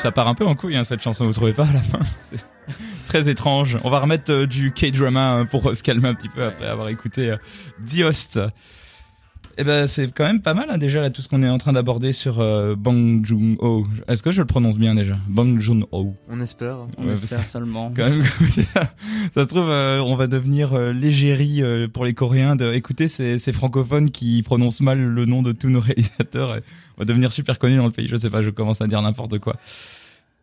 Ça 0.00 0.10
part 0.10 0.28
un 0.28 0.34
peu 0.34 0.46
en 0.46 0.54
couille 0.54 0.76
hein, 0.76 0.84
cette 0.84 1.02
chanson, 1.02 1.26
vous 1.26 1.34
trouvez 1.34 1.52
pas 1.52 1.66
à 1.66 1.72
la 1.74 1.82
fin 1.82 1.98
Très 3.06 3.28
étrange. 3.28 3.76
On 3.84 3.90
va 3.90 4.00
remettre 4.00 4.32
euh, 4.32 4.46
du 4.46 4.72
K-drama 4.72 5.32
hein, 5.32 5.44
pour 5.44 5.76
se 5.76 5.82
calmer 5.82 6.08
un 6.08 6.14
petit 6.14 6.30
peu 6.30 6.42
après 6.42 6.64
avoir 6.64 6.88
écouté 6.88 7.32
euh, 7.32 7.36
The 7.86 8.04
Host. 8.04 8.40
Eh 9.60 9.64
ben 9.64 9.86
c'est 9.86 10.10
quand 10.10 10.24
même 10.24 10.40
pas 10.40 10.54
mal 10.54 10.68
hein, 10.70 10.78
déjà 10.78 11.02
là 11.02 11.10
tout 11.10 11.20
ce 11.20 11.28
qu'on 11.28 11.42
est 11.42 11.48
en 11.50 11.58
train 11.58 11.74
d'aborder 11.74 12.14
sur 12.14 12.40
euh, 12.40 12.74
Bang 12.74 13.22
Joon-ho. 13.26 13.86
Est-ce 14.08 14.22
que 14.22 14.32
je 14.32 14.40
le 14.40 14.46
prononce 14.46 14.78
bien 14.78 14.94
déjà? 14.94 15.18
Bang 15.28 15.58
Joon-ho. 15.58 16.14
On 16.30 16.40
espère. 16.40 16.86
On 16.96 17.06
Ouais, 17.06 17.12
espère 17.12 17.46
seulement. 17.46 17.92
Quand 17.94 18.08
même, 18.08 18.24
ça 19.34 19.44
se 19.44 19.48
trouve, 19.50 19.68
euh, 19.68 20.00
on 20.00 20.16
va 20.16 20.28
devenir 20.28 20.72
euh, 20.72 20.94
l'égérie 20.94 21.62
euh, 21.62 21.88
pour 21.88 22.06
les 22.06 22.14
Coréens 22.14 22.56
de 22.56 22.72
écouter 22.72 23.08
ces, 23.08 23.38
ces 23.38 23.52
francophones 23.52 24.10
qui 24.10 24.42
prononcent 24.42 24.80
mal 24.80 24.98
le 24.98 25.26
nom 25.26 25.42
de 25.42 25.52
tous 25.52 25.68
nos 25.68 25.80
réalisateurs. 25.80 26.56
et 26.56 26.60
on 26.96 27.02
va 27.02 27.04
devenir 27.04 27.30
super 27.30 27.58
connus 27.58 27.76
dans 27.76 27.84
le 27.84 27.92
pays. 27.92 28.08
Je 28.08 28.16
sais 28.16 28.30
pas, 28.30 28.40
je 28.40 28.48
commence 28.48 28.80
à 28.80 28.86
dire 28.86 29.02
n'importe 29.02 29.40
quoi. 29.40 29.56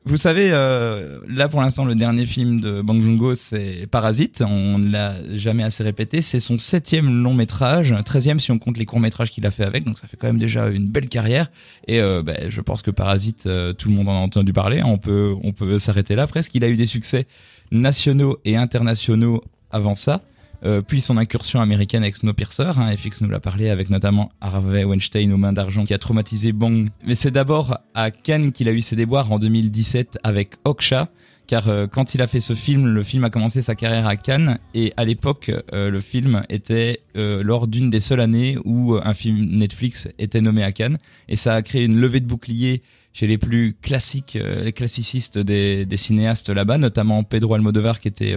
Vous 0.07 0.15
savez, 0.15 0.51
euh, 0.53 1.19
là 1.27 1.49
pour 1.49 1.59
l'instant, 1.59 1.83
le 1.83 1.93
dernier 1.93 2.25
film 2.25 2.61
de 2.61 2.81
Bang 2.81 3.01
Joon-ho, 3.01 3.35
c'est 3.35 3.87
Parasite. 3.91 4.41
On 4.41 4.77
ne 4.77 4.89
l'a 4.89 5.15
jamais 5.35 5.63
assez 5.63 5.83
répété. 5.83 6.21
C'est 6.21 6.39
son 6.39 6.57
septième 6.57 7.21
long 7.21 7.33
métrage, 7.33 7.93
treizième 8.05 8.39
si 8.39 8.53
on 8.53 8.57
compte 8.57 8.77
les 8.77 8.85
courts 8.85 9.01
métrages 9.01 9.31
qu'il 9.31 9.45
a 9.45 9.51
fait 9.51 9.65
avec. 9.65 9.83
Donc 9.83 9.97
ça 9.97 10.07
fait 10.07 10.15
quand 10.15 10.27
même 10.27 10.37
déjà 10.37 10.69
une 10.69 10.87
belle 10.87 11.09
carrière. 11.09 11.51
Et 11.87 11.99
euh, 11.99 12.23
ben, 12.23 12.49
je 12.49 12.61
pense 12.61 12.83
que 12.83 12.89
Parasite, 12.89 13.47
euh, 13.47 13.73
tout 13.73 13.89
le 13.89 13.95
monde 13.95 14.07
en 14.07 14.13
a 14.13 14.19
entendu 14.19 14.53
parler. 14.53 14.81
On 14.81 14.97
peut, 14.97 15.35
on 15.43 15.51
peut 15.51 15.77
s'arrêter 15.77 16.15
là 16.15 16.25
presque. 16.25 16.55
Il 16.55 16.63
a 16.63 16.69
eu 16.69 16.77
des 16.77 16.85
succès 16.85 17.27
nationaux 17.71 18.39
et 18.45 18.55
internationaux 18.55 19.43
avant 19.71 19.95
ça. 19.95 20.21
Euh, 20.65 20.81
puis 20.81 21.01
son 21.01 21.17
incursion 21.17 21.61
américaine 21.61 22.03
avec 22.03 22.17
Snowpiercer, 22.17 22.71
hein, 22.77 22.95
FX 22.95 23.21
nous 23.21 23.29
l'a 23.29 23.39
parlé 23.39 23.69
avec 23.69 23.89
notamment 23.89 24.31
Harvey 24.41 24.83
Weinstein 24.83 25.31
aux 25.31 25.37
mains 25.37 25.53
d'argent 25.53 25.83
qui 25.83 25.93
a 25.93 25.97
traumatisé 25.97 26.51
Bong. 26.51 26.89
Mais 27.05 27.15
c'est 27.15 27.31
d'abord 27.31 27.77
à 27.93 28.11
Cannes 28.11 28.51
qu'il 28.51 28.67
a 28.67 28.71
eu 28.71 28.81
ses 28.81 28.95
déboires 28.95 29.31
en 29.31 29.39
2017 29.39 30.19
avec 30.23 30.55
Oksha, 30.65 31.09
car 31.45 31.67
euh, 31.67 31.85
quand 31.85 32.15
il 32.15 32.21
a 32.21 32.27
fait 32.27 32.39
ce 32.39 32.55
film, 32.55 32.87
le 32.87 33.03
film 33.03 33.23
a 33.23 33.29
commencé 33.29 33.61
sa 33.61 33.75
carrière 33.75 34.07
à 34.07 34.15
Cannes 34.15 34.57
et 34.73 34.93
à 34.97 35.05
l'époque 35.05 35.51
euh, 35.73 35.91
le 35.91 36.01
film 36.01 36.43
était 36.49 37.01
lors 37.15 37.67
d'une 37.67 37.89
des 37.89 37.99
seules 37.99 38.19
années 38.19 38.57
où 38.63 38.95
un 38.95 39.13
film 39.13 39.57
Netflix 39.57 40.07
était 40.19 40.39
nommé 40.41 40.61
à 40.63 40.71
Cannes 40.71 40.97
et 41.29 41.35
ça 41.35 41.55
a 41.55 41.63
créé 41.63 41.83
une 41.83 41.99
levée 41.99 42.19
de 42.19 42.27
boucliers 42.27 42.83
chez 43.11 43.25
les 43.25 43.39
plus 43.39 43.75
classiques, 43.81 44.37
les 44.37 44.71
classicistes 44.71 45.39
des, 45.39 45.87
des 45.87 45.97
cinéastes 45.97 46.49
là-bas, 46.49 46.77
notamment 46.77 47.23
Pedro 47.23 47.55
Almodovar 47.55 47.99
qui 47.99 48.07
était 48.07 48.35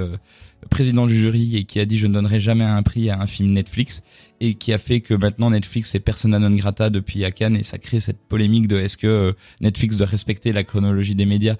président 0.68 1.06
du 1.06 1.18
jury 1.18 1.56
et 1.56 1.64
qui 1.64 1.80
a 1.80 1.86
dit 1.86 1.96
je 1.96 2.06
ne 2.06 2.14
donnerai 2.14 2.40
jamais 2.40 2.64
un 2.64 2.82
prix 2.82 3.08
à 3.10 3.20
un 3.20 3.26
film 3.26 3.50
Netflix 3.50 4.02
et 4.40 4.54
qui 4.54 4.72
a 4.72 4.78
fait 4.78 5.00
que 5.00 5.14
maintenant 5.14 5.50
Netflix 5.50 5.94
est 5.94 6.00
persona 6.00 6.38
non 6.38 6.50
grata 6.50 6.90
depuis 6.90 7.24
à 7.24 7.30
Cannes 7.30 7.56
et 7.56 7.62
ça 7.62 7.78
crée 7.78 8.00
cette 8.00 8.18
polémique 8.18 8.68
de 8.68 8.78
est-ce 8.78 8.96
que 8.96 9.06
euh, 9.06 9.32
Netflix 9.60 9.96
doit 9.96 10.06
respecter 10.06 10.52
la 10.52 10.64
chronologie 10.64 11.14
des 11.14 11.26
médias 11.26 11.56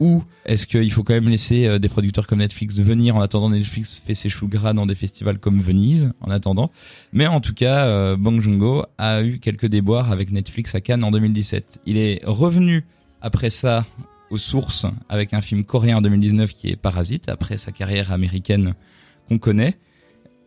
ou 0.00 0.22
est-ce 0.44 0.66
qu'il 0.66 0.90
faut 0.92 1.02
quand 1.02 1.14
même 1.14 1.28
laisser 1.28 1.66
euh, 1.66 1.78
des 1.78 1.88
producteurs 1.88 2.26
comme 2.26 2.40
Netflix 2.40 2.78
venir 2.78 3.16
en 3.16 3.20
attendant 3.20 3.50
Netflix 3.50 4.02
fait 4.04 4.14
ses 4.14 4.28
choux 4.28 4.48
gras 4.48 4.72
dans 4.72 4.86
des 4.86 4.94
festivals 4.94 5.38
comme 5.38 5.60
Venise 5.60 6.12
en 6.20 6.30
attendant. 6.30 6.70
Mais 7.12 7.26
en 7.26 7.40
tout 7.40 7.54
cas 7.54 7.86
euh, 7.86 8.16
Bong 8.16 8.40
Joon-ho 8.40 8.84
a 8.98 9.22
eu 9.22 9.38
quelques 9.38 9.66
déboires 9.66 10.10
avec 10.10 10.30
Netflix 10.32 10.74
à 10.74 10.80
Cannes 10.80 11.04
en 11.04 11.10
2017 11.10 11.80
il 11.86 11.96
est 11.96 12.20
revenu 12.24 12.84
après 13.20 13.50
ça 13.50 13.86
aux 14.32 14.38
sources 14.38 14.86
avec 15.08 15.34
un 15.34 15.40
film 15.40 15.62
coréen 15.64 15.98
en 15.98 16.00
2019 16.00 16.52
qui 16.52 16.70
est 16.70 16.76
Parasite 16.76 17.28
après 17.28 17.56
sa 17.56 17.70
carrière 17.70 18.10
américaine 18.10 18.74
qu'on 19.28 19.38
connaît 19.38 19.78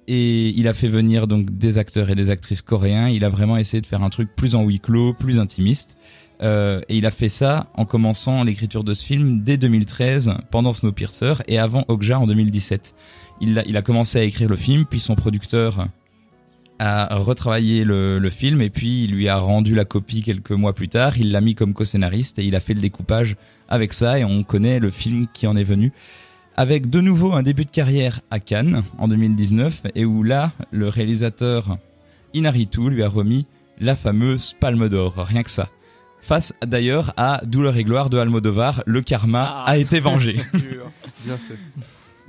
et 0.07 0.49
il 0.49 0.67
a 0.67 0.73
fait 0.73 0.87
venir 0.87 1.27
donc 1.27 1.57
des 1.57 1.77
acteurs 1.77 2.09
et 2.09 2.15
des 2.15 2.29
actrices 2.29 2.61
coréens. 2.61 3.09
Il 3.09 3.23
a 3.23 3.29
vraiment 3.29 3.57
essayé 3.57 3.81
de 3.81 3.87
faire 3.87 4.03
un 4.03 4.09
truc 4.09 4.35
plus 4.35 4.55
en 4.55 4.63
huis 4.63 4.79
clos, 4.79 5.13
plus 5.13 5.39
intimiste. 5.39 5.97
Euh, 6.41 6.81
et 6.89 6.97
il 6.97 7.05
a 7.05 7.11
fait 7.11 7.29
ça 7.29 7.71
en 7.75 7.85
commençant 7.85 8.43
l'écriture 8.43 8.83
de 8.83 8.93
ce 8.93 9.05
film 9.05 9.41
dès 9.41 9.57
2013, 9.57 10.33
pendant 10.51 10.73
Snowpiercer 10.73 11.35
et 11.47 11.57
avant 11.57 11.85
Okja 11.87 12.19
en 12.19 12.27
2017. 12.27 12.93
Il 13.41 13.59
a, 13.59 13.65
il 13.65 13.77
a 13.77 13.81
commencé 13.81 14.19
à 14.19 14.23
écrire 14.23 14.49
le 14.49 14.55
film, 14.55 14.85
puis 14.85 14.99
son 14.99 15.15
producteur 15.15 15.87
a 16.79 17.15
retravaillé 17.15 17.83
le, 17.83 18.19
le 18.19 18.29
film 18.29 18.61
et 18.61 18.69
puis 18.69 19.05
il 19.05 19.11
lui 19.11 19.29
a 19.29 19.37
rendu 19.37 19.75
la 19.75 19.85
copie 19.85 20.21
quelques 20.23 20.51
mois 20.51 20.73
plus 20.73 20.89
tard. 20.89 21.17
Il 21.17 21.31
l'a 21.31 21.41
mis 21.41 21.55
comme 21.55 21.73
co-scénariste 21.73 22.39
et 22.39 22.43
il 22.43 22.55
a 22.55 22.59
fait 22.59 22.73
le 22.73 22.81
découpage 22.81 23.35
avec 23.69 23.93
ça 23.93 24.19
et 24.19 24.25
on 24.25 24.43
connaît 24.43 24.79
le 24.79 24.89
film 24.89 25.27
qui 25.33 25.47
en 25.47 25.55
est 25.55 25.63
venu 25.63 25.91
avec 26.57 26.89
de 26.89 27.01
nouveau 27.01 27.33
un 27.33 27.43
début 27.43 27.65
de 27.65 27.69
carrière 27.69 28.21
à 28.31 28.39
Cannes 28.39 28.83
en 28.97 29.07
2019 29.09 29.83
et 29.95 30.05
où 30.05 30.23
là, 30.23 30.51
le 30.71 30.87
réalisateur 30.87 31.77
Inaritu 32.33 32.89
lui 32.89 33.03
a 33.03 33.09
remis 33.09 33.45
la 33.79 33.95
fameuse 33.95 34.55
Palme 34.59 34.87
d'Or, 34.89 35.15
rien 35.17 35.43
que 35.43 35.51
ça. 35.51 35.69
Face 36.21 36.53
d'ailleurs 36.65 37.13
à 37.17 37.41
Douleur 37.45 37.75
et 37.77 37.83
gloire 37.83 38.09
de 38.09 38.17
Almodovar, 38.17 38.81
le 38.85 39.01
karma 39.01 39.63
Ah. 39.65 39.71
a 39.71 39.77
été 39.77 39.99
vengé. 39.99 40.35
Bien 41.25 41.37
fait. 41.37 41.57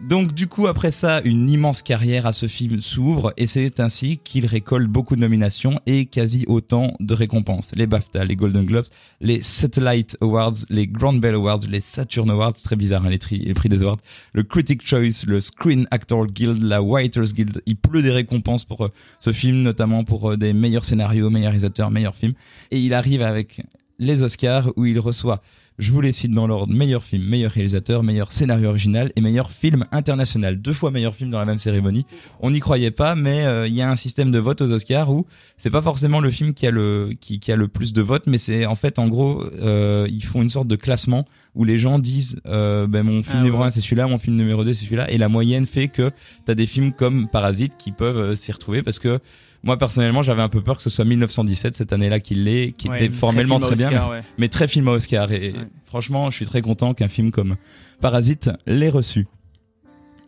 Donc 0.03 0.34
du 0.34 0.47
coup 0.47 0.67
après 0.67 0.91
ça, 0.91 1.23
une 1.25 1.49
immense 1.49 1.83
carrière 1.83 2.27
à 2.27 2.34
ce 2.34 2.47
film 2.47 2.83
s'ouvre 2.83 3.33
et 3.39 3.47
c'est 3.47 3.81
ainsi 3.81 4.19
qu'il 4.19 4.45
récolte 4.45 4.89
beaucoup 4.89 5.17
de 5.17 5.23
nominations 5.23 5.81
et 5.87 6.05
quasi 6.05 6.45
autant 6.49 6.93
de 7.01 7.15
récompenses. 7.15 7.71
Les 7.75 7.87
BAFTA, 7.87 8.25
les 8.27 8.37
Golden 8.37 8.67
Globes, 8.67 8.84
les 9.23 9.43
Satellite 9.43 10.19
Awards, 10.21 10.53
les 10.69 10.87
Grand 10.87 11.15
Bell 11.15 11.34
Awards, 11.34 11.61
les 11.69 11.81
Saturn 11.81 12.31
Awards, 12.31 12.53
très 12.53 12.77
bizarre 12.77 13.07
hein, 13.07 13.11
les 13.11 13.55
prix 13.55 13.69
des 13.71 13.83
awards, 13.83 13.97
le 14.34 14.43
Critic 14.43 14.87
Choice, 14.87 15.25
le 15.27 15.41
Screen 15.41 15.89
Actor 15.91 16.27
Guild, 16.27 16.63
la 16.63 16.83
Writers 16.83 17.33
Guild. 17.33 17.63
Il 17.65 17.77
pleut 17.77 18.03
des 18.03 18.13
récompenses 18.13 18.67
pour 18.67 18.84
euh, 18.84 18.93
ce 19.19 19.33
film, 19.33 19.63
notamment 19.63 20.05
pour 20.05 20.33
euh, 20.33 20.37
des 20.37 20.53
meilleurs 20.53 20.84
scénarios, 20.84 21.31
meilleurs 21.31 21.53
réalisateurs, 21.53 21.91
meilleurs 21.91 22.15
films. 22.15 22.34
Et 22.71 22.78
il 22.78 22.93
arrive 22.93 23.23
avec 23.23 23.63
les 23.99 24.23
Oscars 24.23 24.69
où 24.77 24.84
il 24.84 25.01
reçoit 25.01 25.41
je 25.79 25.93
vous 25.93 26.01
les 26.01 26.13
cite 26.13 26.33
dans 26.33 26.47
l'ordre 26.47 26.73
meilleur 26.73 27.03
film, 27.03 27.23
meilleur 27.23 27.53
réalisateur, 27.53 28.03
meilleur 28.03 28.33
scénario 28.33 28.69
original 28.71 29.13
et 29.15 29.21
meilleur 29.21 29.51
film 29.51 29.85
international. 29.93 30.57
Deux 30.61 30.73
fois 30.73 30.91
meilleur 30.91 31.15
film 31.15 31.31
dans 31.31 31.39
la 31.39 31.45
même 31.45 31.59
cérémonie. 31.59 32.07
On 32.41 32.51
n'y 32.51 32.61
croyait 32.61 32.91
pas, 32.91 33.15
mais 33.15 33.45
euh, 33.45 33.67
il 33.67 33.75
y 33.75 33.83
a 33.83 33.91
un 33.91 33.97
système 33.97 34.31
de 34.31 34.39
vote 34.39 34.61
aux 34.63 34.73
Oscars 34.73 35.11
où 35.11 35.27
c'est 35.57 35.71
pas 35.71 35.83
forcément 35.83 36.21
le 36.21 36.31
film 36.31 36.55
qui 36.55 36.67
a 36.67 36.71
le 36.71 37.11
qui, 37.21 37.41
qui 37.41 37.53
a 37.53 37.57
le 37.57 37.69
plus 37.69 37.93
de 37.93 38.01
votes, 38.03 38.27
mais 38.27 38.39
c'est 38.39 38.67
en 38.67 38.75
fait 38.75 38.99
en 38.99 39.09
gros 39.09 39.45
euh, 39.61 40.07
ils 40.11 40.25
font 40.25 40.43
une 40.43 40.49
sorte 40.51 40.69
de 40.69 40.77
classement 40.77 41.27
où 41.55 41.65
les 41.65 41.79
gens 41.79 41.99
disent 41.99 42.41
euh, 42.47 42.87
ben 42.87 43.03
mon 43.03 43.23
film 43.23 43.39
Ah, 43.39 43.43
numéro 43.43 43.61
ouais. 43.63 43.67
un 43.67 43.71
c'est 43.71 43.81
celui-là, 43.81 44.07
mon 44.07 44.19
film 44.19 44.37
numéro 44.37 44.65
2 44.65 44.73
c'est 44.73 44.85
celui-là, 44.85 45.11
et 45.11 45.19
la 45.19 45.29
moyenne 45.29 45.67
fait 45.67 45.89
que 45.89 46.11
t'as 46.45 46.55
des 46.55 46.67
films 46.67 46.93
comme 46.93 47.29
Parasite 47.29 47.73
qui 47.79 47.93
peuvent 47.93 48.19
euh, 48.19 48.35
s'y 48.35 48.53
retrouver 48.53 48.83
parce 48.83 48.99
que 48.99 49.19
moi 49.66 49.77
personnellement 49.77 50.22
j'avais 50.22 50.41
un 50.43 50.49
peu 50.49 50.62
peur 50.62 50.77
que 50.78 50.82
ce 50.82 50.88
soit 50.91 51.04
1917 51.04 51.75
cette 51.75 51.93
année-là 51.93 52.21
qu'il 52.21 52.44
l'ait, 52.44 52.72
qui 52.72 52.88
Ouais, 52.88 53.04
était 53.04 53.15
formellement 53.15 53.59
très 53.59 53.75
bien, 53.75 53.88
Oscar, 53.88 54.10
ouais. 54.10 54.22
mais 54.38 54.49
très 54.49 54.69
film 54.69 54.88
à 54.88 54.93
Oscar. 54.93 55.31
Et 55.32 55.50
Ouais. 55.53 55.54
franchement, 55.84 56.31
je 56.31 56.37
suis 56.37 56.47
très 56.47 56.62
content 56.62 56.94
qu'un 56.94 57.09
film 57.09 57.31
comme 57.31 57.56
Parasite 58.00 58.50
l'ait 58.66 58.88
reçu. 58.88 59.27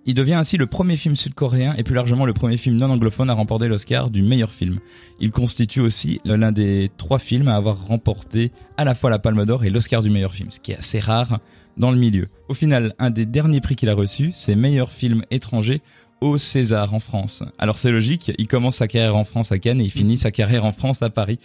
Il 0.07 0.15
devient 0.15 0.35
ainsi 0.35 0.57
le 0.57 0.67
premier 0.67 0.97
film 0.97 1.17
sud-coréen 1.17 1.75
et 1.77 1.83
plus 1.83 1.95
largement 1.95 2.25
le 2.25 2.33
premier 2.33 2.57
film 2.57 2.77
non 2.77 2.91
anglophone 2.91 3.29
à 3.29 3.35
remporter 3.35 3.69
l'Oscar 3.69 4.09
du 4.09 4.23
meilleur 4.23 4.51
film. 4.53 4.79
Il 5.21 5.31
constitue 5.31 5.81
aussi 5.81 6.21
l'un 6.25 6.51
des 6.51 6.91
trois 6.97 7.19
films 7.19 7.49
à 7.49 7.57
avoir 7.57 7.85
remporté 7.87 8.51
à 8.79 8.85
la 8.85 8.95
fois 8.95 9.11
la 9.11 9.19
Palme 9.19 9.45
d'Or 9.45 9.65
et 9.65 9.71
l'Oscar 9.71 10.03
du 10.03 10.09
meilleur 10.09 10.33
film, 10.33 10.51
ce 10.51 10.61
qui 10.61 10.73
est 10.73 10.77
assez 10.79 10.99
rare 10.99 11.41
dans 11.77 11.91
le 11.91 11.99
milieu. 11.99 12.27
Au 12.49 12.55
final, 12.55 12.95
un 12.99 13.11
des 13.11 13.27
derniers 13.27 13.61
prix 13.61 13.77
qu'il 13.77 13.91
a 13.91 13.95
reçu, 13.95 14.31
c'est 14.33 14.57
meilleur 14.57 14.91
film 14.91 15.25
étranger 15.31 15.83
au 16.21 16.39
César 16.39 16.95
en 16.95 17.01
France. 17.01 17.43
Alors 17.59 17.79
c'est 17.79 17.91
logique, 17.91 18.33
il 18.39 18.47
commence 18.47 18.77
sa 18.77 18.89
carrière 18.89 19.17
en 19.17 19.25
France 19.25 19.53
à 19.53 19.59
Cannes 19.59 19.81
et 19.81 19.85
il 19.85 19.91
finit 19.91 20.19
sa 20.19 20.31
carrière 20.31 20.65
en 20.65 20.73
France 20.73 21.03
à 21.03 21.11
Paris. 21.11 21.39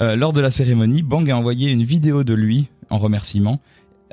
Euh, 0.00 0.16
lors 0.16 0.32
de 0.32 0.40
la 0.40 0.50
cérémonie, 0.50 1.02
Bang 1.02 1.30
a 1.30 1.36
envoyé 1.36 1.70
une 1.70 1.82
vidéo 1.82 2.24
de 2.24 2.34
lui 2.34 2.68
en 2.90 2.98
remerciement 2.98 3.60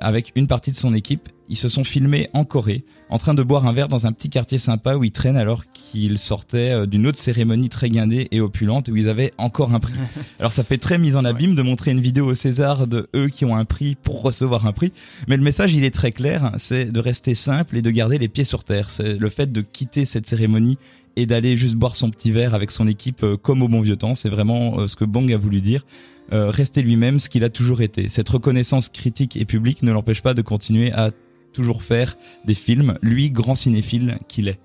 avec 0.04 0.32
une 0.36 0.48
partie 0.48 0.70
de 0.70 0.76
son 0.76 0.94
équipe. 0.94 1.30
Ils 1.50 1.58
se 1.58 1.70
sont 1.70 1.84
filmés 1.84 2.30
en 2.34 2.46
Corée, 2.46 2.84
en 3.10 3.18
train 3.18 3.34
de 3.34 3.44
boire 3.44 3.66
un 3.66 3.74
verre 3.74 3.88
dans 3.88 4.06
un 4.06 4.12
petit 4.12 4.30
quartier 4.30 4.58
sympa 4.58 4.96
où 4.96 5.04
ils 5.04 5.12
traînent 5.12 5.38
alors 5.38 5.64
qu'ils 5.74 6.18
sortaient 6.18 6.72
euh, 6.72 6.86
d'une 6.86 7.08
autre 7.08 7.18
cérémonie 7.18 7.70
très 7.70 7.90
guindée 7.90 8.28
et 8.32 8.40
opulente 8.40 8.90
où 8.90 8.96
ils 8.96 9.10
avaient 9.10 9.34
encore 9.38 9.74
un 9.74 9.80
prix. 9.80 9.94
Alors 10.40 10.52
ça 10.52 10.64
fait 10.64 10.78
très 10.78 10.98
mise 10.98 11.16
en 11.16 11.26
abîme 11.26 11.56
de 11.56 11.62
montrer 11.62 11.92
une 11.92 12.02
vidéo 12.02 12.28
au 12.28 12.34
César 12.34 12.88
de 12.88 13.08
eux 13.16 13.28
qui 13.28 13.46
ont 13.46 13.56
un 13.56 13.66
prix 13.66 13.96
pour 13.96 14.22
recevoir 14.22 14.68
un 14.68 14.74
prix, 14.74 14.92
mais 15.28 15.38
le 15.38 15.44
message 15.44 15.74
il 15.74 15.84
est 15.84 15.94
très 15.94 16.12
clair, 16.12 16.52
c'est 16.58 16.92
de 16.92 17.00
rester 17.00 17.36
simple 17.36 17.78
et 17.78 17.82
de 17.82 17.90
garder 17.90 18.18
les 18.18 18.28
pieds 18.28 18.46
sur 18.46 18.64
terre. 18.64 18.90
C'est 18.90 19.16
le 19.16 19.30
fait 19.30 19.52
de 19.52 19.62
quitter 19.62 20.06
cette 20.06 20.28
cérémonie 20.28 20.78
et 21.16 21.26
d'aller 21.26 21.56
juste 21.58 21.76
boire 21.76 21.96
son 21.96 22.10
petit 22.10 22.32
verre 22.32 22.54
avec 22.54 22.72
son 22.72 22.88
équipe 22.88 23.24
euh, 23.24 23.38
comme 23.38 23.62
au 23.62 23.68
bon 23.68 23.82
vieux 23.82 23.98
temps, 23.98 24.16
c'est 24.16 24.30
vraiment 24.30 24.80
euh, 24.80 24.88
ce 24.88 24.96
que 24.96 25.06
Bong 25.06 25.32
a 25.32 25.38
voulu 25.38 25.62
dire. 25.62 25.86
Euh, 26.34 26.50
rester 26.50 26.82
lui-même, 26.82 27.20
ce 27.20 27.30
qu'il 27.30 27.44
a 27.44 27.50
toujours 27.50 27.82
été. 27.82 28.10
Cette 28.10 28.28
reconnaissance 28.30 28.90
critique 28.90 29.38
et 29.38 29.46
publique 29.46 29.84
ne 29.84 29.92
l'empêche 29.92 30.22
pas 30.24 30.34
de 30.34 30.42
continuer 30.42 30.92
à 30.92 31.12
toujours 31.54 31.84
faire 31.84 32.16
des 32.46 32.56
films, 32.56 32.98
lui, 33.04 33.30
grand 33.30 33.54
cinéphile 33.54 34.18
qu'il 34.28 34.48
est. 34.48 34.60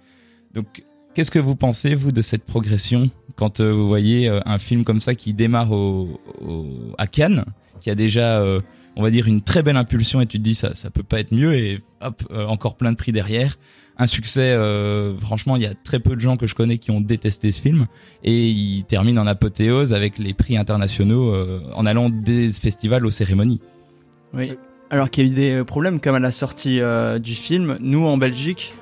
Donc, 0.54 0.82
qu'est-ce 1.14 1.30
que 1.30 1.38
vous 1.38 1.56
pensez, 1.56 1.94
vous, 1.94 2.10
de 2.10 2.22
cette 2.22 2.44
progression 2.44 3.10
quand 3.36 3.60
euh, 3.60 3.70
vous 3.70 3.86
voyez 3.86 4.28
euh, 4.28 4.40
un 4.46 4.56
film 4.58 4.82
comme 4.82 5.00
ça 5.00 5.14
qui 5.14 5.34
démarre 5.34 5.70
au, 5.72 6.18
au- 6.40 6.94
à 6.96 7.06
Cannes, 7.06 7.44
qui 7.80 7.90
a 7.90 7.94
déjà, 7.94 8.42
on 8.96 9.02
va 9.02 9.10
dire, 9.10 9.28
une 9.28 9.42
très 9.42 9.62
belle 9.62 9.76
impulsion 9.76 10.20
et 10.22 10.26
tu 10.26 10.38
te 10.38 10.42
dis 10.42 10.54
ça, 10.54 10.74
ça 10.74 10.90
peut 10.90 11.02
pas 11.04 11.20
être 11.20 11.32
mieux 11.32 11.54
et 11.54 11.80
hop, 12.00 12.22
encore 12.48 12.76
plein 12.76 12.90
de 12.92 12.96
prix 12.96 13.12
derrière. 13.12 13.56
Un 14.00 14.06
succès, 14.06 14.52
euh, 14.52 15.18
franchement, 15.18 15.56
il 15.56 15.62
y 15.62 15.66
a 15.66 15.74
très 15.74 15.98
peu 15.98 16.14
de 16.14 16.20
gens 16.20 16.36
que 16.36 16.46
je 16.46 16.54
connais 16.54 16.78
qui 16.78 16.92
ont 16.92 17.00
détesté 17.00 17.50
ce 17.50 17.60
film 17.60 17.88
et 18.22 18.48
il 18.48 18.84
termine 18.84 19.18
en 19.18 19.26
apothéose 19.26 19.92
avec 19.92 20.18
les 20.18 20.34
prix 20.34 20.56
internationaux 20.56 21.34
euh, 21.34 21.62
en 21.74 21.84
allant 21.84 22.08
des 22.08 22.50
festivals 22.50 23.04
aux 23.04 23.10
cérémonies. 23.10 23.60
Oui. 24.34 24.52
Alors 24.90 25.10
qu'il 25.10 25.26
y 25.26 25.28
a 25.28 25.32
eu 25.32 25.34
des 25.34 25.64
problèmes 25.64 26.00
comme 26.00 26.14
à 26.14 26.20
la 26.20 26.30
sortie 26.30 26.80
euh, 26.80 27.18
du 27.18 27.34
film. 27.34 27.76
Nous, 27.80 28.06
en 28.06 28.16
Belgique, 28.16 28.72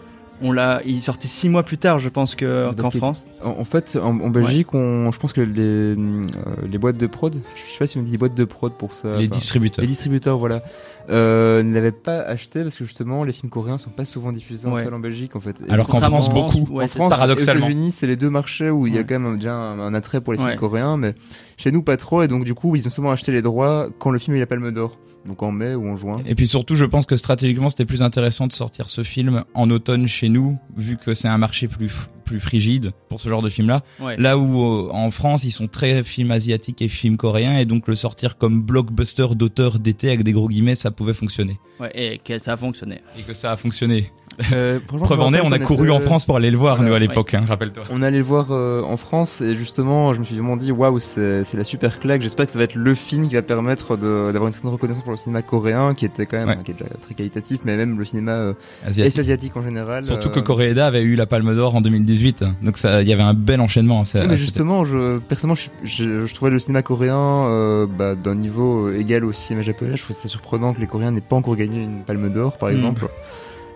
on 0.42 0.52
l'a, 0.52 0.82
il 0.84 1.02
sortait 1.02 1.28
six 1.28 1.48
mois 1.48 1.62
plus 1.62 1.78
tard, 1.78 1.98
je 1.98 2.10
pense 2.10 2.34
que 2.34 2.72
qu'en 2.74 2.90
France. 2.90 3.24
En, 3.42 3.50
en 3.50 3.64
fait, 3.64 3.96
en, 3.96 4.20
en 4.20 4.28
Belgique, 4.28 4.74
on, 4.74 5.10
je 5.10 5.18
pense 5.18 5.32
que 5.32 5.40
les, 5.40 5.62
euh, 5.62 6.22
les 6.70 6.78
boîtes 6.78 6.98
de 6.98 7.06
prod, 7.06 7.34
je 7.34 7.72
sais 7.72 7.78
pas 7.78 7.86
si 7.86 7.96
on 7.96 8.02
dit 8.02 8.18
boîtes 8.18 8.34
de 8.34 8.44
prod 8.44 8.72
pour 8.72 8.94
ça. 8.94 9.16
Les 9.16 9.26
enfin, 9.26 9.26
distributeurs. 9.28 9.82
les 9.82 9.88
distributeurs, 9.88 10.38
voilà, 10.38 10.62
euh, 11.10 11.62
ne 11.62 11.72
l'avaient 11.74 11.92
pas 11.92 12.20
acheté 12.20 12.62
parce 12.62 12.76
que 12.76 12.84
justement, 12.84 13.24
les 13.24 13.32
films 13.32 13.50
coréens 13.50 13.78
sont 13.78 13.90
pas 13.90 14.04
souvent 14.04 14.32
diffusés 14.32 14.66
en 14.68 14.72
Ouais. 14.72 14.84
salle 14.84 14.94
en 14.94 14.98
Belgique, 14.98 15.36
en 15.36 15.40
fait. 15.40 15.62
Et 15.66 15.70
Alors 15.70 15.86
qu'en 15.86 16.00
France, 16.00 16.28
beaucoup. 16.32 16.66
ouais, 16.72 16.84
en 16.84 16.88
c'est 16.88 16.98
France, 16.98 17.10
paradoxalement. 17.10 17.66
aux 17.66 17.70
États-Unis, 17.70 17.92
c'est 17.92 18.06
les 18.06 18.16
deux 18.16 18.30
marchés 18.30 18.70
où 18.70 18.86
il 18.86 18.94
y 18.94 18.98
a 18.98 19.04
quand 19.04 19.18
même 19.18 19.36
déjà 19.36 19.54
un, 19.54 19.78
un 19.78 19.94
attrait 19.94 20.20
pour 20.20 20.32
les 20.32 20.38
films 20.38 20.56
coréens, 20.56 20.96
mais 20.96 21.14
chez 21.56 21.70
nous 21.72 21.82
pas 21.82 21.96
trop. 21.96 22.22
Et 22.22 22.28
donc 22.28 22.44
du 22.44 22.54
coup, 22.54 22.76
ils 22.76 22.86
ont 22.86 22.90
souvent 22.90 23.10
acheté 23.10 23.32
les 23.32 23.42
droits 23.42 23.88
quand 23.98 24.10
le 24.10 24.18
film 24.18 24.36
eu 24.36 24.40
la 24.40 24.46
Palme 24.46 24.70
d'Or, 24.72 24.98
donc 25.26 25.42
en 25.42 25.52
mai 25.52 25.74
ou 25.74 25.88
en 25.88 25.96
juin. 25.96 26.18
Et 26.26 26.34
puis 26.34 26.46
surtout, 26.46 26.74
je 26.76 26.84
pense 26.84 27.06
que 27.06 27.16
stratégiquement, 27.16 27.70
c'était 27.70 27.84
plus 27.86 28.02
intéressant 28.02 28.46
de 28.46 28.52
sortir 28.52 28.88
ce 28.90 29.02
film 29.02 29.44
en 29.54 29.70
automne 29.70 30.06
chez 30.08 30.28
nous, 30.28 30.58
vu 30.76 30.96
que 30.96 31.14
c'est 31.14 31.28
un 31.28 31.38
marché 31.38 31.68
plus 31.68 31.92
plus 32.26 32.40
frigide 32.40 32.93
pour 33.08 33.20
ce 33.20 33.31
genre 33.31 33.40
de 33.40 33.49
film-là. 33.49 33.82
Ouais. 34.00 34.17
Là 34.19 34.37
où 34.37 34.62
euh, 34.62 34.90
en 34.93 35.11
France, 35.11 35.44
ils 35.44 35.52
sont 35.52 35.69
très 35.69 36.05
films 36.05 36.32
asiatiques 36.32 36.82
et 36.82 36.88
films 36.88 37.17
coréens, 37.17 37.56
et 37.56 37.64
donc 37.64 37.88
le 37.88 37.96
sortir 37.96 38.37
comme 38.37 38.61
blockbuster 38.61 39.28
d'auteur 39.34 39.78
d'été 39.78 40.08
avec 40.08 40.25
des 40.25 40.32
gros 40.32 40.49
guillemets, 40.49 40.75
ça 40.75 40.90
pouvait 40.90 41.14
fonctionner. 41.14 41.58
Ouais, 41.81 41.90
et 41.94 42.19
que 42.19 42.38
ça 42.38 42.52
a 42.55 42.56
fonctionné. 42.56 43.00
Et 43.19 43.23
que 43.23 43.32
ça 43.32 43.52
a 43.52 43.56
fonctionné. 43.56 44.11
Euh, 44.52 44.80
franchement, 44.86 45.06
Preuve 45.06 45.20
en 45.22 45.32
est, 45.32 45.40
on 45.40 45.50
a 45.52 45.58
couru 45.58 45.90
en 45.90 46.00
France 46.00 46.24
pour 46.26 46.36
aller 46.36 46.50
le 46.50 46.58
voir, 46.58 46.76
Voilà, 46.76 46.88
nous, 46.90 46.94
à 46.94 46.98
ouais. 46.98 47.06
l'époque, 47.06 47.32
hein, 47.34 47.44
rappelle-toi. 47.48 47.84
On 47.90 48.02
allait 48.02 48.18
le 48.18 48.24
voir 48.24 48.48
euh, 48.50 48.82
en 48.82 48.96
France 48.96 49.40
et 49.40 49.56
justement, 49.56 50.12
je 50.12 50.20
me 50.20 50.24
suis 50.24 50.34
vraiment 50.36 50.56
dit 50.56 50.72
waouh, 50.72 50.98
c'est 50.98 51.44
c'est 51.44 51.56
la 51.56 51.64
super 51.64 51.98
claque. 52.00 52.20
J'espère 52.22 52.46
que 52.46 52.52
ça 52.52 52.58
va 52.58 52.64
être 52.64 52.74
le 52.74 52.94
film 52.94 53.28
qui 53.28 53.34
va 53.34 53.42
permettre 53.42 53.96
de- 53.96 54.30
d'avoir 54.32 54.46
une 54.48 54.52
certaine 54.52 54.70
reconnaissance 54.70 55.02
pour 55.02 55.12
le 55.12 55.18
cinéma 55.18 55.42
coréen, 55.42 55.94
qui 55.94 56.04
était 56.04 56.26
quand 56.26 56.36
même 56.36 56.48
Ouais. 56.48 56.58
qui 56.64 56.72
est 56.72 56.74
déjà 56.74 56.90
très 57.02 57.14
qualitatif, 57.14 57.60
mais 57.64 57.76
même 57.76 57.98
le 57.98 58.04
cinéma 58.04 58.32
euh, 58.32 58.52
Asiatique. 58.86 59.56
en 59.56 59.62
général. 59.62 60.04
Surtout 60.04 60.28
euh, 60.28 60.32
que 60.32 60.40
Koreeda 60.40 60.86
avait 60.86 61.02
eu 61.02 61.14
la 61.14 61.26
Palme 61.26 61.54
d'Or 61.54 61.74
en 61.74 61.80
2018, 61.80 62.44
donc 62.62 62.76
ça, 62.78 63.02
il 63.02 63.08
y 63.08 63.12
avait 63.12 63.22
un 63.22 63.34
bel 63.34 63.60
enchaînement. 63.60 64.04
ça- 64.04 64.20
Oui, 64.20 64.26
mais 64.28 64.36
justement, 64.36 64.84
je, 64.84 65.18
personnellement, 65.18 65.54
je, 65.54 65.68
je, 66.04 66.26
je 66.26 66.34
trouvais 66.34 66.50
le 66.50 66.58
cinéma 66.58 66.82
coréen 66.82 67.16
euh, 67.48 67.86
bah, 67.86 68.14
d'un 68.14 68.34
niveau 68.34 68.88
euh, 68.88 68.98
égal 68.98 69.24
au 69.24 69.32
cinéma 69.32 69.62
japonais. 69.64 69.96
Je 69.96 70.02
trouve 70.02 70.14
ça 70.14 70.28
surprenant 70.28 70.74
que 70.74 70.80
les 70.80 70.86
Coréens 70.86 71.10
n'aient 71.10 71.20
pas 71.20 71.36
encore 71.36 71.56
gagné 71.56 71.82
une 71.82 72.02
palme 72.04 72.30
d'or, 72.30 72.58
par 72.58 72.68
Mm. 72.70 72.72
exemple. 72.76 73.08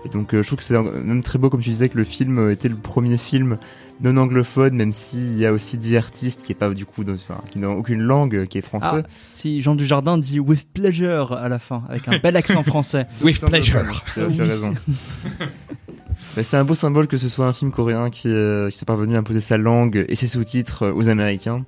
Et 0.04 0.08
donc, 0.08 0.34
euh, 0.34 0.42
je 0.42 0.46
trouve 0.46 0.58
que 0.58 0.64
c'est 0.64 0.78
même 0.80 1.22
très 1.22 1.38
beau, 1.38 1.50
comme 1.50 1.60
tu 1.60 1.70
disais, 1.70 1.88
que 1.88 1.98
le 1.98 2.04
film 2.04 2.38
euh, 2.38 2.52
était 2.52 2.68
le 2.68 2.76
premier 2.76 3.18
film 3.18 3.58
non 4.02 4.16
anglophone, 4.16 4.74
même 4.74 4.94
s'il 4.94 5.36
y 5.36 5.44
a 5.44 5.52
aussi 5.52 5.76
10 5.76 5.96
artistes 5.96 6.40
qui 6.42 6.52
est 6.52 6.54
pas 6.54 6.70
du 6.70 6.86
coup, 6.86 7.04
dans, 7.04 7.12
enfin, 7.12 7.42
qui 7.50 7.58
n'ont 7.58 7.72
aucune 7.74 8.00
langue, 8.00 8.34
euh, 8.34 8.46
qui 8.46 8.56
est 8.56 8.62
français. 8.62 9.02
Si 9.34 9.60
Jean 9.60 9.74
Dujardin 9.74 10.16
dit 10.16 10.40
with 10.40 10.66
pleasure 10.72 11.34
à 11.34 11.50
la 11.50 11.58
fin, 11.58 11.82
avec 11.88 12.08
un 12.08 12.18
bel 12.18 12.34
accent 12.36 12.62
français. 12.62 13.06
With 13.22 13.40
pleasure. 13.44 14.02
Tu 14.14 14.20
as 14.20 14.26
Oui. 14.26 14.38
raison. 14.40 14.72
C'est 16.42 16.56
un 16.56 16.64
beau 16.64 16.74
symbole 16.74 17.06
que 17.08 17.16
ce 17.16 17.28
soit 17.28 17.46
un 17.46 17.52
film 17.52 17.70
coréen 17.72 18.08
qui, 18.08 18.28
euh, 18.28 18.70
qui 18.70 18.84
parvenu 18.84 19.16
à 19.16 19.18
imposer 19.18 19.40
sa 19.40 19.56
langue 19.56 20.04
et 20.08 20.14
ses 20.14 20.28
sous-titres 20.28 20.88
aux 20.88 21.08
Américains. 21.08 21.64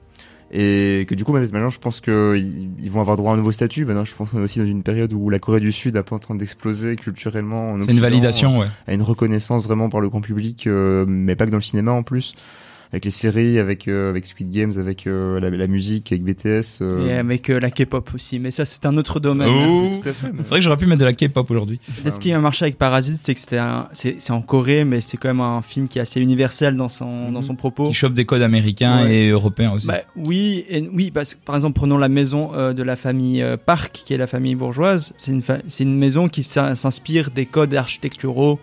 Et 0.55 1.07
que 1.09 1.15
du 1.15 1.25
coup, 1.25 1.33
maintenant, 1.33 1.71
je 1.71 1.79
pense 1.79 2.01
qu'ils 2.01 2.69
ils 2.79 2.91
vont 2.91 3.01
avoir 3.01 3.17
droit 3.17 3.31
à 3.31 3.35
un 3.35 3.39
nouveau 3.39 3.53
statut. 3.53 3.87
Maintenant, 3.87 4.05
je 4.05 4.15
pense 4.15 4.31
qu'on 4.31 4.39
est 4.39 4.45
aussi 4.45 4.59
dans 4.59 4.67
une 4.67 4.83
période 4.83 5.13
où 5.15 5.31
la 5.31 5.39
Corée 5.39 5.61
du 5.61 5.73
Sud 5.73 5.97
est 5.97 5.99
un 5.99 6.03
peu 6.03 6.15
en 6.15 6.19
train 6.19 6.35
d'exploser 6.35 6.97
culturellement. 6.97 7.73
en 7.73 7.83
C'est 7.83 7.93
une 7.93 8.01
validation, 8.01 8.59
ouais. 8.59 8.67
À 8.87 8.93
une 8.93 9.03
reconnaissance 9.03 9.65
vraiment 9.65 9.89
par 9.89 10.01
le 10.01 10.11
grand 10.11 10.21
public, 10.21 10.67
euh, 10.67 11.07
mais 11.09 11.37
pas 11.37 11.47
que 11.47 11.51
dans 11.51 11.57
le 11.57 11.63
cinéma 11.63 11.93
en 11.93 12.03
plus. 12.03 12.35
Avec 12.93 13.07
les 13.07 13.11
séries, 13.11 13.59
avec, 13.59 13.89
euh, 13.89 14.11
avec 14.11 14.27
Squid 14.27 14.51
Games, 14.51 14.75
avec 14.77 15.07
euh, 15.07 15.41
la, 15.41 15.49
la 15.49 15.67
musique, 15.67 16.13
avec 16.13 16.25
BTS. 16.25 16.83
euh, 16.83 17.07
Et 17.09 17.15
avec 17.15 17.49
euh, 17.49 17.59
la 17.59 17.71
K-pop 17.71 18.11
aussi, 18.15 18.39
mais 18.39 18.51
ça 18.51 18.67
c'est 18.67 18.85
un 18.85 18.99
autre 18.99 19.19
domaine. 19.19 19.49
Oh. 19.49 19.99
Tout 20.03 20.09
à 20.11 20.13
fait. 20.13 20.27
mais- 20.31 20.41
C'est 20.43 20.49
vrai 20.51 20.59
que 20.59 20.65
j'aurais 20.65 20.77
pu 20.77 20.85
mettre 20.85 21.01
de 21.01 21.07
la 21.07 21.15
K-pop 21.15 21.51
aujourd'hui. 21.51 21.81
Peut-être 22.03 22.17
ce 22.17 22.21
qui 22.21 22.35
a 22.35 22.39
marché 22.39 22.67
avec 22.67 22.77
Parasite, 22.77 23.17
c'est 23.23 23.33
que 23.35 23.41
c'était 23.41 23.57
un- 23.57 23.89
c'est 23.95 24.17
c'est 24.19 24.33
en 24.35 24.43
Corée, 24.43 24.85
mais 24.85 25.01
c'est 25.01 25.17
quand 25.17 25.29
même 25.31 25.41
un 25.41 25.63
film 25.63 25.89
qui 25.89 26.01
est 26.01 26.03
assez 26.03 26.21
universel 26.21 26.77
dans 26.77 26.91
son, 26.91 27.33
dans 27.33 27.41
son 27.41 27.55
propos. 27.55 27.89
Qui 27.89 27.95
chope 27.95 28.13
des 28.13 28.27
codes 28.27 28.43
américains 28.43 29.05
Ouais. 29.05 29.15
et 29.15 29.29
européens 29.31 29.73
aussi. 29.73 29.87
Bah, 29.87 30.01
oui, 30.17 30.67
et, 30.69 30.87
oui, 30.93 31.11
parce 31.11 31.33
que 31.35 31.41
par 31.43 31.57
exemple, 31.57 31.75
prenons 31.75 31.97
la 31.97 32.09
maison 32.11 32.51
euh, 32.55 32.75
de 32.75 32.83
la 32.83 32.97
famille 32.97 33.41
euh, 33.43 33.57
Park, 33.57 34.03
qui 34.05 34.13
est 34.13 34.19
la 34.19 34.27
famille 34.27 34.55
bourgeoise. 34.55 35.15
C'est 35.17 35.33
une, 35.33 35.41
fa- 35.41 35.61
c'est 35.67 35.85
une 35.85 35.97
maison 35.97 36.29
qui 36.29 36.43
s'in- 36.43 36.75
s'inspire 36.75 37.31
des 37.31 37.47
codes 37.47 37.73
architecturaux 37.75 38.61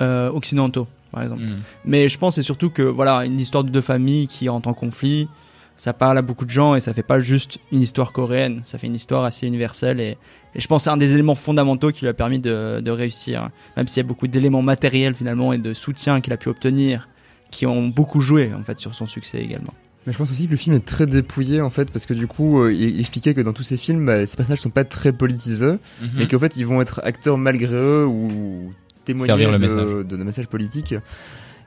euh, 0.00 0.30
occidentaux, 0.30 0.86
par 1.12 1.22
exemple. 1.22 1.42
Mm. 1.42 1.56
Mais 1.84 2.08
je 2.08 2.18
pense 2.18 2.34
c'est 2.36 2.42
surtout 2.42 2.70
que 2.70 2.82
voilà, 2.82 3.24
une 3.24 3.38
histoire 3.38 3.64
de 3.64 3.70
deux 3.70 3.80
familles 3.80 4.26
qui 4.26 4.48
entrent 4.48 4.68
en 4.68 4.74
conflit, 4.74 5.28
ça 5.76 5.92
parle 5.92 6.18
à 6.18 6.22
beaucoup 6.22 6.44
de 6.44 6.50
gens 6.50 6.74
et 6.74 6.80
ça 6.80 6.92
fait 6.92 7.02
pas 7.04 7.20
juste 7.20 7.58
une 7.72 7.80
histoire 7.82 8.12
coréenne, 8.12 8.62
ça 8.64 8.78
fait 8.78 8.88
une 8.88 8.96
histoire 8.96 9.24
assez 9.24 9.46
universelle 9.46 10.00
et, 10.00 10.16
et 10.54 10.60
je 10.60 10.66
pense 10.66 10.82
que 10.82 10.84
c'est 10.84 10.90
un 10.90 10.96
des 10.96 11.12
éléments 11.14 11.36
fondamentaux 11.36 11.92
qui 11.92 12.00
lui 12.00 12.08
a 12.08 12.14
permis 12.14 12.40
de, 12.40 12.80
de 12.80 12.90
réussir, 12.90 13.50
même 13.76 13.86
s'il 13.86 13.98
y 13.98 14.04
a 14.04 14.08
beaucoup 14.08 14.26
d'éléments 14.26 14.62
matériels 14.62 15.14
finalement 15.14 15.52
et 15.52 15.58
de 15.58 15.74
soutien 15.74 16.20
qu'il 16.20 16.32
a 16.32 16.36
pu 16.36 16.48
obtenir 16.48 17.08
qui 17.50 17.64
ont 17.64 17.86
beaucoup 17.88 18.20
joué 18.20 18.52
en 18.52 18.64
fait 18.64 18.78
sur 18.78 18.94
son 18.94 19.06
succès 19.06 19.38
également. 19.40 19.72
Mais 20.06 20.12
je 20.12 20.18
pense 20.18 20.30
aussi 20.30 20.46
que 20.46 20.52
le 20.52 20.56
film 20.56 20.74
est 20.74 20.84
très 20.84 21.06
dépouillé 21.06 21.60
en 21.60 21.70
fait 21.70 21.90
parce 21.92 22.06
que 22.06 22.14
du 22.14 22.26
coup 22.26 22.60
euh, 22.62 22.72
il 22.72 22.98
expliquait 22.98 23.34
que 23.34 23.40
dans 23.42 23.52
tous 23.52 23.62
ces 23.62 23.76
films 23.76 24.04
bah, 24.06 24.26
ces 24.26 24.36
personnages 24.36 24.60
sont 24.60 24.70
pas 24.70 24.84
très 24.84 25.12
politisés 25.12 25.76
Mhm. 26.02 26.08
mais 26.16 26.26
qu'en 26.28 26.38
fait 26.38 26.56
ils 26.56 26.66
vont 26.66 26.80
être 26.80 27.00
acteurs 27.04 27.38
malgré 27.38 27.74
eux 27.74 28.06
ou 28.06 28.72
témoigner 29.08 29.26
Servir 29.32 29.50
le 29.50 29.58
de, 29.58 29.62
message. 29.62 30.06
de, 30.06 30.16
messages 30.24 30.46
politiques 30.48 30.94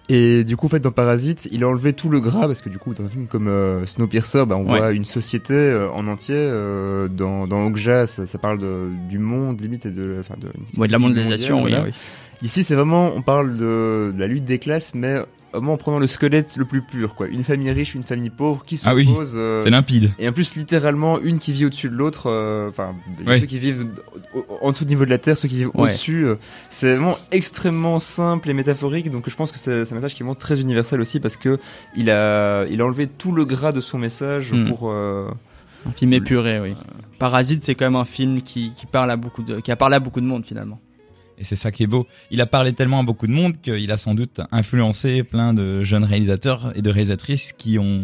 et 0.10 0.44
du 0.44 0.58
coup 0.58 0.66
en 0.66 0.70
fait 0.70 0.80
dans 0.80 0.92
Parasite 0.92 1.48
il 1.52 1.64
a 1.64 1.68
enlevé 1.68 1.94
tout 1.94 2.10
le 2.10 2.20
gras 2.20 2.48
parce 2.48 2.62
que 2.62 2.70
du 2.70 2.80
coup 2.80 2.94
dans 2.94 3.06
un 3.06 3.10
film 3.10 3.28
comme 3.28 3.48
euh, 3.48 3.86
Snowpiercer 3.86 4.46
bah, 4.48 4.56
on 4.58 4.66
Ouais. 4.70 4.80
voit 4.80 4.92
une 4.92 5.06
société 5.06 5.54
euh, 5.54 5.90
en 5.92 6.08
entier 6.08 6.36
euh, 6.38 7.08
dans, 7.08 7.46
dans 7.48 7.64
Okja 7.68 8.08
ça, 8.08 8.26
ça 8.26 8.38
parle 8.40 8.58
de, 8.60 8.88
du 9.10 9.20
monde 9.20 9.62
limite 9.62 9.86
et 9.86 9.92
de, 9.92 10.18
enfin, 10.20 10.36
de, 10.40 10.48
Ouais, 10.80 10.88
de 10.88 10.92
la 10.92 11.00
mondialisation, 11.00 11.64
oui, 11.64 11.70
voilà. 11.72 11.86
oui. 11.86 11.92
Ici, 12.44 12.64
c'est 12.64 12.74
vraiment, 12.74 13.12
on 13.16 13.22
parle 13.22 13.56
de, 13.56 14.12
de 14.16 14.20
la 14.20 14.26
lutte 14.26 14.46
des 14.46 14.58
classes, 14.58 14.94
mais 14.96 15.18
vraiment 15.54 15.74
en 15.74 15.78
prenant 15.78 16.00
le 16.00 16.08
squelette 16.08 16.56
le 16.56 16.66
plus 16.66 16.82
pur, 16.82 17.16
quoi. 17.16 17.28
Une 17.28 17.44
famille 17.44 17.72
riche, 17.72 17.94
une 17.96 18.04
famille 18.04 18.30
pauvre, 18.30 18.64
qui 18.66 18.80
Ah 18.86 18.96
oui. 18.96 19.08
euh, 19.36 19.64
C'est 19.64 19.70
limpide. 19.70 20.12
et 20.20 20.28
en 20.28 20.32
plus, 20.32 20.56
littéralement, 20.56 21.20
une 21.20 21.40
qui 21.40 21.54
vit 21.54 21.66
au-dessus 21.66 21.90
de 21.90 21.96
l'autre. 21.96 22.28
euh, 22.30 22.70
Enfin, 22.70 22.96
Ouais. 23.26 23.40
ceux 23.40 23.46
qui 23.46 23.60
vivent 23.60 23.88
en 24.62 24.72
dessous 24.72 24.86
du 24.86 24.90
niveau 24.90 25.06
de 25.06 25.10
la 25.10 25.18
terre, 25.18 25.38
ceux 25.38 25.48
qui 25.48 25.58
vivent 25.58 25.72
Ouais. 25.74 25.84
au-dessus. 25.84 26.26
euh, 26.26 26.36
C'est 26.70 26.96
vraiment 26.96 27.18
extrêmement 27.32 28.00
simple 28.00 28.50
et 28.50 28.54
métaphorique. 28.54 29.10
Donc, 29.12 29.30
je 29.30 29.36
pense 29.36 29.52
que 29.52 29.58
c'est 29.58 29.86
c'est 29.86 29.94
un 29.94 29.96
message 29.96 30.14
qui 30.16 30.24
est 30.24 30.26
vraiment 30.26 30.36
très 30.36 30.60
universel 30.62 31.02
aussi 31.02 31.20
parce 31.20 31.38
que 31.38 31.60
il 31.96 32.10
a, 32.10 32.66
il 32.68 32.80
a 32.82 32.86
enlevé 32.86 33.08
tout 33.08 33.32
le 33.32 33.46
gras 33.46 33.72
de 33.72 33.82
son 33.82 33.98
message 33.98 34.54
Hmm. 34.54 34.66
pour. 34.68 34.90
euh, 34.92 35.30
Un 35.86 35.92
film 35.94 36.14
épuré, 36.14 36.60
oui. 36.60 36.76
Parasite, 37.20 37.64
c'est 37.64 37.76
quand 37.76 37.86
même 37.86 37.96
un 37.96 38.06
film 38.06 38.42
qui, 38.42 38.72
qui 38.76 38.86
parle 38.86 39.10
à 39.12 39.16
beaucoup 39.18 39.42
de, 39.44 39.60
qui 39.60 39.72
a 39.72 39.76
parlé 39.76 39.96
à 39.96 40.00
beaucoup 40.00 40.22
de 40.22 40.26
monde 40.26 40.46
finalement. 40.46 40.80
Et 41.42 41.44
c'est 41.44 41.56
ça 41.56 41.72
qui 41.72 41.82
est 41.84 41.88
beau. 41.88 42.06
Il 42.30 42.40
a 42.40 42.46
parlé 42.46 42.72
tellement 42.72 43.00
à 43.00 43.04
beaucoup 43.04 43.26
de 43.28 43.32
monde 43.34 43.60
qu'il 43.60 43.92
a 43.92 43.98
sans 43.98 44.14
doute 44.14 44.40
influencé 44.52 45.24
plein 45.24 45.54
de 45.54 45.84
jeunes 45.84 46.04
réalisateurs 46.06 46.72
et 46.76 46.82
de 46.84 46.90
réalisatrices 46.90 47.52
qui 47.52 47.80
ont 47.80 48.04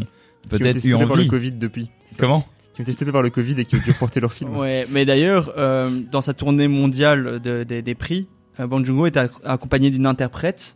qui 0.49 0.55
ont 0.55 0.57
été 0.57 0.63
peut-être 0.63 0.75
eu 0.77 0.79
stoppés 0.89 1.05
par 1.05 1.15
le 1.15 1.21
envie. 1.21 1.27
Covid 1.29 1.51
depuis. 1.51 1.87
Comment? 2.17 2.45
Qui 2.73 2.81
ont 2.81 2.83
été 2.83 2.91
stoppés 2.93 3.11
par 3.11 3.21
le 3.21 3.29
Covid 3.29 3.55
et 3.59 3.65
qui 3.65 3.75
ont 3.75 3.79
dû 3.79 3.91
reporter 3.91 4.19
leur 4.19 4.33
film. 4.33 4.57
Ouais, 4.57 4.85
mais 4.91 5.05
d'ailleurs, 5.05 5.53
euh, 5.57 5.89
dans 6.11 6.21
sa 6.21 6.33
tournée 6.33 6.67
mondiale 6.67 7.39
de- 7.41 7.63
de- 7.63 7.81
des 7.81 7.95
prix, 7.95 8.27
euh, 8.59 8.65
Bong 8.67 8.83
Joon-ho 8.85 9.05
est 9.05 9.15
ac- 9.17 9.29
accompagné 9.45 9.89
d'une 9.91 10.05
interprète. 10.07 10.75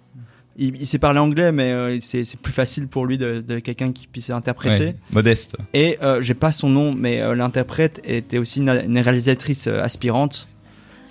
Il, 0.58 0.76
il 0.80 0.86
sait 0.86 1.00
parler 1.00 1.20
anglais, 1.20 1.52
mais 1.52 1.72
euh, 1.72 1.98
c'est 2.00 2.26
c'est 2.26 2.40
plus 2.40 2.52
facile 2.54 2.88
pour 2.88 3.06
lui 3.06 3.18
de, 3.18 3.42
de 3.42 3.60
quelqu'un 3.60 3.92
qui 3.94 4.06
puisse 4.08 4.30
interpréter. 4.30 4.86
Ouais, 4.88 4.96
Modeste. 5.14 5.56
Et 5.74 5.98
euh, 6.04 6.22
j'ai 6.22 6.34
pas 6.36 6.52
son 6.52 6.70
nom, 6.70 6.94
mais 6.94 7.22
euh, 7.22 7.34
l'interprète 7.34 8.02
était 8.06 8.38
aussi 8.38 8.60
une, 8.60 8.70
une 8.70 9.00
réalisatrice 9.00 9.68
euh, 9.68 9.82
aspirante 9.82 10.50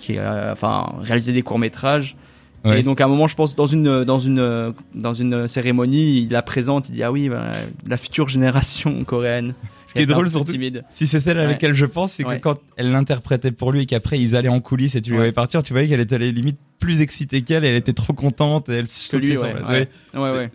qui 0.01 0.17
a 0.17 0.49
enfin 0.51 0.93
réalisé 0.99 1.31
des 1.31 1.41
courts 1.43 1.59
métrages. 1.59 2.15
Ouais. 2.63 2.81
Et 2.81 2.83
donc 2.83 3.01
à 3.01 3.05
un 3.05 3.07
moment, 3.07 3.27
je 3.27 3.35
pense 3.35 3.55
dans 3.55 3.65
une 3.65 4.03
dans 4.03 4.19
une 4.19 4.73
dans 4.93 5.13
une 5.13 5.47
cérémonie, 5.47 6.19
il 6.23 6.29
la 6.31 6.41
présente, 6.43 6.89
il 6.89 6.91
dit 6.93 7.03
ah 7.03 7.11
oui, 7.11 7.27
ben, 7.29 7.51
la 7.87 7.97
future 7.97 8.29
génération 8.29 9.03
coréenne. 9.03 9.53
Ce 9.87 9.93
qui 9.93 10.03
est 10.03 10.05
drôle 10.05 10.29
surtout, 10.29 10.53
timide. 10.53 10.85
si 10.91 11.05
c'est 11.05 11.19
celle 11.19 11.37
à 11.37 11.41
Ouais. 11.41 11.47
laquelle 11.47 11.73
je 11.73 11.85
pense, 11.85 12.13
c'est 12.13 12.23
que 12.23 12.29
Ouais. 12.29 12.39
quand 12.39 12.59
elle 12.77 12.91
l'interprétait 12.91 13.51
pour 13.51 13.73
lui 13.73 13.81
et 13.81 13.85
qu'après 13.85 14.17
ils 14.21 14.37
allaient 14.37 14.47
en 14.47 14.61
coulisses 14.61 14.95
et 14.95 15.01
tu 15.01 15.09
lui 15.09 15.17
voyais 15.17 15.33
partir, 15.33 15.63
tu 15.63 15.73
voyais 15.73 15.89
qu'elle 15.89 15.99
était 15.99 16.15
allée 16.15 16.31
limite 16.31 16.57
plus 16.79 17.01
excitée 17.01 17.41
qu'elle 17.41 17.65
et 17.65 17.67
elle 17.67 17.75
était 17.75 17.91
trop 17.91 18.13
contente 18.13 18.69
et 18.69 18.73
elle 18.75 18.87
sautait. 18.87 19.35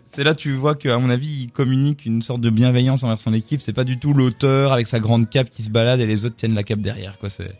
C'est 0.07 0.23
là 0.23 0.33
tu 0.33 0.53
vois 0.53 0.75
qu'à 0.75 0.97
mon 0.97 1.09
avis 1.09 1.43
il 1.43 1.51
communique 1.51 2.05
une 2.05 2.21
sorte 2.21 2.41
de 2.41 2.49
bienveillance 2.49 3.03
envers 3.03 3.19
son 3.21 3.33
équipe. 3.33 3.61
C'est 3.61 3.73
pas 3.73 3.83
du 3.83 3.99
tout 3.99 4.13
l'auteur 4.13 4.71
avec 4.71 4.87
sa 4.87 4.99
grande 4.99 5.29
cape 5.29 5.49
qui 5.49 5.61
se 5.61 5.69
balade 5.69 5.99
et 5.99 6.05
les 6.05 6.25
autres 6.25 6.35
tiennent 6.35 6.55
la 6.55 6.63
cape 6.63 6.79
derrière. 6.79 7.19
quoi. 7.19 7.29
C'est 7.29 7.51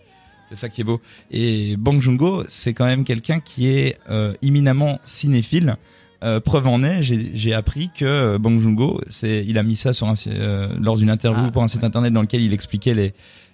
c'est 0.50 0.56
ça 0.56 0.70
qui 0.70 0.82
est 0.82 0.84
beau. 0.84 1.02
Et 1.32 1.76
Bong 1.78 2.00
Joon-ho, 2.00 2.44
c'est 2.48 2.74
quand 2.74 2.86
même 2.86 3.04
quelqu'un 3.04 3.40
qui 3.40 3.68
est 3.68 3.98
euh, 4.10 4.34
éminemment 4.42 5.00
cinéphile. 5.04 5.78
Euh, 6.24 6.40
preuve 6.40 6.68
en 6.68 6.82
est, 6.82 7.04
j'ai 7.04 7.54
appris 7.54 7.92
que 7.96 8.04
euh, 8.06 8.38
Bong 8.40 8.60
Joon-ho, 8.60 9.02
c'est 9.08 9.46
il 9.46 9.60
a 9.60 9.64
mis 9.64 9.76
ça 9.76 9.94
sur 9.94 10.08
un, 10.08 10.16
euh, 10.28 10.76
lors 10.80 10.98
d'une 10.98 11.12
interview 11.12 11.46
Ah, 11.48 11.52
pour 11.52 11.62
un 11.62 11.68
site 11.68 11.84
internet 11.84 12.12
dans 12.12 12.22
lequel 12.22 12.42
il 12.42 12.54
expliquait 12.54 12.96
les 12.96 13.14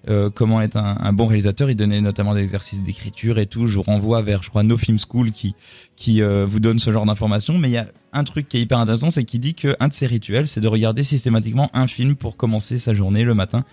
euh, 0.09 0.29
comment 0.29 0.61
être 0.61 0.77
un, 0.77 0.97
un 1.01 1.13
bon 1.13 1.25
réalisateur. 1.27 1.69
Il 1.69 1.75
donnait 1.75 1.99
notamment 1.99 2.33
des 2.33 2.41
exercices 2.41 2.81
d'écriture 2.81 3.37
et 3.37 3.47
tout. 3.47 3.67
Je 3.67 3.75
vous 3.75 3.81
renvoie 3.83 4.21
vers, 4.21 4.43
je 4.43 4.49
crois, 4.49 4.63
No 4.63 4.77
Film 4.77 4.97
School 4.97 5.31
qui 5.31 5.55
qui 5.95 6.21
euh, 6.21 6.45
vous 6.45 6.59
donne 6.61 6.79
ce 6.79 6.91
genre 6.91 7.05
d'informations. 7.05 7.57
Mais 7.57 7.69
il 7.69 7.73
y 7.73 7.77
a 7.77 7.85
un 8.13 8.23
truc 8.23 8.47
qui 8.47 8.57
est 8.57 8.61
hyper 8.61 8.79
intéressant, 8.79 9.09
c'est 9.09 9.23
qu'il 9.25 9.41
dit 9.41 9.55
que 9.55 9.75
un 9.81 9.89
de 9.89 9.93
ses 9.93 10.05
rituels, 10.05 10.47
c'est 10.47 10.61
de 10.61 10.67
regarder 10.67 11.03
systématiquement 11.03 11.69
un 11.73 11.87
film 11.87 12.15
pour 12.15 12.37
commencer 12.37 12.79
sa 12.79 12.93
journée 12.93 13.23
le 13.23 13.33
matin. 13.33 13.65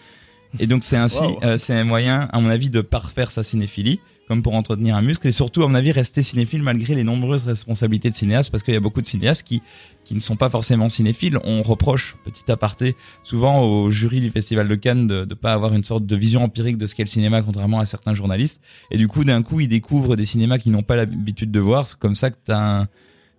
Et 0.58 0.66
donc 0.66 0.82
c'est 0.82 0.96
ainsi, 0.96 1.22
Wow. 1.22 1.38
euh, 1.44 1.58
c'est 1.58 1.74
un 1.74 1.84
moyen, 1.84 2.28
à 2.32 2.40
mon 2.40 2.48
avis, 2.48 2.70
de 2.70 2.80
parfaire 2.80 3.30
sa 3.30 3.42
cinéphilie. 3.42 4.00
comme 4.28 4.42
pour 4.44 4.54
entretenir 4.54 4.94
un 4.94 5.02
muscle, 5.02 5.26
et 5.26 5.32
surtout, 5.32 5.64
à 5.64 5.66
mon 5.66 5.74
avis, 5.74 5.90
rester 5.90 6.22
cinéphile 6.22 6.62
malgré 6.62 6.94
les 6.94 7.02
nombreuses 7.02 7.42
responsabilités 7.42 8.10
de 8.10 8.14
cinéaste, 8.14 8.52
parce 8.52 8.62
qu'il 8.62 8.72
y 8.72 8.76
a 8.76 8.80
beaucoup 8.80 9.00
de 9.00 9.06
cinéastes 9.06 9.42
qui 9.44 9.60
qui 10.04 10.14
ne 10.14 10.20
sont 10.20 10.36
pas 10.36 10.48
forcément 10.48 10.88
cinéphiles. 10.88 11.36
On 11.42 11.62
reproche, 11.62 12.14
petit 12.24 12.48
aparté, 12.52 12.94
souvent 13.24 13.64
au 13.64 13.90
jury 13.90 14.20
du 14.20 14.30
Festival 14.30 14.68
de 14.68 14.74
Cannes 14.76 15.08
de 15.08 15.24
ne 15.28 15.34
pas 15.34 15.52
avoir 15.52 15.74
une 15.74 15.82
sorte 15.82 16.06
de 16.06 16.14
vision 16.14 16.44
empirique 16.44 16.78
de 16.78 16.86
ce 16.86 16.94
qu'est 16.94 17.02
le 17.02 17.08
cinéma, 17.08 17.42
contrairement 17.42 17.80
à 17.80 17.86
certains 17.86 18.14
journalistes. 18.14 18.60
Et 18.92 18.98
du 18.98 19.08
coup, 19.08 19.24
d'un 19.24 19.42
coup, 19.42 19.58
ils 19.58 19.68
découvrent 19.68 20.14
des 20.14 20.26
cinémas 20.26 20.58
qu'ils 20.58 20.70
n'ont 20.70 20.84
pas 20.84 20.94
l'habitude 20.94 21.50
de 21.50 21.58
voir. 21.60 21.88
C'est 21.88 21.98
comme 21.98 22.14
ça 22.14 22.30
que 22.30 22.36
t'as 22.44 22.82
un 22.82 22.88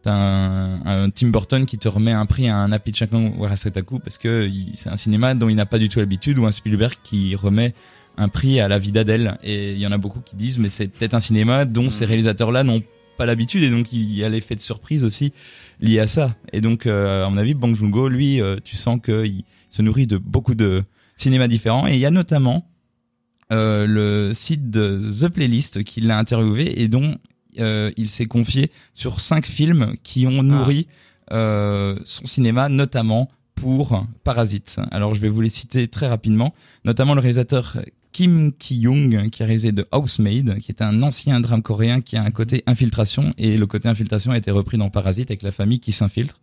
t'as 0.04 0.14
un, 0.14 0.86
un, 0.86 1.10
Tim 1.10 1.28
Burton 1.28 1.66
qui 1.66 1.78
te 1.78 1.88
remet 1.88 2.12
un 2.12 2.26
prix 2.26 2.48
à 2.48 2.58
un 2.58 2.72
Apichankan 2.72 3.34
Warasetaku 3.38 4.00
parce 4.00 4.18
que 4.18 4.50
c'est 4.76 4.90
un 4.90 4.96
cinéma 4.96 5.36
dont 5.36 5.50
il 5.50 5.56
n'a 5.56 5.66
pas 5.66 5.80
du 5.80 5.90
tout 5.90 6.00
l'habitude 6.00 6.40
ou 6.40 6.46
un 6.46 6.52
Spielberg 6.52 6.96
qui 7.04 7.36
remet 7.36 7.74
un 8.18 8.30
prix 8.30 8.60
à 8.60 8.68
la 8.68 8.80
vie 8.80 8.92
d'Adèle 8.92 9.38
et 9.44 9.74
il 9.74 9.80
y 9.80 9.88
en 9.88 9.92
a 9.92 9.98
beaucoup 9.98 10.20
qui 10.20 10.36
disent 10.36 10.60
mais 10.60 10.70
c'est 10.70 10.88
peut-être 10.88 11.14
un 11.14 11.20
cinéma 11.20 11.66
dont 11.66 11.90
ces 11.90 12.06
mm. 12.06 12.08
réalisateurs-là 12.08 12.64
n'ont 12.64 12.84
pas 13.18 13.26
l'habitude 13.26 13.64
et 13.64 13.70
donc 13.70 13.92
il 13.94 14.14
y 14.14 14.24
a 14.24 14.30
l'effet 14.30 14.56
de 14.56 14.62
surprise 14.62 15.04
aussi 15.04 15.34
lié 15.80 16.00
à 16.00 16.08
ça. 16.08 16.36
Et 16.52 16.62
donc 16.62 16.86
euh, 16.86 17.26
à 17.26 17.30
mon 17.30 17.38
avis 17.38 17.54
Bong 17.54 17.76
Joon-ho 17.76 18.10
lui 18.10 18.42
euh, 18.42 18.58
tu 18.64 18.76
sens 18.76 19.00
qu'il 19.04 19.44
se 19.70 19.82
nourrit 19.82 20.08
de 20.08 20.18
beaucoup 20.18 20.56
de 20.56 20.84
cinémas 21.18 21.48
différents. 21.48 21.88
Et 21.88 21.94
il 21.94 22.00
y 22.00 22.06
a 22.06 22.12
notamment 22.12 22.68
euh, 23.52 23.86
le 23.86 24.34
site 24.34 24.70
de 24.70 25.12
The 25.22 25.30
Playlist 25.30 25.84
qui 25.84 26.02
l'a 26.02 26.18
interviewé 26.18 26.82
et 26.82 26.88
dont 26.88 27.18
euh, 27.60 27.92
il 27.98 28.10
s'est 28.10 28.26
confié 28.26 28.72
sur 28.94 29.20
cinq 29.20 29.46
films 29.46 29.96
qui 30.04 30.28
ont 30.28 30.44
nourri 30.44 30.88
ah. 31.30 31.36
euh, 31.36 32.00
son 32.06 32.26
cinéma, 32.26 32.70
notamment 32.70 33.30
pour 33.56 34.06
Parasite. 34.24 34.80
Alors 34.92 35.14
je 35.14 35.22
vais 35.22 35.30
vous 35.30 35.42
les 35.42 35.50
citer 35.50 35.88
très 35.88 36.08
rapidement, 36.08 36.54
notamment 36.84 37.14
le 37.14 37.22
réalisateur 37.22 37.78
Kim 38.12 38.52
Ki-young 38.54 39.30
qui 39.30 39.44
a 39.44 39.46
réalisé 39.46 39.74
The 39.74 39.86
Housemaid, 39.94 40.60
qui 40.60 40.72
est 40.72 40.82
un 40.82 41.02
ancien 41.02 41.40
drame 41.40 41.62
coréen 41.62 42.02
qui 42.02 42.18
a 42.18 42.24
un 42.24 42.32
côté 42.32 42.64
infiltration 42.66 43.34
et 43.38 43.58
le 43.58 43.68
côté 43.68 43.88
infiltration 43.88 44.32
a 44.32 44.38
été 44.38 44.52
repris 44.52 44.78
dans 44.78 44.90
Parasite 44.90 45.32
avec 45.32 45.44
la 45.44 45.52
famille 45.52 45.80
qui 45.80 45.92
s'infiltre. 45.92 46.40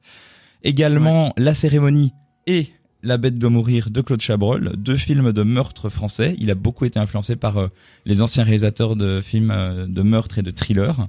Également 0.62 1.32
La 1.36 1.54
cérémonie 1.54 2.12
et 2.46 2.72
la 3.02 3.16
bête 3.16 3.38
doit 3.38 3.50
mourir 3.50 3.90
de 3.90 4.00
Claude 4.00 4.20
Chabrol, 4.20 4.72
deux 4.76 4.96
films 4.96 5.32
de 5.32 5.42
meurtre 5.42 5.88
français. 5.88 6.34
Il 6.38 6.50
a 6.50 6.54
beaucoup 6.54 6.84
été 6.84 6.98
influencé 6.98 7.36
par 7.36 7.58
euh, 7.58 7.68
les 8.04 8.22
anciens 8.22 8.44
réalisateurs 8.44 8.96
de 8.96 9.20
films 9.20 9.50
euh, 9.50 9.86
de 9.86 10.02
meurtre 10.02 10.38
et 10.38 10.42
de 10.42 10.50
thriller 10.50 11.08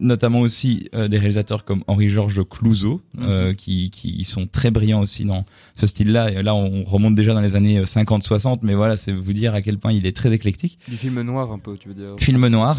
notamment 0.00 0.40
aussi 0.40 0.88
euh, 0.94 1.08
des 1.08 1.18
réalisateurs 1.18 1.64
comme 1.64 1.82
Henri-Georges 1.86 2.46
Clouzot, 2.48 3.00
euh, 3.18 3.48
mhm. 3.48 3.56
qui, 3.56 3.90
qui 3.90 4.24
sont 4.24 4.46
très 4.46 4.70
brillants 4.70 5.00
aussi 5.00 5.24
dans 5.24 5.44
ce 5.74 5.86
style-là. 5.86 6.30
Et 6.30 6.42
là, 6.42 6.54
on 6.54 6.82
remonte 6.82 7.14
déjà 7.14 7.34
dans 7.34 7.40
les 7.40 7.56
années 7.56 7.82
50-60, 7.82 8.60
mais 8.62 8.74
voilà, 8.74 8.96
c'est 8.96 9.12
vous 9.12 9.32
dire 9.32 9.54
à 9.54 9.62
quel 9.62 9.78
point 9.78 9.92
il 9.92 10.06
est 10.06 10.16
très 10.16 10.32
éclectique. 10.32 10.78
Du 10.88 10.96
film 10.96 11.20
noir 11.22 11.50
un 11.52 11.58
peu, 11.58 11.76
tu 11.76 11.88
veux 11.88 11.94
dire 11.94 12.14
Film 12.18 12.46
noir. 12.48 12.76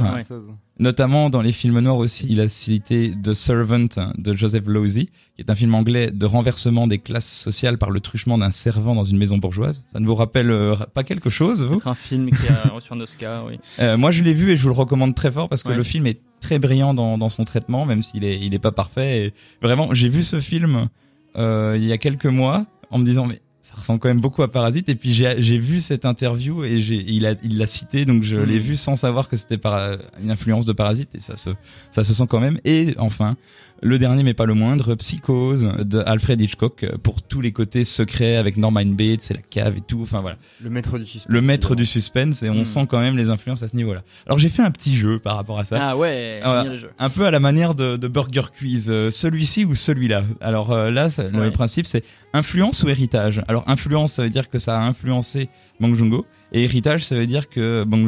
Notamment 0.79 1.29
dans 1.29 1.41
les 1.41 1.51
films 1.51 1.79
noirs 1.79 1.97
aussi, 1.97 2.25
il 2.29 2.39
a 2.39 2.47
cité 2.47 3.13
The 3.21 3.33
Servant 3.33 3.87
de 4.17 4.33
Joseph 4.33 4.63
Losey, 4.65 5.05
qui 5.35 5.41
est 5.41 5.49
un 5.49 5.55
film 5.55 5.75
anglais 5.75 6.09
de 6.11 6.25
renversement 6.25 6.87
des 6.87 6.99
classes 6.99 7.29
sociales 7.29 7.77
par 7.77 7.91
le 7.91 7.99
truchement 7.99 8.37
d'un 8.37 8.51
servant 8.51 8.95
dans 8.95 9.03
une 9.03 9.17
maison 9.17 9.37
bourgeoise. 9.37 9.83
Ça 9.91 9.99
ne 9.99 10.05
vous 10.07 10.15
rappelle 10.15 10.51
euh, 10.51 10.75
pas 10.93 11.03
quelque 11.03 11.29
chose, 11.29 11.61
vous? 11.61 11.79
C'est 11.81 11.89
un 11.89 11.95
film 11.95 12.29
qui 12.29 12.47
a 12.47 12.69
reçu 12.73 12.93
un 12.93 12.99
Oscar, 12.99 13.45
oui. 13.45 13.59
moi, 13.97 14.11
je 14.11 14.23
l'ai 14.23 14.33
vu 14.33 14.51
et 14.51 14.57
je 14.57 14.63
vous 14.63 14.69
le 14.69 14.75
recommande 14.75 15.15
très 15.15 15.31
fort 15.31 15.49
parce 15.49 15.63
que 15.63 15.71
le 15.71 15.83
film 15.83 16.07
est 16.07 16.21
très 16.39 16.59
brillant 16.59 16.93
dans, 16.93 17.17
dans 17.17 17.29
son 17.29 17.43
traitement, 17.43 17.85
même 17.85 18.01
s'il 18.01 18.23
est, 18.23 18.39
il 18.39 18.53
est 18.53 18.59
pas 18.59 18.71
parfait. 18.71 19.25
Et 19.25 19.33
vraiment, 19.61 19.93
j'ai 19.93 20.09
vu 20.09 20.23
ce 20.23 20.39
film 20.39 20.87
euh, 21.35 21.77
il 21.77 21.85
y 21.85 21.91
a 21.91 21.97
quelques 21.97 22.25
mois 22.25 22.65
en 22.89 22.97
me 22.97 23.05
disant 23.05 23.25
mais 23.25 23.41
ça 23.69 23.75
ressemble 23.75 23.99
quand 23.99 24.07
même 24.07 24.19
beaucoup 24.19 24.41
à 24.41 24.51
Parasite. 24.51 24.89
Et 24.89 24.95
puis 24.95 25.13
j'ai 25.13 25.57
vu 25.57 25.79
cette 25.79 26.05
interview 26.05 26.63
et 26.63 26.79
j'ai, 26.79 26.95
il 26.95 27.27
a, 27.27 27.35
il 27.43 27.57
l'a 27.59 27.67
cité, 27.67 28.05
donc 28.05 28.23
je 28.23 28.37
l'ai 28.37 28.57
hmm. 28.57 28.63
vu 28.63 28.75
sans 28.75 28.95
savoir 28.95 29.29
que 29.29 29.37
c'était 29.37 29.59
par 29.59 29.97
une 30.19 30.31
influence 30.31 30.65
de 30.65 30.73
Parasite 30.73 31.09
et 31.13 31.19
ça 31.19 31.37
se, 31.37 31.51
ça 31.91 32.03
se 32.03 32.13
sent 32.13 32.25
quand 32.27 32.39
même. 32.39 32.59
Et 32.65 32.95
enfin, 32.97 33.37
le 33.81 33.97
dernier, 33.97 34.23
mais 34.23 34.33
pas 34.33 34.45
le 34.45 34.53
moindre, 34.53 34.95
Psychose 34.95 35.71
de 35.79 35.99
Alfred 36.05 36.39
Hitchcock 36.39 36.85
pour 37.03 37.21
tous 37.21 37.41
les 37.41 37.51
côtés 37.51 37.83
secrets 37.85 38.35
avec 38.35 38.57
Norman 38.57 38.85
Bates, 38.85 39.21
c'est 39.21 39.33
la 39.33 39.41
cave 39.41 39.77
et 39.77 39.81
tout. 39.81 40.01
Enfin 40.01 40.21
voilà. 40.21 40.37
Le 40.61 40.69
maître 40.69 40.97
du 40.97 41.05
suspense. 41.05 41.31
Le 41.31 41.41
maître 41.41 41.75
du 41.75 41.85
suspense 41.85 42.43
et 42.43 42.49
on 42.49 42.61
hmm. 42.61 42.65
sent 42.65 42.87
quand 42.89 42.99
même 42.99 43.17
les 43.17 43.29
influences 43.29 43.63
à 43.63 43.67
ce 43.67 43.75
niveau-là. 43.75 44.03
Alors 44.25 44.39
j'ai 44.39 44.49
fait 44.49 44.61
un 44.61 44.71
petit 44.71 44.95
jeu 44.95 45.19
par 45.19 45.35
rapport 45.35 45.59
à 45.59 45.65
ça. 45.65 45.77
Ah 45.79 45.97
ouais. 45.97 46.41
un 46.43 47.09
peu 47.09 47.25
à 47.25 47.31
la 47.31 47.39
manière 47.39 47.75
de, 47.75 48.07
Burger 48.07 48.49
Quiz. 48.57 48.89
Euh, 48.89 49.11
celui-ci 49.11 49.65
ou 49.65 49.75
celui-là. 49.75 50.23
Alors 50.41 50.71
euh, 50.71 50.89
là, 50.89 51.09
le 51.17 51.51
principe 51.51 51.85
c'est 51.85 52.03
influence 52.33 52.83
ou 52.83 52.89
héritage? 52.89 53.41
Alors 53.47 53.63
influence, 53.67 54.13
ça 54.13 54.23
veut 54.23 54.29
dire 54.29 54.49
que 54.49 54.59
ça 54.59 54.79
a 54.79 54.81
influencé 54.81 55.49
Bang 55.79 55.95
Joon-ho 55.95 56.25
et 56.51 56.63
héritage, 56.63 57.05
ça 57.05 57.15
veut 57.15 57.27
dire 57.27 57.49
que 57.49 57.83
Bang 57.83 58.07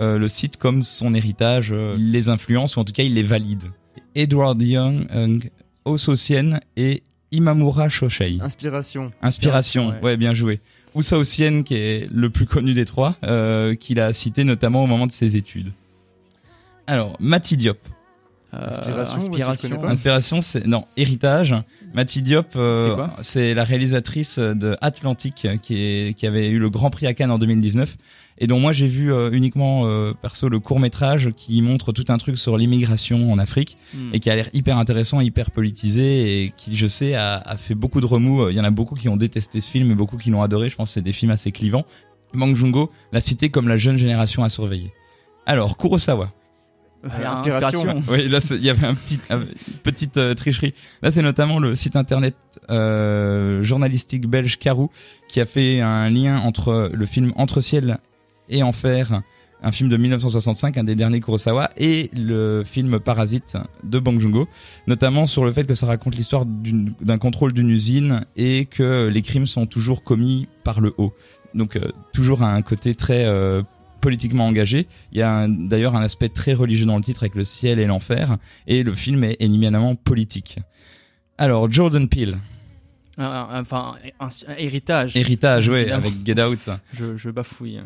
euh, 0.00 0.16
le 0.16 0.28
cite 0.28 0.56
comme 0.56 0.82
son 0.82 1.14
héritage, 1.14 1.70
il 1.70 2.12
les 2.12 2.28
influence 2.28 2.76
ou 2.76 2.80
en 2.80 2.84
tout 2.84 2.92
cas 2.92 3.02
il 3.02 3.14
les 3.14 3.22
valide. 3.22 3.64
Edward 4.14 4.60
Young, 4.60 5.50
Ososien 5.84 6.60
et 6.76 7.02
Imamura 7.32 7.88
Shoshei. 7.88 8.38
Inspiration. 8.40 9.10
Inspiration, 9.22 9.94
ouais. 10.02 10.16
bien 10.16 10.34
joué. 10.34 10.60
Ousa 10.94 11.22
qui 11.22 11.74
est 11.74 12.10
le 12.10 12.30
plus 12.30 12.46
connu 12.46 12.72
des 12.74 12.84
trois, 12.84 13.16
euh, 13.24 13.74
qu'il 13.74 14.00
a 14.00 14.12
cité 14.12 14.44
notamment 14.44 14.82
au 14.82 14.86
moment 14.86 15.06
de 15.06 15.12
ses 15.12 15.36
études. 15.36 15.70
Alors, 16.86 17.16
Mati 17.20 17.56
Diop. 17.56 17.78
Euh, 18.54 19.04
inspiration, 19.04 19.84
inspiration, 19.84 20.40
c'est 20.40 20.66
non 20.66 20.86
héritage. 20.96 21.54
Mati 21.92 22.22
Diop, 22.22 22.56
euh, 22.56 23.06
c'est 23.20 23.52
la 23.54 23.64
réalisatrice 23.64 24.38
de 24.38 24.76
Atlantique 24.80 25.46
qui, 25.62 26.14
qui 26.16 26.26
avait 26.26 26.48
eu 26.48 26.58
le 26.58 26.70
Grand 26.70 26.90
Prix 26.90 27.06
à 27.06 27.14
Cannes 27.14 27.30
en 27.30 27.38
2019 27.38 27.96
et 28.38 28.46
dont 28.46 28.60
moi 28.60 28.72
j'ai 28.72 28.86
vu 28.86 29.12
euh, 29.12 29.30
uniquement 29.32 29.86
euh, 29.86 30.14
perso 30.14 30.48
le 30.48 30.60
court 30.60 30.80
métrage 30.80 31.30
qui 31.36 31.60
montre 31.60 31.92
tout 31.92 32.04
un 32.08 32.18
truc 32.18 32.38
sur 32.38 32.56
l'immigration 32.56 33.30
en 33.32 33.38
Afrique 33.38 33.76
hmm. 33.94 34.10
et 34.12 34.20
qui 34.20 34.30
a 34.30 34.36
l'air 34.36 34.48
hyper 34.52 34.78
intéressant, 34.78 35.20
hyper 35.20 35.50
politisé 35.50 36.44
et 36.44 36.52
qui 36.56 36.76
je 36.76 36.86
sais 36.86 37.14
a, 37.14 37.36
a, 37.36 37.56
fait 37.56 37.74
beaucoup 37.74 38.00
de 38.00 38.06
remous. 38.06 38.48
Il 38.48 38.56
y 38.56 38.60
en 38.60 38.64
a 38.64 38.70
beaucoup 38.70 38.94
qui 38.94 39.08
ont 39.08 39.16
détesté 39.16 39.60
ce 39.60 39.70
film 39.70 39.90
et 39.90 39.94
beaucoup 39.94 40.16
qui 40.16 40.30
l'ont 40.30 40.42
adoré. 40.42 40.70
Je 40.70 40.76
pense 40.76 40.90
que 40.90 40.94
c'est 40.94 41.02
des 41.02 41.12
films 41.12 41.32
assez 41.32 41.52
clivants. 41.52 41.84
Bang 42.34 42.54
Joon-ho 42.54 42.90
l'a 43.12 43.20
cité 43.20 43.50
comme 43.50 43.68
la 43.68 43.76
jeune 43.76 43.96
génération 43.96 44.44
à 44.44 44.48
surveiller. 44.48 44.92
Alors 45.46 45.76
Kurosawa. 45.76 46.32
Inspiration. 47.04 48.02
Oui, 48.08 48.28
là 48.28 48.38
il 48.50 48.64
y 48.64 48.70
avait 48.70 48.86
un 48.86 48.94
petit, 48.94 49.18
une 49.30 49.46
petite 49.82 50.16
euh, 50.16 50.34
tricherie. 50.34 50.74
Là 51.02 51.10
c'est 51.10 51.22
notamment 51.22 51.58
le 51.58 51.74
site 51.74 51.96
internet 51.96 52.36
euh, 52.70 53.62
journalistique 53.62 54.28
belge 54.28 54.58
Karou 54.58 54.90
qui 55.28 55.40
a 55.40 55.46
fait 55.46 55.80
un 55.80 56.10
lien 56.10 56.38
entre 56.38 56.90
le 56.92 57.06
film 57.06 57.32
Entre 57.36 57.60
ciel 57.60 57.98
et 58.48 58.62
Enfer, 58.62 59.22
un 59.62 59.72
film 59.72 59.88
de 59.88 59.96
1965, 59.96 60.78
un 60.78 60.84
des 60.84 60.94
derniers 60.94 61.20
Kurosawa, 61.20 61.70
et 61.76 62.10
le 62.16 62.62
film 62.64 62.98
Parasite 63.00 63.58
de 63.84 63.98
Bong 63.98 64.18
Joon-ho, 64.18 64.48
notamment 64.86 65.26
sur 65.26 65.44
le 65.44 65.52
fait 65.52 65.64
que 65.64 65.74
ça 65.74 65.86
raconte 65.86 66.14
l'histoire 66.14 66.44
d'un 66.46 67.18
contrôle 67.18 67.52
d'une 67.52 67.70
usine 67.70 68.24
et 68.36 68.66
que 68.66 69.08
les 69.08 69.22
crimes 69.22 69.46
sont 69.46 69.66
toujours 69.66 70.04
commis 70.04 70.48
par 70.64 70.80
le 70.80 70.94
haut. 70.98 71.12
Donc 71.54 71.76
euh, 71.76 71.90
toujours 72.12 72.42
un 72.42 72.60
côté 72.62 72.94
très 72.94 73.24
euh, 73.24 73.62
politiquement 74.00 74.46
engagé. 74.46 74.86
Il 75.12 75.18
y 75.18 75.22
a 75.22 75.46
d'ailleurs 75.48 75.94
un 75.96 76.02
aspect 76.02 76.28
très 76.28 76.54
religieux 76.54 76.86
dans 76.86 76.96
le 76.96 77.02
titre 77.02 77.22
avec 77.22 77.34
le 77.34 77.44
ciel 77.44 77.78
et 77.78 77.86
l'enfer, 77.86 78.36
et 78.66 78.82
le 78.82 78.94
film 78.94 79.24
est 79.24 79.36
éminemment 79.40 79.94
politique. 79.94 80.58
Alors 81.36 81.70
Jordan 81.70 82.08
Peele. 82.08 82.38
enfin, 83.18 83.96
un, 84.20 84.28
héritage. 84.56 85.16
Héritage, 85.16 85.68
oui, 85.68 85.90
avec 85.90 86.12
Get 86.24 86.42
Out. 86.42 86.70
Je, 86.92 87.16
je 87.16 87.30
bafouille 87.30 87.80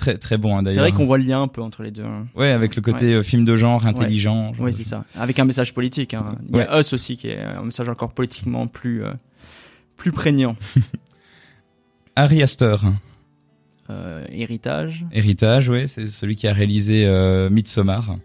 très 0.00 0.18
très 0.18 0.38
bon 0.38 0.56
hein, 0.56 0.62
d'ailleurs. 0.64 0.84
C'est 0.84 0.90
vrai 0.90 0.98
qu'on 0.98 1.06
voit 1.06 1.18
le 1.18 1.24
lien 1.24 1.42
un 1.42 1.48
peu 1.48 1.62
entre 1.62 1.84
les 1.84 1.92
deux. 1.92 2.02
Hein. 2.02 2.26
Ouais, 2.34 2.50
avec 2.50 2.74
le 2.74 2.82
côté 2.82 3.14
euh, 3.14 3.22
film 3.22 3.44
de 3.44 3.56
genre 3.56 3.86
intelligent. 3.86 4.52
Oui, 4.58 4.74
c'est 4.74 4.84
ça. 4.84 5.04
Avec 5.14 5.38
un 5.38 5.44
message 5.44 5.72
politique. 5.72 6.14
Hein. 6.14 6.36
Il 6.48 6.56
y 6.56 6.60
a 6.60 6.80
Us 6.80 6.92
aussi 6.92 7.16
qui 7.16 7.28
est 7.28 7.40
un 7.40 7.62
message 7.62 7.88
encore 7.88 8.12
politiquement 8.12 8.66
plus 8.66 9.04
euh, 9.04 9.12
plus 9.96 10.10
prégnant. 10.10 10.56
Harry 12.16 12.42
Astor. 12.42 12.82
Euh, 13.90 14.24
héritage. 14.30 15.04
Héritage, 15.12 15.68
oui, 15.68 15.88
c'est 15.88 16.06
celui 16.06 16.36
qui 16.36 16.46
a 16.46 16.52
réalisé 16.52 17.04
euh, 17.06 17.50
Midsommar. 17.50 18.16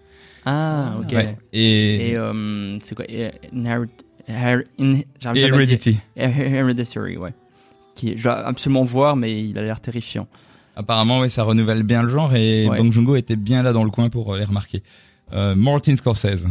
Ah, 0.45 0.93
ok. 0.99 1.15
Et, 1.53 2.11
et 2.11 2.17
c'est 2.83 2.95
quoi? 2.95 3.05
Heredity. 4.27 5.97
Hereditary, 6.15 7.17
ouais. 7.17 7.33
Qui, 7.95 8.17
je 8.17 8.23
dois 8.23 8.45
absolument 8.45 8.83
voir, 8.83 9.15
mais 9.15 9.43
il 9.43 9.57
a 9.57 9.63
l'air 9.63 9.79
terrifiant. 9.79 10.27
Apparemment, 10.75 11.21
oui, 11.21 11.29
ça 11.29 11.43
renouvelle 11.43 11.83
bien 11.83 12.03
le 12.03 12.09
genre 12.09 12.35
et 12.35 12.67
Bong 12.67 12.91
Joon-ho 12.91 13.15
était 13.15 13.37
bien 13.37 13.63
là 13.63 13.71
dans 13.73 13.83
le 13.83 13.89
coin 13.89 14.09
pour 14.09 14.35
les 14.35 14.43
remarquer. 14.43 14.83
Euh, 15.33 15.55
Martin 15.55 15.95
Scorsese. 15.95 16.45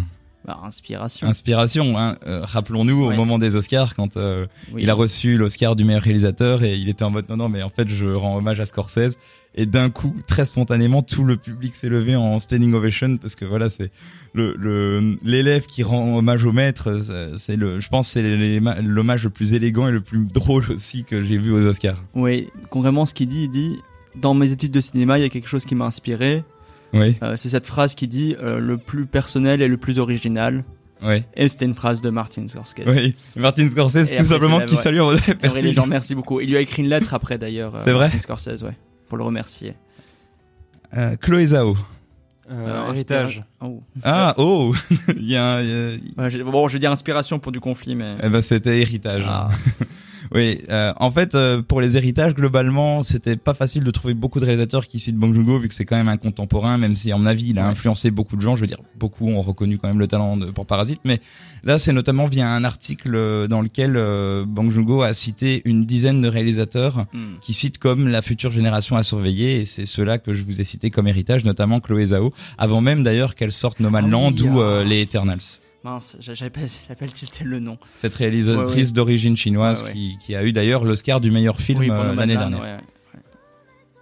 Bah, 0.47 0.61
inspiration. 0.63 1.27
Inspiration. 1.27 1.97
Hein. 1.97 2.17
Euh, 2.27 2.43
rappelons-nous 2.43 3.03
au 3.05 3.13
moment 3.13 3.39
des 3.39 3.57
Oscars 3.57 3.95
quand 3.95 4.19
euh, 4.19 4.47
il 4.77 4.91
a 4.91 4.95
reçu 4.95 5.39
l'Oscar 5.39 5.75
du 5.75 5.85
meilleur 5.85 6.03
réalisateur 6.03 6.63
et 6.63 6.77
il 6.77 6.91
était 6.91 7.03
en 7.03 7.11
mode 7.11 7.29
non 7.31 7.39
non 7.39 7.49
mais 7.49 7.63
en 7.63 7.71
fait 7.71 7.89
je 7.89 8.07
rends 8.07 8.37
hommage 8.37 8.61
à 8.61 8.67
Scorsese 8.67 9.17
et 9.55 9.65
d'un 9.65 9.89
coup 9.89 10.15
très 10.27 10.45
spontanément 10.45 11.01
tout 11.01 11.25
le 11.25 11.39
public 11.39 11.75
s'est 11.75 11.89
levé 11.89 12.15
en 12.15 12.41
standing 12.41 12.75
ovation 12.75 13.17
parce 13.17 13.37
que 13.37 13.47
voilà 13.47 13.71
c'est 13.71 13.91
le 14.35 15.17
l'élève 15.23 15.65
qui 15.65 15.83
rend 15.83 16.19
hommage 16.19 16.45
au 16.45 16.53
maître 16.53 17.01
c'est 17.39 17.57
le 17.57 17.81
je 17.81 17.89
pense 17.89 18.09
c'est 18.09 18.23
l'hommage 18.23 19.25
le 19.25 19.31
plus 19.31 19.55
élégant 19.55 19.89
et 19.89 19.93
le 19.93 20.03
plus 20.03 20.27
drôle 20.27 20.65
aussi 20.71 21.05
que 21.05 21.23
j'ai 21.23 21.39
vu 21.39 21.53
aux 21.53 21.65
Oscars. 21.67 22.03
Oui, 22.15 22.49
concrètement 22.69 23.07
ce 23.07 23.15
qu'il 23.15 23.29
dit 23.29 23.45
il 23.45 23.51
dit 23.51 23.79
dans 24.17 24.35
mes 24.35 24.53
études 24.53 24.71
de 24.71 24.81
cinéma, 24.81 25.19
il 25.19 25.23
y 25.23 25.25
a 25.25 25.29
quelque 25.29 25.49
chose 25.49 25.65
qui 25.65 25.75
m'a 25.75 25.87
inspiré. 25.87 26.45
Oui, 26.95 27.17
Euh, 27.23 27.37
c'est 27.37 27.49
cette 27.51 27.67
phrase 27.67 27.95
qui 27.95 28.09
dit 28.09 28.37
euh, 28.43 28.59
le 28.59 28.79
plus 28.79 29.05
personnel 29.07 29.61
et 29.61 29.69
le 29.69 29.77
plus 29.77 29.99
original. 29.99 30.63
oui, 31.03 31.23
Et 31.35 31.49
c'était 31.49 31.65
une 31.67 31.75
phrase 31.75 32.01
de 32.01 32.09
Martin 32.11 32.47
Scorsese. 32.49 32.85
oui. 32.87 33.15
Martin 33.37 33.69
Scorsese, 33.69 33.97
Et 33.97 34.15
tout 34.15 34.23
après, 34.23 34.25
simplement, 34.25 34.61
qui 34.61 34.77
salue. 34.77 35.01
Merci. 35.43 35.75
Jean, 35.75 35.87
merci 35.87 36.15
beaucoup. 36.15 36.41
Il 36.41 36.49
lui 36.49 36.57
a 36.57 36.61
écrit 36.61 36.83
une 36.83 36.89
lettre 36.89 37.13
après 37.15 37.37
d'ailleurs. 37.37 37.75
euh, 37.75 37.81
C'est 37.85 37.93
vrai 37.93 38.05
Martin 38.07 38.19
Scorsese, 38.21 38.63
ouais, 38.63 38.77
pour 39.09 39.19
le 39.19 39.25
remercier. 39.25 39.75
Euh, 40.97 41.17
Chloé 41.17 41.47
Zhao. 41.49 41.77
Euh, 42.51 42.89
héritage. 42.93 43.43
Oh. 43.63 43.83
Ah, 44.03 44.35
oh 44.37 44.75
Il 45.17 45.25
y 45.31 45.35
a 45.35 45.45
un... 45.57 45.63
il 45.63 45.69
y 45.69 45.73
a- 45.73 46.23
Ouais, 46.23 46.31
j'ai- 46.31 46.43
bon, 46.43 46.69
je 46.69 46.77
dire 46.79 46.93
inspiration 46.93 47.39
pour 47.39 47.53
du 47.53 47.59
conflit, 47.61 47.95
mais. 47.95 48.17
Eh 48.23 48.29
ben, 48.29 48.43
c'était 48.43 48.81
héritage. 48.81 49.25
Ah. 49.27 49.49
Oui, 50.33 50.61
euh, 50.71 50.93
en 50.97 51.11
fait, 51.11 51.35
euh, 51.35 51.63
pour 51.63 51.81
les 51.81 51.97
héritages, 51.97 52.35
globalement, 52.35 53.03
c'était 53.03 53.37
pas 53.37 53.55
facile 53.55 53.85
de 53.85 53.91
trouver 53.91 54.15
beaucoup 54.15 54.41
de 54.41 54.45
réalisateurs 54.45 54.87
qui 54.87 55.01
citent 55.01 55.17
Bong 55.17 55.35
Joon-ho, 55.35 55.59
vu 55.59 55.69
que 55.69 55.75
c'est 55.75 55.85
quand 55.85 55.97
même 55.97 56.09
un 56.09 56.17
contemporain, 56.17 56.79
même 56.79 56.97
si, 56.97 57.13
à 57.13 57.17
mon 57.17 57.27
avis, 57.27 57.51
il 57.51 57.59
a 57.59 57.67
influencé 57.67 58.11
beaucoup 58.11 58.37
de 58.37 58.43
gens. 58.43 58.57
Je 58.57 58.61
veux 58.63 58.67
dire, 58.67 58.81
beaucoup 58.99 59.29
ont 59.29 59.43
reconnu 59.43 59.79
quand 59.79 59.89
même 59.89 59.99
le 59.99 60.07
talent 60.07 60.37
de, 60.37 60.51
pour 60.51 60.67
Parasite, 60.67 61.01
mais 61.05 61.21
là, 61.63 61.79
c'est 61.79 61.93
notamment 61.93 62.27
via 62.27 62.49
un 62.49 62.65
article 62.65 63.15
euh, 63.15 63.47
dans 63.47 63.61
lequel 63.61 63.97
euh, 63.97 64.45
Bong 64.47 64.71
Joon-ho 64.71 65.03
a 65.03 65.15
cité 65.15 65.63
une 65.65 65.85
dizaine 65.85 66.21
de 66.21 66.29
réalisateurs 66.29 67.05
Hmm. 67.13 67.39
qui 67.41 67.55
citent 67.55 67.79
comme 67.79 68.09
la 68.09 68.23
future 68.23 68.51
génération 68.51 68.97
à 68.97 69.03
surveiller, 69.03 69.61
et 69.61 69.65
c'est 69.65 69.87
ceux-là 69.87 70.19
que 70.19 70.35
je 70.35 70.45
vous 70.45 70.61
ai 70.61 70.65
cités 70.65 70.91
comme 70.91 71.07
héritage, 71.07 71.45
notamment 71.45 71.81
Chloé 71.81 72.07
Zhao, 72.07 72.33
avant 72.59 72.81
même 72.81 73.03
d'ailleurs 73.03 73.35
qu'elle 73.35 73.53
sorte 73.53 73.81
No 73.81 73.91
Man's 73.91 74.07
Ah 74.07 74.11
Land 74.11 74.33
ou 74.43 74.61
ah. 74.61 74.65
euh, 74.65 74.85
les 74.85 75.03
Eternals. 75.03 75.39
Mince, 75.85 76.17
j'a- 76.21 76.35
j'avais 76.35 76.51
pas, 76.51 77.07
tilté 77.13 77.45
le 77.45 77.61
nom. 77.61 77.79
Cette 77.97 78.15
réalisatrice 78.15 78.75
Ouais, 78.75 78.83
ouais. 78.87 78.93
d'origine 78.93 79.37
chinoise 79.37 79.85
Ouais. 79.85 79.93
Qui, 79.93 80.19
qui 80.19 80.35
a 80.35 80.43
eu 80.43 80.53
d'ailleurs 80.53 80.85
l'Oscar 80.85 81.21
du 81.21 81.31
meilleur 81.31 81.61
film 81.61 81.79
oui, 81.81 81.91
euh, 81.91 82.15
l'année 82.15 82.37
dernière. 82.37 82.81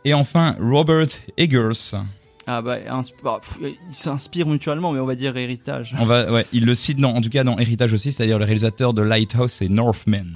Et 0.04 0.14
enfin, 0.14 0.56
Robert 0.60 1.08
Eggers. 1.36 1.94
Ah 2.46 2.60
bah, 2.60 2.78
bah, 3.22 3.40
pff, 3.40 3.58
ils 3.88 3.94
s'inspirent 3.94 4.48
mutuellement, 4.48 4.92
mais 4.92 4.98
on 4.98 5.06
va 5.06 5.14
dire 5.14 5.36
héritage. 5.36 5.94
On 6.00 6.04
va, 6.04 6.32
ouais, 6.32 6.46
il 6.52 6.66
le 6.66 6.74
cite 6.74 6.98
dans, 6.98 7.14
en 7.14 7.20
tout 7.20 7.30
cas 7.30 7.44
dans 7.44 7.56
Héritage 7.58 7.92
aussi, 7.92 8.10
c'est-à-dire 8.10 8.38
le 8.38 8.44
réalisateur 8.44 8.94
de 8.94 9.02
Lighthouse 9.02 9.62
et 9.62 9.68
Northman. 9.68 10.26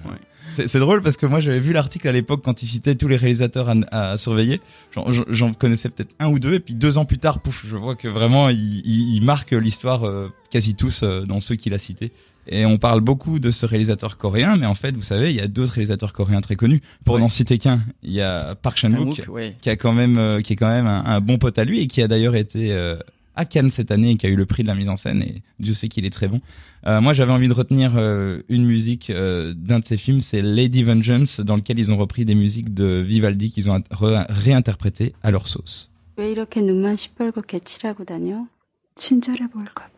C'est 0.66 0.78
drôle 0.78 1.02
parce 1.02 1.16
que 1.16 1.26
moi 1.26 1.40
j'avais 1.40 1.60
vu 1.60 1.72
l'article 1.72 2.08
à 2.08 2.12
l'époque 2.12 2.42
quand 2.44 2.62
il 2.62 2.66
citait 2.66 2.94
tous 2.94 3.08
les 3.08 3.16
réalisateurs 3.16 3.68
à, 3.68 3.75
à 4.12 4.18
surveiller. 4.18 4.60
J'en- 4.92 5.52
connaissais 5.52 5.88
peut-être 5.90 6.14
un 6.18 6.28
ou 6.28 6.38
deux 6.38 6.54
et 6.54 6.60
puis 6.60 6.75
deux 6.75 6.98
ans 6.98 7.04
plus 7.04 7.18
tard, 7.18 7.40
pouf, 7.40 7.64
je 7.66 7.76
vois 7.76 7.94
que 7.96 8.08
vraiment 8.08 8.48
il, 8.48 8.82
il- 8.86 9.14
il 9.16 9.22
marque 9.22 9.52
l'histoire 9.52 10.06
euh, 10.06 10.32
quasi 10.50 10.75
tous 10.75 11.02
euh, 11.02 11.22
dans 11.25 11.40
ceux 11.40 11.54
qu'il 11.56 11.75
a 11.75 11.78
cités. 11.78 12.12
Et 12.48 12.64
on 12.64 12.78
parle 12.78 13.00
beaucoup 13.00 13.40
de 13.40 13.50
ce 13.50 13.66
réalisateur 13.66 14.16
coréen, 14.16 14.56
mais 14.56 14.66
en 14.66 14.75
fait, 14.76 14.94
vous 14.96 15.02
savez, 15.02 15.30
il 15.30 15.36
y 15.36 15.40
a 15.40 15.48
d'autres 15.48 15.72
réalisateurs 15.72 16.12
coréens 16.12 16.40
très 16.40 16.54
connus. 16.54 16.80
Pour 17.04 17.16
Ouais. 17.16 17.20
n'en 17.20 17.28
citer 17.28 17.58
qu'un, 17.58 17.80
il 18.04 18.12
y 18.12 18.20
a 18.20 18.54
Park 18.54 18.78
Chan-wook, 18.78 19.25
ouais. 19.28 19.56
qui 19.60 19.68
a 19.68 19.75
quand 19.76 19.92
même 19.92 20.16
euh, 20.16 20.40
qui 20.40 20.52
est 20.52 20.56
quand 20.56 20.68
même 20.70 20.86
un, 20.86 21.04
un 21.04 21.20
bon 21.20 21.38
pote 21.38 21.58
à 21.58 21.64
lui 21.64 21.80
et 21.80 21.86
qui 21.88 22.02
a 22.02 22.06
d'ailleurs 22.08 22.36
été 22.36 22.72
euh, 22.72 22.96
à 23.35 23.45
Cannes 23.45 23.69
cette 23.69 23.91
année 23.91 24.11
et 24.11 24.17
qui 24.17 24.25
a 24.25 24.29
eu 24.29 24.35
le 24.35 24.45
prix 24.45 24.63
de 24.63 24.67
la 24.67 24.75
mise 24.75 24.89
en 24.89 24.97
scène 24.97 25.21
et 25.23 25.41
Dieu 25.59 25.73
sait 25.73 25.88
qu'il 25.88 26.05
est 26.05 26.09
très 26.09 26.27
bon. 26.27 26.41
Euh, 26.85 27.00
moi 27.00 27.13
j'avais 27.13 27.31
envie 27.31 27.47
de 27.47 27.53
retenir 27.53 27.93
euh, 27.95 28.41
une 28.50 28.65
musique 28.65 29.09
euh, 29.09 29.53
d'un 29.55 29.79
de 29.79 29.85
ses 29.85 29.96
films, 29.98 30.20
c'est 30.20 30.41
Lady 30.41 30.83
Vengeance 30.83 31.39
dans 31.39 31.55
lequel 31.55 31.79
ils 31.79 31.91
ont 31.91 31.98
repris 31.98 32.25
des 32.25 32.35
musiques 32.35 32.74
de 32.74 33.01
Vivaldi 33.05 33.51
qu'ils 33.51 33.70
ont 33.70 33.77
re- 33.91 34.25
réinterprétées 34.29 35.13
à 35.24 35.31
leur 35.31 35.48
sauce. 35.48 35.89
왜 36.17 36.31
이렇게 36.31 36.61
눈만 36.61 36.98
시뻘겋게 36.98 37.59
칠하고 37.61 38.03
다녀? 38.03 38.48
친절해 38.96 39.48
보일까 39.48 39.89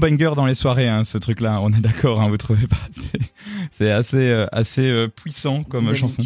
Banger 0.00 0.32
dans 0.34 0.46
les 0.46 0.54
soirées, 0.56 0.88
hein, 0.88 1.04
ce 1.04 1.18
truc-là. 1.18 1.60
On 1.60 1.70
est 1.72 1.80
d'accord, 1.80 2.20
hein, 2.20 2.28
vous 2.28 2.36
trouvez 2.38 2.66
pas 2.66 2.76
C'est- 3.70 3.90
assez, 3.90 4.28
euh, 4.30 4.46
assez 4.52 4.88
euh, 4.88 5.06
puissant 5.08 5.62
comme 5.62 5.80
Dynamique. 5.82 6.00
chanson. 6.00 6.22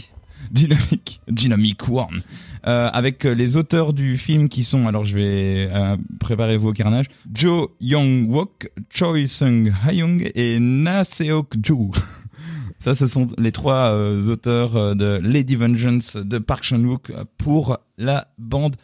Dynamique, 0.50 1.20
Dynamic 1.28 1.88
One. 1.88 2.22
Euh, 2.66 2.88
avec 2.92 3.24
les 3.24 3.56
auteurs 3.56 3.92
du 3.92 4.16
film 4.16 4.48
qui 4.48 4.64
sont, 4.64 4.86
alors 4.86 5.04
je 5.04 5.14
vais 5.14 5.68
euh, 5.70 5.96
préparer 6.18 6.56
vos 6.56 6.72
carnages, 6.72 7.06
Jo 7.34 7.74
Young 7.80 8.30
Wook, 8.30 8.70
Choi 8.88 9.26
Sung 9.26 9.70
Hyung 9.86 10.30
et 10.34 10.58
Na 10.60 11.04
Seok 11.04 11.56
Joo. 11.62 11.92
Ça, 12.78 12.94
ce 12.94 13.06
sont 13.06 13.26
les 13.38 13.52
trois 13.52 13.90
euh, 13.92 14.28
auteurs 14.28 14.94
de 14.96 15.18
Lady 15.22 15.56
Vengeance 15.56 16.16
de 16.16 16.38
Park 16.38 16.64
Chan-wook 16.64 17.12
pour 17.38 17.78
la 17.98 18.28
bande 18.38 18.76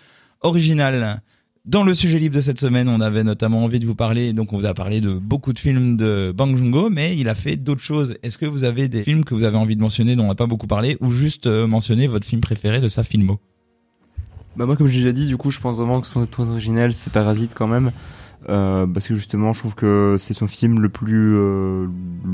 originale. 0.42 1.22
Dans 1.66 1.84
le 1.84 1.92
sujet 1.92 2.18
libre 2.18 2.36
de 2.36 2.40
cette 2.40 2.58
semaine, 2.58 2.88
on 2.88 3.02
avait 3.02 3.22
notamment 3.22 3.62
envie 3.62 3.80
de 3.80 3.86
vous 3.86 3.94
parler, 3.94 4.32
donc 4.32 4.54
on 4.54 4.58
vous 4.58 4.64
a 4.64 4.72
parlé 4.72 5.02
de 5.02 5.12
beaucoup 5.12 5.52
de 5.52 5.58
films 5.58 5.98
de 5.98 6.32
Bang 6.34 6.56
Joon-ho, 6.56 6.88
mais 6.88 7.14
il 7.18 7.28
a 7.28 7.34
fait 7.34 7.56
d'autres 7.56 7.82
choses. 7.82 8.14
Est-ce 8.22 8.38
que 8.38 8.46
vous 8.46 8.64
avez 8.64 8.88
des 8.88 9.02
films 9.02 9.24
que 9.24 9.34
vous 9.34 9.44
avez 9.44 9.58
envie 9.58 9.76
de 9.76 9.82
mentionner 9.82 10.16
dont 10.16 10.24
on 10.24 10.28
n'a 10.28 10.34
pas 10.34 10.46
beaucoup 10.46 10.66
parlé, 10.66 10.96
ou 11.00 11.10
juste 11.10 11.46
euh, 11.46 11.66
mentionner 11.66 12.06
votre 12.06 12.26
film 12.26 12.40
préféré 12.40 12.80
de 12.80 12.88
sa 12.88 13.02
filmo? 13.02 13.40
Bah 14.56 14.64
moi 14.64 14.74
comme 14.74 14.86
j'ai 14.86 15.00
déjà 15.00 15.12
dit, 15.12 15.26
du 15.26 15.36
coup 15.36 15.50
je 15.50 15.60
pense 15.60 15.76
vraiment 15.76 16.00
que 16.00 16.06
son 16.06 16.24
très 16.24 16.48
original 16.48 16.94
c'est 16.94 17.12
Parasite 17.12 17.52
quand 17.54 17.68
même. 17.68 17.92
Euh, 18.48 18.86
parce 18.86 19.06
que 19.06 19.14
justement 19.14 19.52
je 19.52 19.58
trouve 19.58 19.74
que 19.74 20.16
c'est 20.18 20.32
son 20.32 20.46
film 20.46 20.80
le 20.80 20.88
plus 20.88 21.36
euh, 21.36 21.86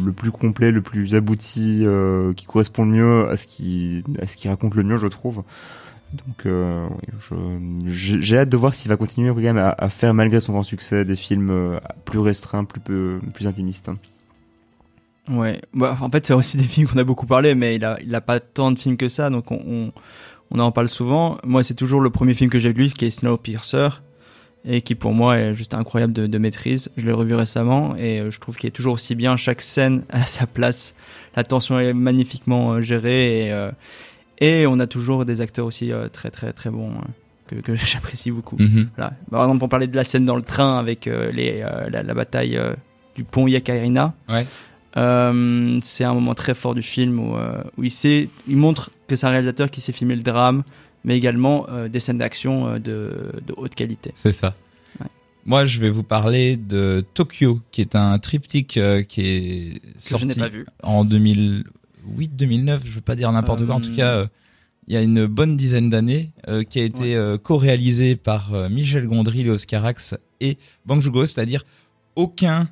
le 0.05 0.13
plus 0.13 0.31
complet, 0.31 0.71
le 0.71 0.83
plus 0.83 1.17
abouti, 1.17 1.81
euh, 1.83 2.33
qui 2.33 2.47
correspond 2.47 2.85
le 2.85 2.93
mieux 2.93 3.29
à 3.29 3.37
ce 3.37 3.49
qui 3.49 4.05
à 4.23 4.29
ce 4.29 4.37
qui 4.37 4.49
raconte 4.49 4.77
le 4.77 4.85
mieux 4.85 4.99
je 4.99 5.09
trouve. 5.09 5.43
Donc 6.13 6.47
euh, 6.47 6.89
j'ai 7.87 8.39
hâte 8.39 8.49
de 8.49 8.57
voir 8.57 8.73
s'il 8.73 8.89
va 8.89 8.97
continuer 8.97 9.31
à, 9.59 9.91
faire 9.91 10.15
malgré 10.15 10.41
son 10.41 10.53
grand 10.53 10.63
succès 10.63 11.05
des 11.05 11.17
films 11.17 11.51
euh, 11.51 11.79
plus 12.05 12.21
restreints, 12.21 12.65
plus 12.65 12.81
peu, 12.81 13.19
plus 13.35 13.47
intimistes. 13.47 13.91
Ouais, 15.29 15.61
bah, 15.75 15.97
en 16.01 16.11
fait, 16.11 16.25
c'est 16.25 16.35
aussi 16.35 16.57
des 16.57 16.65
films 16.65 16.87
qu'on 16.87 16.99
a 16.99 17.05
beaucoup 17.05 17.27
parlé, 17.27 17.55
mais 17.55 17.75
il 17.75 17.85
a, 17.85 17.99
il 18.03 18.15
a 18.15 18.21
pas 18.21 18.39
tant 18.39 18.71
de 18.71 18.79
films 18.79 18.97
que 18.97 19.09
ça, 19.09 19.29
donc 19.29 19.51
on, 19.51 19.93
en 20.57 20.73
parle 20.73 20.89
souvent. 20.89 21.39
Moi, 21.45 21.65
c'est 21.65 21.75
toujours 21.75 22.01
le 22.01 22.11
premier 22.11 22.35
film 22.35 22.49
que 22.49 22.61
j'ai 22.61 22.73
vu 22.73 22.89
qui 22.91 23.07
est 23.07 23.11
Snowpiercer, 23.11 23.89
et 24.65 24.83
qui 24.83 24.95
pour 24.95 25.13
moi 25.13 25.39
est 25.39 25.55
juste 25.55 25.75
incroyable 25.75 26.13
de, 26.13 26.39
maîtrise. 26.39 26.91
Je 26.97 27.07
l'ai 27.07 27.13
revu 27.13 27.35
récemment, 27.35 27.97
et 27.97 28.21
euh, 28.21 28.31
je 28.31 28.39
trouve 28.39 28.57
qu'il 28.57 28.69
est 28.69 28.73
toujours 28.73 28.95
aussi 28.95 29.17
bien. 29.17 29.37
Chaque 29.37 29.63
scène 29.63 30.05
à 30.11 30.25
sa 30.27 30.47
place. 30.47 30.95
La 31.35 31.43
tension 31.43 31.79
est 31.81 31.93
magnifiquement 31.93 32.81
gérée, 32.81 33.49
et, 33.49 33.71
et 34.39 34.67
on 34.67 34.79
a 34.81 34.87
toujours 34.87 35.25
des 35.25 35.41
acteurs 35.41 35.67
aussi 35.67 35.93
euh, 35.93 36.09
très 36.09 36.31
très 36.31 36.53
très 36.53 36.71
bons, 36.71 36.91
euh, 36.91 37.03
que, 37.49 37.55
que 37.57 37.75
j'apprécie 37.87 38.31
beaucoup. 38.31 38.57
Mhm. 38.59 38.89
Voilà. 38.97 39.13
Par 39.31 39.43
exemple, 39.45 39.59
pour 39.61 39.69
parler 39.69 39.87
de 39.87 39.97
la 39.97 40.05
scène 40.05 40.25
dans 40.25 40.37
le 40.37 40.43
train 40.43 40.79
avec 40.79 41.07
euh, 41.07 41.31
les, 41.33 41.61
euh, 41.63 41.89
la, 41.91 42.03
la 42.03 42.15
bataille 42.15 42.57
euh, 42.57 42.75
du 43.15 43.25
pont 43.25 43.47
Yakarina. 43.47 44.15
Ouais. 44.29 44.47
C'est 45.83 46.05
un 46.05 46.15
moment 46.15 46.35
très 46.35 46.55
fort 46.55 46.75
du 46.75 46.83
film 46.83 47.19
où, 47.19 47.35
où 47.77 47.85
il, 47.85 47.91
sait, 47.91 48.31
il 48.49 48.57
montre 48.57 48.91
que 49.09 49.15
c'est 49.17 49.27
un 49.27 49.31
réalisateur 49.31 49.71
qui 49.71 49.81
sait 49.83 49.93
filmer 49.93 50.17
le 50.17 50.23
drame, 50.23 50.63
mais 51.05 51.17
également 51.19 51.67
des 51.91 52.01
scènes 52.01 52.17
d'action 52.19 52.79
de, 52.79 52.81
de 53.47 53.55
haute 53.59 53.75
qualité. 53.75 54.13
C'est 54.17 54.33
ça. 54.33 54.55
Ouais. 55.01 55.07
Moi, 55.45 55.67
je 55.67 55.81
vais 55.81 55.91
vous 55.91 56.03
parler 56.03 56.57
de 56.57 57.05
Tokyo, 57.13 57.61
qui 57.73 57.83
est 57.83 57.95
un 57.95 58.19
triptyque 58.19 58.81
qui 59.09 59.21
est 59.21 59.81
Que 59.81 59.89
sorti 59.99 60.25
je 60.25 60.29
n'ai 60.29 60.35
pas 60.43 60.49
vu. 60.49 60.65
en 60.83 61.05
2008-2009, 62.19 62.81
je 62.85 62.91
veux 62.93 63.01
pas 63.01 63.15
dire 63.15 63.31
n'importe 63.33 63.65
quoi. 63.67 63.75
En 63.75 63.81
tout 63.81 63.91
Euh, 63.91 63.97
cas, 63.97 64.15
euh, 64.19 64.27
il 64.89 64.95
y 64.95 64.97
a 64.97 65.03
une 65.03 65.27
bonne 65.27 65.57
dizaine 65.57 65.91
d'années, 65.91 66.31
euh, 66.49 66.63
qui 66.63 66.79
a 66.81 66.85
été 66.85 67.01
Ouais. 67.01 67.15
euh, 67.17 67.39
co-réalisé 67.39 68.15
par 68.17 68.55
euh, 68.55 68.69
Michel 68.69 69.07
Gondry, 69.07 69.43
Léo 69.45 69.57
Carax 69.67 70.15
et 70.41 70.59
Bang 70.85 71.01
Joon-ho, 71.01 71.27
c'est-à-dire 71.27 71.65
aucun 72.15 72.69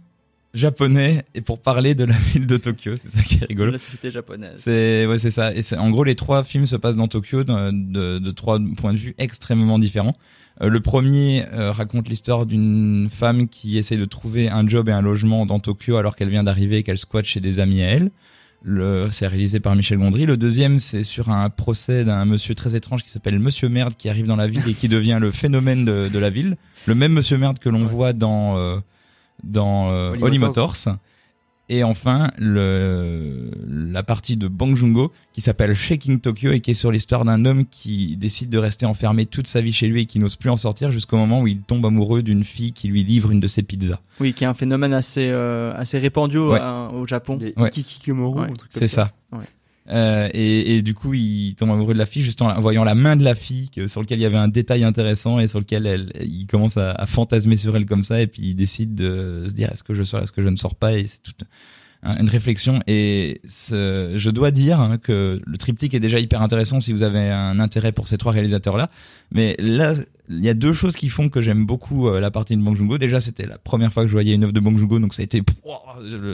japonais 0.54 1.24
et 1.34 1.40
pour 1.40 1.58
parler 1.60 1.96
de 1.96 2.04
la 2.04 2.14
ville 2.32 2.46
de 2.46 2.56
Tokyo. 2.56 2.92
C'est 2.96 3.10
ça 3.10 3.22
qui 3.22 3.36
est 3.42 3.46
rigolo. 3.46 3.72
La 3.72 3.78
société 3.78 4.10
japonaise. 4.12 4.52
C'est 4.58 5.04
ouais, 5.06 5.18
c'est 5.18 5.32
ça. 5.32 5.52
Et 5.52 5.62
c'est 5.62 5.76
en 5.76 5.90
gros 5.90 6.04
les 6.04 6.14
trois 6.14 6.44
films 6.44 6.66
se 6.66 6.76
passent 6.76 6.94
dans 6.96 7.08
Tokyo 7.08 7.42
de, 7.42 7.70
de, 7.72 8.18
de 8.20 8.30
trois 8.30 8.60
points 8.76 8.92
de 8.92 8.98
vue 8.98 9.14
extrêmement 9.18 9.80
différents. 9.80 10.14
Euh, 10.62 10.68
le 10.68 10.78
premier 10.78 11.44
euh, 11.52 11.72
raconte 11.72 12.08
l'histoire 12.08 12.46
d'une 12.46 13.08
femme 13.10 13.48
qui 13.48 13.76
essaie 13.78 13.96
de 13.96 14.04
trouver 14.04 14.48
un 14.48 14.64
job 14.68 14.88
et 14.88 14.92
un 14.92 15.02
logement 15.02 15.46
dans 15.46 15.58
Tokyo 15.58 15.96
alors 15.96 16.14
qu'elle 16.14 16.28
vient 16.30 16.44
d'arriver 16.44 16.76
et 16.78 16.82
qu'elle 16.84 16.98
squatte 16.98 17.24
chez 17.26 17.40
des 17.40 17.58
amis 17.58 17.82
à 17.82 17.86
elle. 17.88 18.12
Le, 18.66 19.08
c'est 19.12 19.26
réalisé 19.26 19.60
par 19.60 19.76
Michel 19.76 19.98
Gondry. 19.98 20.24
Le 20.24 20.38
deuxième, 20.38 20.78
c'est 20.78 21.04
sur 21.04 21.28
un 21.28 21.50
procès 21.50 22.02
d'un 22.04 22.24
monsieur 22.24 22.54
très 22.54 22.74
étrange 22.74 23.02
qui 23.02 23.10
s'appelle 23.10 23.38
Monsieur 23.38 23.68
Merde 23.68 23.94
qui 23.94 24.08
arrive 24.08 24.26
dans 24.26 24.36
la 24.36 24.48
ville 24.48 24.66
et 24.66 24.72
qui 24.72 24.88
devient 24.88 25.18
le 25.20 25.30
phénomène 25.30 25.84
de, 25.84 26.08
de 26.08 26.18
la 26.18 26.30
ville. 26.30 26.56
Le 26.86 26.94
même 26.94 27.12
Monsieur 27.12 27.36
Merde 27.36 27.58
que 27.58 27.68
l'on 27.68 27.84
voit 27.84 28.14
dans 28.14 28.56
euh, 28.56 28.78
dans 29.42 29.92
euh. 29.92 30.38
Motors. 30.38 30.76
Et 31.70 31.82
enfin, 31.82 32.30
le, 32.38 33.50
la 33.66 34.02
partie 34.02 34.36
de 34.36 34.48
Bang 34.48 34.74
Joon-ho 34.76 35.12
qui 35.32 35.40
s'appelle 35.40 35.74
Shaking 35.74 36.20
Tokyo 36.20 36.50
et 36.52 36.60
qui 36.60 36.72
est 36.72 36.74
sur 36.74 36.92
l'histoire 36.92 37.24
d'un 37.24 37.44
homme 37.46 37.64
qui 37.70 38.16
décide 38.16 38.50
de 38.50 38.58
rester 38.58 38.84
enfermé 38.84 39.24
toute 39.24 39.46
sa 39.46 39.62
vie 39.62 39.72
chez 39.72 39.86
lui 39.88 40.02
et 40.02 40.06
qui 40.06 40.18
n'ose 40.18 40.36
plus 40.36 40.50
en 40.50 40.56
sortir 40.56 40.90
jusqu'au 40.92 41.16
moment 41.16 41.40
où 41.40 41.46
il 41.46 41.60
tombe 41.60 41.86
amoureux 41.86 42.22
d'une 42.22 42.44
fille 42.44 42.72
qui 42.72 42.88
lui 42.88 43.02
livre 43.02 43.30
une 43.30 43.40
de 43.40 43.46
ses 43.46 43.62
pizzas. 43.62 43.98
Oui, 44.20 44.34
qui 44.34 44.44
est 44.44 44.46
un 44.46 44.52
phénomène 44.54 44.92
assez, 44.92 45.28
euh, 45.30 45.72
assez 45.74 45.98
répandu 45.98 46.36
au- 46.36 46.52
Ouais. 46.52 46.60
à- 46.60 46.90
au 46.92 47.06
Japon. 47.06 47.38
Les 47.40 47.54
Ouais. 47.56 47.70
Ouais. 48.34 48.42
un 48.44 48.46
truc 48.48 48.58
comme 48.58 48.66
C'est 48.68 48.86
ça. 48.86 49.12
Ouais. 49.32 49.38
Euh, 49.90 50.28
et, 50.32 50.76
et 50.76 50.82
du 50.82 50.94
coup, 50.94 51.12
il 51.12 51.54
tombe 51.56 51.70
amoureux 51.70 51.92
de 51.92 51.98
la 51.98 52.06
fille 52.06 52.22
juste 52.22 52.40
en 52.40 52.58
voyant 52.60 52.84
la 52.84 52.94
main 52.94 53.16
de 53.16 53.24
la 53.24 53.34
fille 53.34 53.68
que- 53.68 53.86
sur 53.86 54.00
lequel 54.00 54.18
il 54.18 54.22
y 54.22 54.24
avait 54.26 54.36
un 54.38 54.48
détail 54.48 54.82
intéressant 54.82 55.38
et 55.38 55.46
sur 55.48 55.58
lequel 55.58 55.86
elle, 55.86 56.10
il 56.22 56.46
commence 56.46 56.78
à, 56.78 56.92
à 56.92 57.04
fantasmer 57.06 57.56
sur 57.56 57.76
elle 57.76 57.84
comme 57.84 58.02
ça 58.04 58.20
et 58.22 58.26
puis 58.26 58.42
il 58.42 58.54
décide 58.54 58.94
de 58.94 59.44
se 59.46 59.52
dire 59.52 59.70
est-ce 59.72 59.82
que 59.82 59.92
je 59.94 60.02
sors, 60.02 60.22
est-ce 60.22 60.32
que 60.32 60.40
je 60.42 60.48
ne 60.48 60.56
sors 60.56 60.74
pas 60.74 60.94
et 60.96 61.06
c'est 61.06 61.22
toute 61.22 61.42
un- 62.02 62.16
une 62.18 62.28
réflexion. 62.30 62.80
Et 62.86 63.40
ce- 63.46 64.14
je 64.16 64.30
dois 64.30 64.50
dire 64.50 64.80
hein, 64.80 64.96
que 65.02 65.40
le 65.44 65.56
triptyque 65.58 65.92
est 65.92 66.00
déjà 66.00 66.18
hyper 66.18 66.40
intéressant 66.40 66.80
si 66.80 66.92
vous 66.94 67.02
avez 67.02 67.28
un 67.30 67.60
intérêt 67.60 67.92
pour 67.92 68.08
ces 68.08 68.16
trois 68.16 68.32
réalisateurs 68.32 68.78
là 68.78 68.88
mais 69.32 69.54
là 69.58 69.92
il 70.28 70.44
y 70.44 70.48
a 70.48 70.54
deux 70.54 70.72
choses 70.72 70.96
qui 70.96 71.08
font 71.08 71.28
que 71.28 71.42
j'aime 71.42 71.66
beaucoup 71.66 72.08
euh, 72.08 72.20
la 72.20 72.30
partie 72.30 72.56
de 72.56 72.62
Joon-ho 72.62 72.98
déjà 72.98 73.20
c'était 73.20 73.46
la 73.46 73.58
première 73.58 73.92
fois 73.92 74.04
que 74.04 74.08
je 74.08 74.12
voyais 74.14 74.34
une 74.34 74.44
œuvre 74.44 74.52
de 74.52 74.60
Joon-ho 74.60 74.98
donc 74.98 75.14
ça 75.14 75.22
a 75.22 75.24
été 75.24 75.42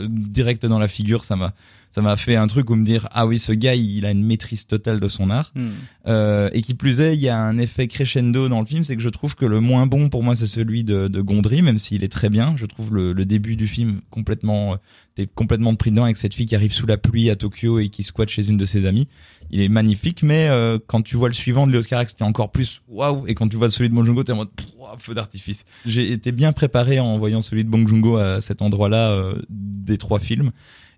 direct 0.09 0.65
dans 0.65 0.79
la 0.79 0.87
figure. 0.87 1.23
Ça 1.23 1.35
m'a 1.35 1.53
ça 1.89 2.01
m'a 2.01 2.15
fait 2.15 2.37
un 2.37 2.47
truc 2.47 2.69
où 2.69 2.75
me 2.75 2.85
dire 2.85 3.07
ah 3.11 3.27
oui 3.27 3.37
ce 3.37 3.51
gars 3.51 3.75
il 3.75 4.05
a 4.05 4.11
une 4.11 4.23
maîtrise 4.23 4.65
totale 4.65 4.99
de 4.99 5.07
son 5.07 5.29
art. 5.29 5.51
Hmm. 5.55 5.69
euh, 6.07 6.49
et 6.53 6.61
qui 6.61 6.73
plus 6.73 7.01
est 7.01 7.15
il 7.15 7.21
y 7.21 7.29
a 7.29 7.37
un 7.37 7.57
effet 7.57 7.87
crescendo 7.87 8.47
dans 8.47 8.59
le 8.59 8.65
film 8.65 8.83
c'est 8.83 8.95
que 8.95 9.01
je 9.01 9.09
trouve 9.09 9.35
que 9.35 9.45
le 9.45 9.59
moins 9.59 9.87
bon 9.87 10.09
pour 10.09 10.23
moi 10.23 10.35
c'est 10.35 10.47
celui 10.47 10.83
de, 10.83 11.07
de 11.07 11.21
Gondry 11.21 11.61
même 11.61 11.79
s'il 11.79 12.03
est 12.03 12.11
très 12.11 12.29
bien. 12.29 12.55
Je 12.55 12.65
trouve 12.65 12.93
le, 12.93 13.13
le 13.13 13.25
début 13.25 13.55
du 13.55 13.67
film 13.67 13.99
complètement 14.09 14.73
euh, 14.73 14.77
t'es 15.15 15.27
complètement 15.27 15.75
pris 15.75 15.91
dedans 15.91 16.05
avec 16.05 16.17
cette 16.17 16.33
fille 16.33 16.45
qui 16.45 16.55
arrive 16.55 16.71
sous 16.71 16.87
la 16.87 16.97
pluie 16.97 17.29
à 17.29 17.35
Tokyo 17.35 17.79
et 17.79 17.89
qui 17.89 18.03
squatte 18.03 18.29
chez 18.29 18.47
une 18.47 18.57
de 18.57 18.65
ses 18.65 18.85
amies 18.85 19.07
il 19.51 19.61
est 19.61 19.69
magnifique 19.69 20.23
mais 20.23 20.47
euh, 20.49 20.79
quand 20.87 21.01
tu 21.01 21.17
vois 21.17 21.27
le 21.27 21.33
suivant 21.33 21.67
de 21.67 21.71
Léo 21.71 21.81
Carax 21.83 22.11
c'était 22.11 22.23
encore 22.23 22.51
plus 22.51 22.81
waouh 22.87 23.25
et 23.27 23.35
quand 23.35 23.47
tu 23.47 23.57
vois 23.57 23.69
celui 23.69 23.89
de 23.89 23.93
Bong 23.93 24.05
Joon-ho 24.05 24.23
t'es 24.23 24.31
en 24.31 24.37
mode 24.37 24.49
feu 24.97 25.13
d'artifice. 25.13 25.65
J'ai 25.85 26.11
été 26.11 26.31
bien 26.31 26.51
préparé 26.51 26.99
en 26.99 27.17
voyant 27.17 27.41
celui 27.41 27.63
de 27.63 27.69
Bong 27.69 27.87
Joon-ho 27.87 28.17
à 28.17 28.41
cet 28.41 28.61
endroit 28.61 28.89
là 28.89 29.33
des 29.49 29.97
trois 29.97 30.19
films. 30.19 30.51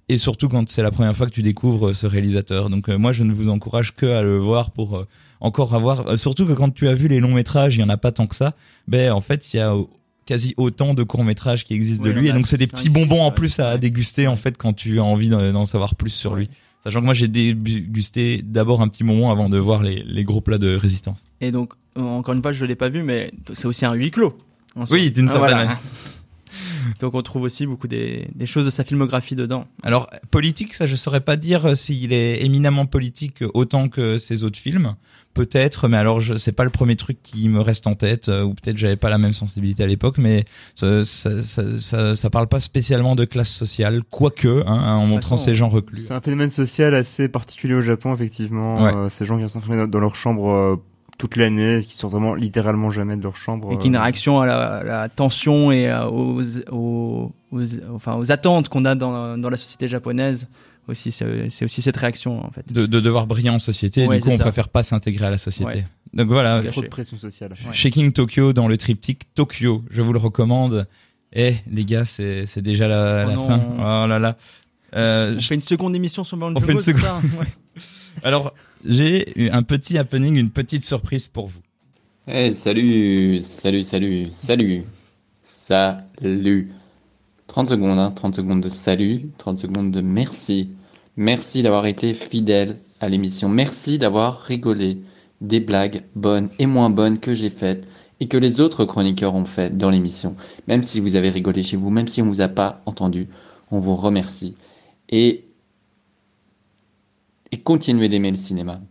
Et 0.09 0.17
surtout 0.17 0.49
quand 0.49 0.67
c'est 0.69 0.83
la 0.83 0.91
première 0.91 1.15
fois 1.15 1.27
que 1.27 1.31
tu 1.31 1.41
découvres 1.41 1.89
euh, 1.89 1.93
ce 1.93 2.07
réalisateur. 2.07 2.69
Donc 2.69 2.89
euh, 2.89 2.97
moi 2.97 3.13
je 3.13 3.23
ne 3.23 3.33
vous 3.33 3.49
encourage 3.49 3.95
que 3.95 4.05
à 4.05 4.21
le 4.21 4.37
voir 4.37 4.71
pour 4.71 4.97
euh, 4.97 5.07
encore 5.39 5.73
avoir 5.75 6.07
euh, 6.07 6.17
surtout 6.17 6.45
que 6.45 6.53
quand 6.53 6.73
tu 6.73 6.87
as 6.87 6.93
vu 6.93 7.07
les 7.07 7.19
longs 7.19 7.33
métrages, 7.33 7.77
il 7.77 7.81
y 7.81 7.83
en 7.83 7.89
a 7.89 7.97
pas 7.97 8.11
tant 8.11 8.27
que 8.27 8.35
ça. 8.35 8.53
Ben 8.87 9.11
en 9.11 9.21
fait, 9.21 9.53
il 9.53 9.57
y 9.57 9.59
a 9.59 9.73
euh, 9.73 9.83
quasi 10.25 10.53
autant 10.57 10.93
de 10.93 11.03
courts 11.03 11.23
métrages 11.23 11.63
qui 11.63 11.73
existent 11.73 12.03
de 12.03 12.09
lui. 12.09 12.27
et 12.27 12.33
donc 12.33 12.47
c'est 12.47 12.57
des 12.57 12.67
petits 12.67 12.89
bonbons 12.89 13.21
en 13.23 13.31
plus 13.31 13.59
à 13.59 13.77
déguster 13.77 14.27
en 14.27 14.35
fait 14.35 14.57
quand 14.57 14.73
tu 14.73 14.99
as 14.99 15.03
envie 15.03 15.29
d'en 15.29 15.65
savoir 15.65 15.95
plus 15.95 16.11
sur 16.11 16.35
lui. 16.35 16.49
Sachant 16.83 16.99
que 16.99 17.05
moi 17.05 17.13
j'ai 17.13 17.27
dégusté 17.29 18.41
d'abord 18.43 18.81
un 18.81 18.87
petit 18.89 19.03
moment 19.03 19.31
avant 19.31 19.49
de 19.49 19.57
voir 19.57 19.83
les, 19.83 20.03
les 20.03 20.23
gros 20.23 20.41
plats 20.41 20.57
de 20.57 20.75
résistance. 20.75 21.23
Et 21.41 21.51
donc, 21.51 21.73
euh, 21.97 22.01
encore 22.01 22.33
une 22.33 22.41
fois, 22.41 22.51
je 22.51 22.65
l'ai 22.65 22.75
pas 22.75 22.89
vu, 22.89 23.03
mais 23.03 23.31
c'est 23.53 23.67
aussi 23.67 23.85
un 23.85 23.93
huis 23.93 24.11
clos. 24.11 24.37
Oui, 24.91 25.11
d'une 25.11 25.29
Ah, 25.29 25.33
certaine 25.33 25.37
voilà. 25.39 25.55
manière. 25.55 25.79
Donc, 26.99 27.13
on 27.13 27.21
trouve 27.21 27.43
aussi 27.43 27.65
beaucoup 27.65 27.87
des, 27.87 28.27
des 28.33 28.45
choses 28.45 28.65
de 28.65 28.69
sa 28.69 28.83
filmographie 28.83 29.35
dedans. 29.35 29.65
Alors 29.83 30.09
politique, 30.31 30.73
ça 30.73 30.85
je 30.85 30.95
saurais 30.95 31.21
pas 31.21 31.35
dire 31.35 31.65
euh, 31.65 31.75
s'il 31.75 32.13
est 32.13 32.43
éminemment 32.43 32.85
politique 32.85 33.41
euh, 33.41 33.51
autant 33.53 33.89
que 33.89 34.17
ses 34.17 34.43
autres 34.43 34.59
films. 34.59 34.95
Peut-être, 35.33 35.87
mais 35.87 35.97
alors 35.97 36.19
je 36.19 36.37
c'est 36.37 36.51
pas 36.51 36.63
le 36.63 36.69
premier 36.69 36.95
truc 36.95 37.17
qui 37.23 37.49
me 37.49 37.59
reste 37.59 37.87
en 37.87 37.95
tête, 37.95 38.29
euh, 38.29 38.43
ou 38.43 38.53
peut-être 38.53 38.77
j'avais 38.77 38.97
pas 38.97 39.09
la 39.09 39.17
même 39.17 39.33
sensibilité 39.33 39.81
à 39.81 39.87
l'époque, 39.87 40.19
mais 40.19 40.45
ça, 40.75 41.03
ça, 41.03 41.41
ça, 41.41 41.63
ça, 41.79 42.15
ça 42.15 42.29
parle 42.29 42.47
pas 42.47 42.59
spécialement 42.59 43.15
de 43.15 43.25
classe 43.25 43.49
sociale, 43.49 44.03
quoique, 44.11 44.63
hein, 44.67 44.95
en 44.95 45.07
montrant 45.07 45.37
façon, 45.37 45.45
ces 45.45 45.55
gens 45.55 45.69
reclus. 45.69 46.01
C'est 46.07 46.13
un 46.13 46.21
phénomène 46.21 46.49
social 46.49 46.93
assez 46.93 47.27
particulier 47.29 47.73
au 47.73 47.81
Japon, 47.81 48.13
effectivement. 48.13 48.83
Ouais. 48.83 48.93
Euh, 48.93 49.09
ces 49.09 49.25
gens 49.25 49.37
qui 49.37 49.43
restent 49.43 49.55
enfermés 49.55 49.77
dans, 49.77 49.87
dans 49.87 49.99
leur 49.99 50.15
chambre 50.15 50.49
euh, 50.51 50.75
toute 51.17 51.35
l'année, 51.35 51.81
qui 51.81 51.95
sortent 51.97 52.13
vraiment 52.13 52.35
littéralement 52.35 52.91
jamais 52.91 53.15
de 53.17 53.23
leur 53.23 53.35
chambre. 53.37 53.71
Et 53.71 53.77
qui 53.77 53.85
est 53.85 53.89
une 53.89 53.95
euh, 53.95 54.01
réaction 54.01 54.39
à 54.41 54.45
la, 54.45 54.59
à 54.77 54.83
la 54.83 55.09
tension 55.09 55.71
et 55.71 55.87
à- 55.89 56.09
aux, 56.09 56.41
aux, 56.71 57.31
aux- 57.51 57.61
enfin, 57.93 58.15
aux 58.15 58.31
attentes 58.31 58.69
qu'on 58.69 58.85
a 58.85 58.95
dans, 58.95 59.37
dans 59.37 59.49
la 59.49 59.57
société 59.57 59.87
japonaise. 59.87 60.47
Aussi, 60.89 61.13
c'est 61.13 61.63
aussi 61.63 61.81
cette 61.81 61.95
réaction, 61.95 62.45
en 62.45 62.51
fait. 62.51 62.73
De, 62.73 62.85
de 62.85 62.99
devoir 62.99 63.25
briller 63.25 63.49
en 63.49 63.57
société, 63.59 64.03
et 64.03 64.07
du 64.09 64.19
coup 64.19 64.27
on 64.27 64.35
ça. 64.37 64.43
préfère 64.43 64.67
pas 64.67 64.83
s'intégrer 64.83 65.25
à 65.27 65.29
la 65.29 65.37
société. 65.37 65.65
Ouais. 65.75 65.85
Donc 66.13 66.27
voilà, 66.27 66.61
Trop 66.61 66.81
de 66.81 66.87
pression 66.87 67.17
sociale. 67.17 67.51
Ouais. 67.65 67.73
Shaking 67.73 68.11
Tokyo 68.11 68.51
dans 68.51 68.67
le 68.67 68.75
triptyque 68.77 69.33
Tokyo, 69.33 69.85
je 69.89 70.01
vous 70.01 70.11
le 70.11 70.19
recommande. 70.19 70.85
Eh, 71.31 71.55
les 71.71 71.85
gars, 71.85 72.03
c'est 72.03 72.45
c'est 72.47 72.61
déjà 72.61 72.89
la, 72.89 73.23
Oh 73.25 73.29
la 73.29 73.35
non. 73.35 73.47
fin. 73.47 73.61
Oh 73.77 74.07
là 74.07 74.19
là. 74.19 74.35
Euh, 74.95 75.35
On 75.37 75.39
je- 75.39 75.47
fait 75.47 75.55
une 75.55 75.61
seconde 75.61 75.95
émission 75.95 76.25
sur 76.25 76.35
Beyond 76.35 76.53
On 76.55 76.59
fait 76.59 76.73
une 76.73 76.79
seconde. 76.81 77.01
ça 77.01 77.21
Ouais. 77.39 77.47
Alors, 78.23 78.53
j'ai 78.85 79.49
un 79.51 79.63
petit 79.63 79.97
happening, 79.97 80.35
une 80.35 80.51
petite 80.51 80.85
surprise 80.85 81.27
pour 81.27 81.47
vous. 81.47 81.59
Eh, 82.27 82.53
salut, 82.53 83.41
salut, 83.41 83.83
salut, 83.83 84.27
salut, 84.31 84.83
salut. 85.41 86.69
30 87.47 87.67
secondes, 87.67 87.99
hein, 87.99 88.11
30 88.11 88.35
secondes 88.35 88.61
de 88.61 88.69
salut, 88.69 89.29
30 89.37 89.59
secondes 89.59 89.91
de 89.91 90.01
merci. 90.01 90.69
Merci 91.17 91.61
d'avoir 91.61 91.85
été 91.85 92.13
fidèle 92.13 92.77
à 92.99 93.09
l'émission. 93.09 93.49
Merci 93.49 93.97
d'avoir 93.97 94.41
rigolé 94.41 94.99
des 95.41 95.59
blagues 95.59 96.03
bonnes 96.15 96.49
et 96.59 96.65
moins 96.65 96.89
bonnes 96.89 97.19
que 97.19 97.33
j'ai 97.33 97.49
faites 97.49 97.87
et 98.19 98.27
que 98.27 98.37
les 98.37 98.61
autres 98.61 98.85
chroniqueurs 98.85 99.35
ont 99.35 99.45
faites 99.45 99.77
dans 99.77 99.89
l'émission. 99.89 100.35
Même 100.67 100.81
si 100.81 100.99
vous 100.99 101.15
avez 101.15 101.29
rigolé 101.29 101.61
chez 101.61 101.75
vous, 101.75 101.89
même 101.89 102.07
si 102.07 102.21
on 102.21 102.25
vous 102.25 102.41
a 102.41 102.47
pas 102.47 102.81
entendu, 102.85 103.27
on 103.69 103.79
vous 103.79 103.95
remercie. 103.95 104.55
Et, 105.09 105.42
et 107.53 107.57
continuez 107.57 108.09
d'aimer 108.09 108.31
le 108.31 108.35
cinéma. 108.35 108.81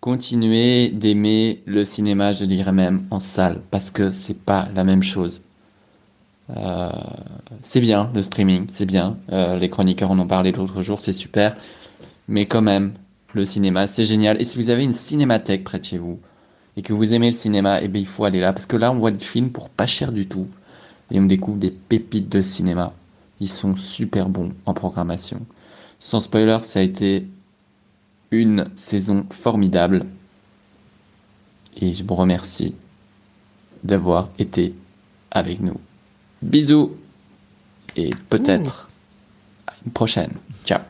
Continuez 0.00 0.88
d'aimer 0.88 1.62
le 1.64 1.84
cinéma, 1.84 2.32
je 2.32 2.44
dirais 2.44 2.72
même 2.72 3.06
en 3.12 3.20
salle, 3.20 3.62
parce 3.70 3.92
que 3.92 4.10
c'est 4.10 4.42
pas 4.44 4.68
la 4.74 4.82
même 4.82 5.04
chose. 5.04 5.42
Euh, 6.56 6.90
c'est 7.62 7.80
bien 7.80 8.10
le 8.12 8.24
streaming, 8.24 8.66
c'est 8.68 8.84
bien. 8.84 9.16
Euh, 9.30 9.56
les 9.56 9.70
chroniqueurs 9.70 10.10
en 10.10 10.18
ont 10.18 10.26
parlé 10.26 10.50
l'autre 10.50 10.82
jour, 10.82 10.98
c'est 10.98 11.12
super. 11.12 11.54
Mais 12.26 12.46
quand 12.46 12.62
même, 12.62 12.94
le 13.32 13.44
cinéma, 13.44 13.86
c'est 13.86 14.04
génial. 14.04 14.40
Et 14.40 14.44
si 14.44 14.58
vous 14.58 14.70
avez 14.70 14.82
une 14.82 14.92
cinémathèque 14.92 15.62
près 15.62 15.78
de 15.78 15.84
chez 15.84 15.98
vous 15.98 16.18
et 16.76 16.82
que 16.82 16.92
vous 16.92 17.14
aimez 17.14 17.26
le 17.26 17.36
cinéma, 17.36 17.80
eh 17.80 17.86
bien, 17.86 18.00
il 18.00 18.08
faut 18.08 18.24
aller 18.24 18.40
là, 18.40 18.52
parce 18.52 18.66
que 18.66 18.76
là, 18.76 18.90
on 18.90 18.96
voit 18.96 19.12
des 19.12 19.24
films 19.24 19.52
pour 19.52 19.70
pas 19.70 19.86
cher 19.86 20.10
du 20.10 20.26
tout 20.26 20.48
et 21.12 21.20
on 21.20 21.26
découvre 21.26 21.58
des 21.58 21.70
pépites 21.70 22.28
de 22.28 22.42
cinéma. 22.42 22.92
Ils 23.38 23.48
sont 23.48 23.76
super 23.76 24.28
bons 24.28 24.50
en 24.66 24.74
programmation. 24.74 25.46
Sans 26.00 26.20
spoiler, 26.20 26.58
ça 26.62 26.80
a 26.80 26.82
été 26.82 27.28
une 28.30 28.68
saison 28.74 29.26
formidable. 29.30 30.04
Et 31.80 31.92
je 31.92 32.04
vous 32.04 32.14
remercie 32.14 32.74
d'avoir 33.84 34.28
été 34.38 34.74
avec 35.30 35.60
nous. 35.60 35.80
Bisous 36.42 36.96
et 37.96 38.10
peut-être 38.28 38.90
à 39.66 39.72
une 39.84 39.92
prochaine. 39.92 40.32
Ciao. 40.64 40.80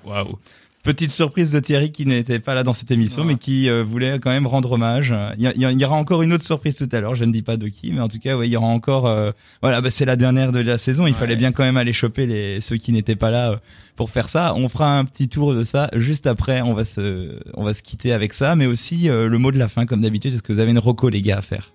Petite 0.88 1.10
surprise 1.10 1.52
de 1.52 1.60
Thierry 1.60 1.92
qui 1.92 2.06
n'était 2.06 2.38
pas 2.38 2.54
là 2.54 2.62
dans 2.62 2.72
cette 2.72 2.90
émission, 2.90 3.22
mais 3.22 3.34
qui 3.34 3.68
euh, 3.68 3.84
voulait 3.84 4.18
quand 4.18 4.30
même 4.30 4.46
rendre 4.46 4.72
hommage. 4.72 5.14
Il 5.36 5.42
y, 5.42 5.46
a- 5.46 5.52
il 5.70 5.84
aura 5.84 5.96
encore 5.96 6.22
une 6.22 6.32
autre 6.32 6.44
surprise 6.44 6.76
tout 6.76 6.88
à 6.90 7.00
l'heure. 7.00 7.14
Je 7.14 7.24
ne 7.24 7.30
dis 7.32 7.42
pas 7.42 7.58
de 7.58 7.68
qui, 7.68 7.92
mais 7.92 8.00
en 8.00 8.08
tout 8.08 8.18
cas, 8.18 8.38
ouais, 8.38 8.48
il 8.48 8.52
y 8.52 8.56
aura 8.56 8.68
encore. 8.68 9.06
euh, 9.06 9.32
voilà, 9.60 9.82
bah, 9.82 9.90
c'est 9.90 10.06
la 10.06 10.16
dernière 10.16 10.50
de 10.50 10.60
la 10.60 10.78
saison. 10.78 11.06
Il 11.06 11.12
fallait 11.12 11.36
bien 11.36 11.52
quand 11.52 11.62
même 11.62 11.76
aller 11.76 11.92
choper 11.92 12.26
les 12.26 12.62
ceux 12.62 12.78
qui 12.78 12.92
n'étaient 12.92 13.16
pas 13.16 13.30
là 13.30 13.50
euh, 13.50 13.56
pour 13.96 14.08
faire 14.08 14.30
ça. 14.30 14.54
On 14.56 14.70
fera 14.70 14.98
un 14.98 15.04
petit 15.04 15.28
tour 15.28 15.54
de 15.54 15.62
ça 15.62 15.90
juste 15.94 16.26
après. 16.26 16.62
On 16.62 16.72
va 16.72 16.86
se, 16.86 17.38
on 17.52 17.64
va 17.64 17.74
se 17.74 17.82
quitter 17.82 18.14
avec 18.14 18.32
ça, 18.32 18.56
mais 18.56 18.64
aussi 18.64 19.08
le 19.08 19.36
mot 19.36 19.52
de 19.52 19.58
la 19.58 19.68
fin, 19.68 19.84
comme 19.84 20.00
d'habitude. 20.00 20.32
Est-ce 20.32 20.42
que 20.42 20.54
vous 20.54 20.58
avez 20.60 20.70
une 20.70 20.78
reco, 20.78 21.10
les 21.10 21.20
gars, 21.20 21.36
à 21.36 21.42
faire? 21.42 21.70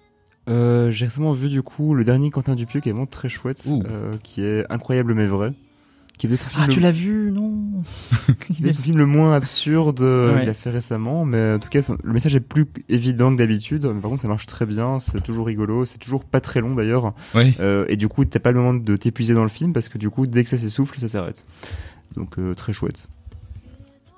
J'ai 0.47 1.06
récemment 1.06 1.34
vu 1.34 1.49
du 1.49 1.62
coup 1.62 1.93
le 1.93 2.04
dernier 2.04 2.32
Quentin 2.32 2.56
Dupieux 2.56 2.80
qui 2.80 2.89
est 2.89 2.93
vraiment 2.93 3.06
très 3.06 3.30
chouette, 3.30 3.63
qui 4.23 4.41
est 4.43 4.65
incroyable 4.71 5.13
mais 5.13 5.28
vrai. 5.28 5.54
Qui 6.17 6.28
faisait 6.28 6.39
son 6.41 6.47
film, 6.49 6.62
Ah, 6.63 6.67
le... 6.67 6.73
tu 6.73 6.80
l'as 6.80 6.91
vu 6.91 7.32
Non 7.34 7.54
qui 8.47 8.54
faisait 8.62 8.71
son 8.71 8.82
film 8.84 8.97
le 8.97 9.06
moins 9.06 9.34
absurde 9.36 9.99
euh, 10.02 10.34
Ouais. 10.34 10.41
qu'il 10.41 10.49
a 10.49 10.54
fait 10.54 10.69
récemment, 10.69 11.26
mais 11.26 11.54
en 11.56 11.60
tout 11.60 11.69
cas 11.69 11.82
le 12.04 12.13
message 12.13 12.36
est 12.36 12.39
plus 12.39 12.65
évident 12.88 13.32
que 13.34 13.38
d'habitude. 13.39 13.86
Mais 13.93 13.99
par 13.99 14.10
contre 14.12 14.21
ça 14.21 14.28
marche 14.28 14.45
très 14.45 14.65
bien, 14.65 14.99
c'est 14.99 15.21
toujours 15.23 15.47
rigolo, 15.47 15.86
c'est 15.86 15.97
toujours 15.97 16.23
pas 16.23 16.39
très 16.39 16.62
long 16.62 16.76
d'ailleurs. 16.76 17.13
Oui. 17.36 17.54
Euh, 17.60 17.86
et 17.89 17.97
du 17.97 18.08
coup 18.08 18.23
t'as 18.26 18.39
pas 18.39 18.52
le 18.52 18.60
moment 18.60 18.73
de 18.76 18.95
t'épuiser 18.95 19.34
dans 19.34 19.43
le 19.43 19.49
film 19.49 19.73
parce 19.73 19.89
que 19.89 19.97
du 19.97 20.10
coup 20.10 20.28
dès 20.28 20.43
que 20.43 20.49
ça 20.49 20.58
s'essouffle 20.58 20.99
ça 20.99 21.08
s'arrête. 21.08 21.45
Donc 22.15 22.38
euh, 22.38 22.54
très 22.54 22.73
chouette. 22.73 23.08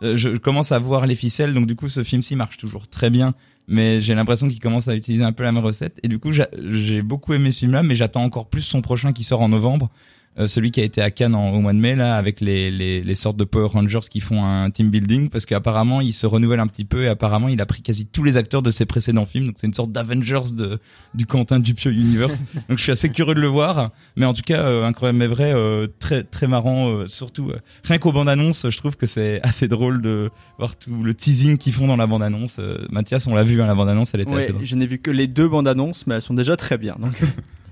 Euh, 0.03 0.17
je 0.17 0.29
commence 0.37 0.73
à 0.73 0.79
voir 0.79 1.05
les 1.05 1.15
ficelles, 1.15 1.53
donc 1.53 1.65
du 1.65 1.75
coup 1.77 1.87
ce 1.87 2.03
film-ci 2.03 2.35
marche 2.35 2.57
toujours 2.57 2.87
très 2.89 3.09
bien, 3.09 3.33
mais 3.69 4.01
j'ai 4.01 4.13
l'impression 4.13 4.49
qu'il 4.49 4.59
commence 4.59 4.89
à 4.89 4.95
utiliser 4.95 5.23
un 5.23 5.31
peu 5.31 5.43
la 5.43 5.53
même 5.53 5.63
recette. 5.63 5.97
Et 6.03 6.09
du 6.09 6.19
coup 6.19 6.33
j'a- 6.33 6.49
j'ai 6.71 7.01
beaucoup 7.01 7.33
aimé 7.33 7.51
ce 7.51 7.59
film-là, 7.59 7.81
mais 7.83 7.95
j'attends 7.95 8.23
encore 8.25 8.47
plus 8.47 8.61
son 8.61 8.81
prochain 8.81 9.13
qui 9.13 9.23
sort 9.23 9.41
en 9.41 9.47
novembre, 9.47 9.89
euh, 10.37 10.47
celui 10.47 10.71
qui 10.71 10.81
a 10.81 10.83
été 10.83 11.01
à 11.01 11.11
Cannes 11.11 11.33
en- 11.35 11.51
au 11.51 11.59
mois 11.61 11.73
de 11.73 11.77
mai 11.77 11.95
là, 11.95 12.17
avec 12.17 12.41
les, 12.41 12.69
les, 12.71 13.01
les 13.03 13.15
sortes 13.15 13.37
de 13.37 13.43
Power 13.45 13.67
Rangers 13.69 13.99
qui 14.09 14.19
font 14.19 14.43
un 14.43 14.69
team 14.69 14.89
building, 14.89 15.29
parce 15.29 15.45
qu'apparemment 15.45 16.01
il 16.01 16.13
se 16.13 16.27
renouvelle 16.27 16.59
un 16.59 16.67
petit 16.67 16.85
peu 16.85 17.03
et 17.03 17.07
apparemment 17.07 17.47
il 17.47 17.61
a 17.61 17.65
pris 17.65 17.81
quasi 17.81 18.05
tous 18.05 18.23
les 18.23 18.35
acteurs 18.37 18.61
de 18.61 18.71
ses 18.71 18.85
précédents 18.85 19.25
films, 19.25 19.45
donc 19.47 19.55
c'est 19.57 19.67
une 19.67 19.73
sorte 19.73 19.91
d'Avengers 19.91 20.53
de 20.57 20.79
du 21.13 21.25
Quentin 21.25 21.59
Dupieux 21.59 21.91
Universe. 21.91 22.43
donc 22.69 22.77
je 22.77 22.83
suis 22.83 22.91
assez 22.91 23.09
curieux 23.09 23.35
de 23.35 23.41
le 23.41 23.47
voir, 23.47 23.91
mais 24.17 24.25
en 24.25 24.33
tout 24.33 24.41
cas 24.41 24.63
euh, 24.65 24.83
incroyable 24.85 25.19
mais 25.19 25.27
vrai, 25.27 25.53
euh, 25.53 25.87
très 25.99 26.23
très 26.23 26.47
marrant, 26.47 26.89
euh, 26.89 27.07
surtout 27.07 27.49
euh, 27.51 27.57
rien 27.83 27.97
qu'aux 27.97 28.11
bandes 28.11 28.29
annonces, 28.29 28.69
je 28.69 28.77
trouve 28.77 28.97
que 28.97 29.07
c'est 29.07 29.41
assez 29.41 29.67
drôle 29.67 30.01
de 30.01 30.29
voir 30.57 30.75
tout 30.75 31.01
le 31.03 31.13
teasing 31.13 31.57
qu'ils 31.57 31.73
font 31.73 31.87
dans 31.87 31.95
la 31.97 32.07
bande 32.07 32.23
annonce. 32.23 32.59
Mathias, 32.89 33.25
on 33.27 33.33
l'a 33.35 33.43
vu, 33.43 33.61
hein, 33.61 33.67
la 33.67 33.75
bande 33.75 33.89
annonce, 33.89 34.11
elle 34.13 34.21
était 34.21 34.31
Ouais, 34.31 34.43
assez 34.43 34.51
drôle. 34.51 34.65
je 34.65 34.75
n'ai 34.75 34.85
vu 34.85 34.99
que 34.99 35.11
les 35.11 35.27
deux 35.27 35.47
bandes 35.47 35.67
annonces, 35.67 36.05
mais 36.07 36.15
elles 36.15 36.21
sont 36.21 36.33
déjà 36.33 36.57
très 36.57 36.77
bien. 36.77 36.95
Donc, 36.99 37.19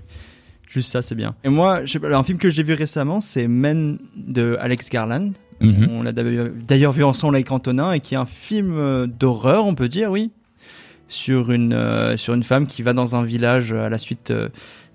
juste 0.74 0.92
ça, 0.92 1.02
c'est 1.02 1.14
bien. 1.14 1.34
Et 1.44 1.48
moi, 1.48 1.84
je 1.84 1.98
alors, 1.98 2.20
un 2.20 2.24
film 2.24 2.38
que 2.38 2.50
j'ai 2.50 2.64
vu 2.64 2.74
récemment, 2.74 3.20
c'est 3.20 3.46
Men 3.48 3.98
de 4.16 4.56
Alex 4.60 4.90
Garland. 4.90 5.32
Mhm. 5.60 5.88
On 5.90 6.02
l'a 6.02 6.12
d'ailleurs 6.12 6.92
vu 6.92 7.04
ensemble 7.04 7.36
avec 7.36 7.50
Antonin, 7.52 7.92
et 7.92 8.00
qui 8.00 8.14
est 8.14 8.18
un 8.18 8.26
film 8.26 8.76
euh, 8.76 9.06
d'horreur, 9.06 9.66
on 9.66 9.74
peut 9.74 9.88
dire, 9.88 10.10
oui, 10.10 10.32
sur 11.06 11.52
une 11.52 11.72
euh, 11.72 12.16
sur 12.16 12.34
une 12.34 12.42
femme 12.42 12.66
qui 12.66 12.82
va 12.82 12.92
dans 12.92 13.14
un 13.14 13.22
village 13.22 13.72
à 13.72 13.88
la 13.88 13.98
suite 13.98 14.32
euh, 14.32 14.48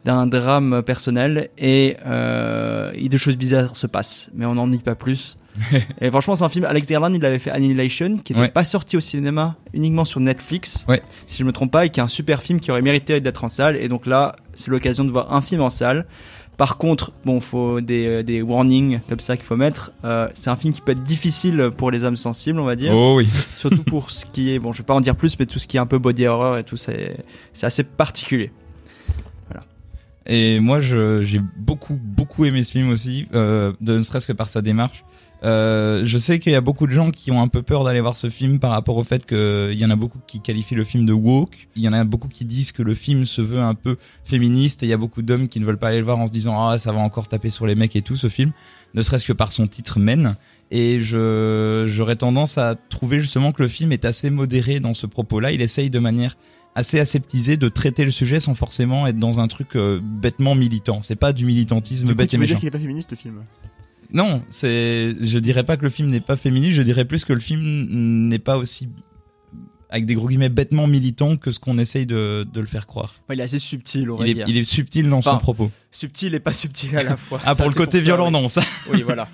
d'un 0.05 0.27
drame 0.27 0.81
personnel 0.83 1.49
et, 1.57 1.97
euh, 2.05 2.91
et 2.95 3.09
des 3.09 3.17
choses 3.17 3.37
bizarres 3.37 3.75
se 3.75 3.87
passent. 3.87 4.29
Mais 4.33 4.45
on 4.45 4.55
n'en 4.55 4.67
dit 4.67 4.77
pas 4.79 4.95
plus. 4.95 5.37
et 6.01 6.09
franchement, 6.09 6.35
c'est 6.35 6.43
un 6.45 6.49
film. 6.49 6.65
Alex 6.65 6.87
Garland, 6.87 7.13
il 7.13 7.25
avait 7.25 7.39
fait 7.39 7.51
Annihilation, 7.51 8.17
qui 8.23 8.31
n'était 8.33 8.39
Ouais. 8.45 8.47
pas 8.49 8.63
sorti 8.63 8.95
au 8.95 9.01
cinéma, 9.01 9.55
uniquement 9.73 10.05
sur 10.05 10.19
Netflix, 10.21 10.85
Ouais. 10.87 11.01
si 11.25 11.37
je 11.39 11.43
me 11.43 11.51
trompe 11.51 11.71
pas, 11.71 11.85
et 11.85 11.89
qui 11.89 11.99
est 11.99 12.03
un 12.03 12.07
super 12.07 12.41
film 12.41 12.59
qui 12.61 12.71
aurait 12.71 12.81
mérité 12.81 13.19
d'être 13.19 13.43
en 13.43 13.49
salle. 13.49 13.75
Et 13.75 13.89
donc 13.89 14.05
là, 14.05 14.35
c'est 14.53 14.71
l'occasion 14.71 15.03
de 15.03 15.11
voir 15.11 15.33
un 15.33 15.41
film 15.41 15.61
en 15.61 15.69
salle. 15.69 16.05
Par 16.55 16.77
contre, 16.77 17.11
bon, 17.25 17.39
faut 17.39 17.79
des, 17.81 18.05
euh, 18.07 18.23
des 18.23 18.41
warnings 18.41 18.99
comme 19.09 19.19
ça 19.19 19.35
qu'il 19.37 19.45
faut 19.45 19.55
mettre. 19.55 19.91
Euh, 20.05 20.27
c'est 20.33 20.49
un 20.49 20.55
film 20.57 20.73
qui 20.73 20.81
peut 20.81 20.91
être 20.91 21.03
difficile 21.03 21.71
pour 21.75 21.89
les 21.89 22.03
âmes 22.05 22.17
sensibles, 22.17 22.59
on 22.59 22.65
va 22.65 22.75
dire. 22.75 22.93
Oh 22.93 23.15
oui. 23.17 23.27
Surtout 23.55 23.83
pour 23.83 24.11
ce 24.11 24.25
qui 24.25 24.53
est, 24.53 24.59
bon, 24.59 24.71
je 24.73 24.77
vais 24.79 24.85
pas 24.85 24.93
en 24.93 25.01
dire 25.01 25.15
plus, 25.15 25.37
mais 25.39 25.45
tout 25.45 25.57
ce 25.59 25.67
qui 25.67 25.77
est 25.77 25.79
un 25.79 25.85
peu 25.85 25.99
body 25.99 26.25
horror 26.27 26.57
et 26.57 26.63
tout, 26.63 26.77
c'est 26.77 27.15
assez 27.61 27.83
particulier. 27.83 28.51
Et 30.31 30.59
moi, 30.59 30.79
j'ai 30.79 31.41
beaucoup, 31.57 31.99
beaucoup 31.99 32.45
aimé 32.45 32.63
ce 32.63 32.73
film 32.73 32.89
aussi, 32.89 33.27
euh, 33.33 33.73
de 33.81 33.97
ne 33.97 34.03
serait-ce 34.03 34.27
que 34.27 34.33
par 34.33 34.49
sa 34.49 34.61
démarche. 34.61 35.03
Euh, 35.43 36.01
je 36.05 36.17
sais 36.19 36.37
qu'il 36.37 36.51
y 36.51 36.55
a 36.55 36.61
beaucoup 36.61 36.85
de 36.85 36.91
gens 36.91 37.09
qui 37.09 37.31
ont 37.31 37.41
un 37.41 37.47
peu 37.47 37.63
peur 37.63 37.83
d'aller 37.83 38.01
voir 38.01 38.15
ce 38.15 38.29
film 38.29 38.59
par 38.59 38.71
rapport 38.71 38.97
au 38.97 39.03
fait 39.03 39.25
qu'il 39.25 39.73
y 39.73 39.85
en 39.85 39.89
a 39.89 39.95
beaucoup 39.95 40.19
qui 40.27 40.39
qualifient 40.39 40.75
le 40.75 40.83
film 40.83 41.07
de 41.07 41.13
woke. 41.13 41.69
Il 41.75 41.81
y 41.81 41.87
en 41.87 41.93
a 41.93 42.03
beaucoup 42.03 42.27
qui 42.27 42.45
disent 42.45 42.71
que 42.71 42.83
le 42.83 42.93
film 42.93 43.25
se 43.25 43.41
veut 43.41 43.61
un 43.61 43.73
peu 43.73 43.97
féministe 44.23 44.83
et 44.83 44.85
il 44.85 44.89
y 44.89 44.93
a 44.93 44.97
beaucoup 44.97 45.23
d'hommes 45.23 45.47
qui 45.47 45.59
ne 45.59 45.65
veulent 45.65 45.77
pas 45.77 45.87
aller 45.87 45.99
le 45.99 46.03
voir 46.03 46.19
en 46.19 46.27
se 46.27 46.31
disant 46.31 46.67
ah 46.67 46.77
ça 46.77 46.91
va 46.91 46.99
encore 46.99 47.27
taper 47.27 47.49
sur 47.49 47.65
les 47.65 47.73
mecs 47.73 47.95
et 47.95 48.01
tout 48.01 48.17
ce 48.17 48.27
film, 48.27 48.51
ne 48.93 49.01
serait-ce 49.01 49.25
que 49.25 49.33
par 49.33 49.51
son 49.51 49.65
titre 49.65 49.99
Men. 49.99 50.35
Et 50.71 51.01
je 51.01 51.85
j'aurais 51.87 52.17
tendance 52.17 52.57
à 52.57 52.75
trouver 52.75 53.19
justement 53.19 53.51
que 53.51 53.63
le 53.63 53.69
film 53.69 53.91
est 53.93 54.05
assez 54.05 54.29
modéré 54.29 54.79
dans 54.79 54.93
ce 54.93 55.07
propos-là. 55.07 55.51
Il 55.53 55.61
essaye 55.61 55.89
de 55.89 55.99
manière 55.99 56.35
assez 56.75 56.99
aseptisée 56.99 57.57
de 57.57 57.67
traiter 57.67 58.05
le 58.05 58.11
sujet 58.11 58.39
sans 58.39 58.53
forcément 58.53 59.07
être 59.07 59.17
dans 59.19 59.39
un 59.39 59.47
truc 59.47 59.75
euh, 59.75 59.99
bêtement 60.01 60.55
militant. 60.55 61.01
C'est 61.01 61.15
pas 61.15 61.33
du 61.33 61.45
militantisme 61.45 62.05
Du 62.07 62.13
coup, 62.13 62.17
bête 62.17 62.29
tu 62.29 62.35
et 62.35 62.39
veux 62.39 62.45
dire 62.45 62.59
qu'il 62.59 62.67
est 62.67 62.71
pas 62.71 62.79
féministe 62.79 63.11
le 63.11 63.17
film 63.17 63.43
Non, 64.13 64.43
c'est. 64.49 65.15
Je 65.21 65.39
dirais 65.39 65.63
pas 65.63 65.77
que 65.77 65.83
le 65.83 65.89
film 65.89 66.09
n'est 66.09 66.19
pas 66.21 66.35
féministe. 66.35 66.71
Je 66.77 66.81
dirais 66.81 67.05
plus 67.05 67.25
que 67.25 67.33
le 67.33 67.39
film 67.39 68.27
n'est 68.29 68.39
pas 68.39 68.57
aussi 68.57 68.87
avec 69.91 70.05
des 70.05 70.13
gros 70.13 70.27
guillemets 70.27 70.49
bêtement 70.49 70.85
militant 70.85 71.35
que 71.35 71.51
ce 71.51 71.59
qu'on 71.59 71.79
essaye 71.79 72.05
de, 72.05 72.45
de 72.53 72.61
le 72.61 72.67
faire 72.67 72.85
croire. 72.85 73.15
Ouais, 73.27 73.35
il 73.35 73.39
est 73.39 73.43
assez 73.43 73.57
subtil, 73.59 74.11
on 74.11 74.17
va 74.17 74.25
Il 74.27 74.31
est, 74.31 74.33
dire. 74.35 74.45
il 74.47 74.55
est 74.57 74.63
subtil 74.63 75.09
dans 75.09 75.21
son 75.21 75.37
propos. 75.39 75.71
Subtil 75.89 76.35
et 76.35 76.39
pas 76.39 76.53
subtil 76.53 76.95
à 76.95 77.01
la 77.03 77.17
fois. 77.17 77.39
Ah, 77.43 77.55
Ça, 77.55 77.63
pour 77.63 77.69
le 77.69 77.75
côté 77.75 77.97
ça, 77.97 78.03
violent, 78.03 78.29
non, 78.29 78.47
ça. 78.49 78.61
Oui, 78.93 79.01
voilà. 79.01 79.27